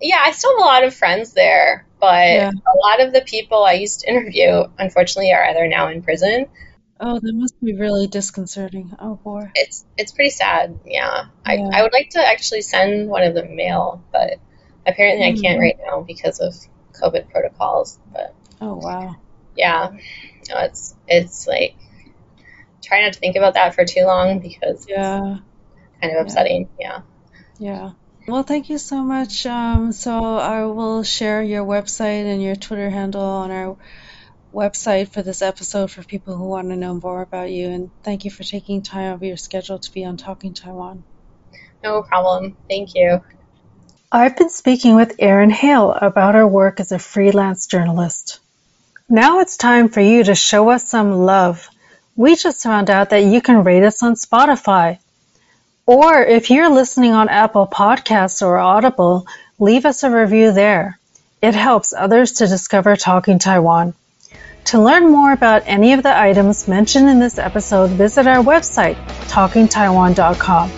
yeah, 0.00 0.22
I 0.24 0.32
still 0.32 0.50
have 0.52 0.58
a 0.64 0.66
lot 0.66 0.84
of 0.84 0.94
friends 0.94 1.32
there, 1.32 1.86
but 2.00 2.26
Yeah. 2.28 2.50
a 2.50 2.76
lot 2.78 3.00
of 3.00 3.12
the 3.12 3.22
people 3.22 3.64
I 3.64 3.72
used 3.74 4.00
to 4.00 4.08
interview, 4.10 4.64
unfortunately, 4.78 5.32
are 5.32 5.44
either 5.44 5.66
now 5.68 5.88
in 5.88 6.02
prison 6.02 6.46
Oh, 7.06 7.20
that 7.20 7.32
must 7.34 7.60
be 7.60 7.74
really 7.74 8.06
disconcerting. 8.06 8.92
Oh, 8.98 9.16
boy. 9.16 9.50
it's 9.54 9.84
it's 9.98 10.12
pretty 10.12 10.30
sad. 10.30 10.80
Yeah. 10.86 11.26
I, 11.44 11.56
Yeah. 11.56 11.70
I 11.74 11.82
would 11.82 11.92
like 11.92 12.08
to 12.10 12.26
actually 12.26 12.62
send 12.62 13.10
one 13.10 13.22
of 13.22 13.34
them 13.34 13.54
mail, 13.56 14.02
but 14.10 14.38
apparently 14.86 15.26
I 15.26 15.32
can't 15.32 15.58
Mhm. 15.58 15.60
right 15.60 15.78
now 15.86 16.00
because 16.00 16.40
of 16.40 16.54
COVID 17.00 17.28
protocols. 17.30 17.98
But 18.10 18.34
Oh, 18.60 18.76
wow. 18.76 19.16
yeah, 19.54 19.90
no, 20.48 20.56
it's 20.60 20.94
it's 21.06 21.46
like 21.46 21.74
try 22.82 23.02
not 23.02 23.12
to 23.12 23.18
think 23.18 23.36
about 23.36 23.54
that 23.54 23.74
for 23.74 23.84
too 23.84 24.04
long 24.04 24.38
because 24.38 24.86
Yeah, 24.88 25.36
it's 25.36 26.00
kind 26.00 26.16
of 26.16 26.22
upsetting. 26.26 26.68
Yeah. 26.80 27.00
yeah. 27.58 27.90
Well, 28.26 28.42
thank 28.44 28.70
you 28.70 28.78
so 28.78 29.02
much. 29.02 29.44
Um, 29.44 29.92
so 29.92 30.36
I 30.38 30.64
will 30.64 31.02
share 31.02 31.42
your 31.42 31.64
website 31.66 32.24
and 32.24 32.42
your 32.42 32.56
Twitter 32.56 32.88
handle 32.88 33.20
on 33.22 33.50
our 33.50 33.76
website 34.54 35.08
for 35.08 35.22
this 35.22 35.42
episode 35.42 35.90
for 35.90 36.02
people 36.02 36.36
who 36.36 36.48
want 36.48 36.68
to 36.68 36.76
know 36.76 36.94
more 36.94 37.22
about 37.22 37.50
you. 37.50 37.68
And 37.68 37.90
thank 38.02 38.24
you 38.24 38.30
for 38.30 38.44
taking 38.44 38.82
time 38.82 39.10
out 39.10 39.14
of 39.16 39.22
your 39.22 39.36
schedule 39.36 39.78
to 39.78 39.92
be 39.92 40.04
on 40.04 40.16
Talking 40.16 40.54
Taiwan. 40.54 41.04
No 41.82 42.02
problem. 42.02 42.56
Thank 42.68 42.94
you. 42.94 43.22
I've 44.10 44.36
been 44.36 44.48
speaking 44.48 44.94
with 44.94 45.16
Erin 45.18 45.50
Hale 45.50 45.90
about 45.90 46.36
her 46.36 46.46
work 46.46 46.78
as 46.78 46.92
a 46.92 46.98
freelance 46.98 47.66
journalist. 47.66 48.38
Now 49.08 49.40
it's 49.40 49.56
time 49.56 49.88
for 49.88 50.00
you 50.00 50.24
to 50.24 50.34
show 50.34 50.70
us 50.70 50.88
some 50.88 51.12
love. 51.12 51.68
We 52.16 52.36
just 52.36 52.62
found 52.62 52.90
out 52.90 53.10
that 53.10 53.24
you 53.24 53.42
can 53.42 53.64
rate 53.64 53.82
us 53.82 54.02
on 54.02 54.14
Spotify. 54.14 54.98
Or 55.84 56.22
if 56.22 56.50
you're 56.50 56.70
listening 56.70 57.12
on 57.12 57.28
Apple 57.28 57.66
Podcasts 57.66 58.40
or 58.40 58.56
Audible, 58.56 59.26
leave 59.58 59.84
us 59.84 60.04
a 60.04 60.10
review 60.10 60.52
there. 60.52 60.98
It 61.42 61.54
helps 61.54 61.92
others 61.92 62.32
to 62.34 62.46
discover 62.46 62.96
Talking 62.96 63.38
Taiwan. 63.38 63.94
To 64.66 64.80
learn 64.80 65.10
more 65.10 65.32
about 65.32 65.62
any 65.66 65.92
of 65.92 66.02
the 66.02 66.18
items 66.18 66.66
mentioned 66.66 67.08
in 67.08 67.18
this 67.20 67.38
episode, 67.38 67.90
visit 67.90 68.26
our 68.26 68.42
website, 68.42 68.96
talkingtaiwan.com. 69.28 70.70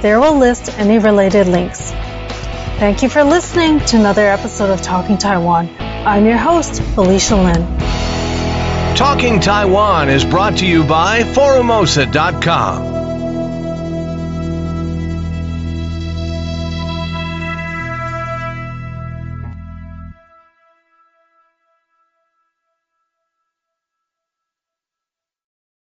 There 0.00 0.20
we'll 0.20 0.38
list 0.38 0.78
any 0.78 0.98
related 0.98 1.48
links. 1.48 1.90
Thank 2.78 3.02
you 3.02 3.08
for 3.08 3.24
listening 3.24 3.80
to 3.80 3.96
another 3.98 4.26
episode 4.26 4.70
of 4.70 4.80
Talking 4.80 5.18
Taiwan. 5.18 5.68
I'm 5.78 6.24
your 6.24 6.38
host, 6.38 6.80
Felicia 6.94 7.36
Lin. 7.36 7.66
Talking 8.96 9.40
Taiwan 9.40 10.08
is 10.08 10.24
brought 10.24 10.58
to 10.58 10.66
you 10.66 10.84
by 10.84 11.22
Forumosa.com 11.22 12.99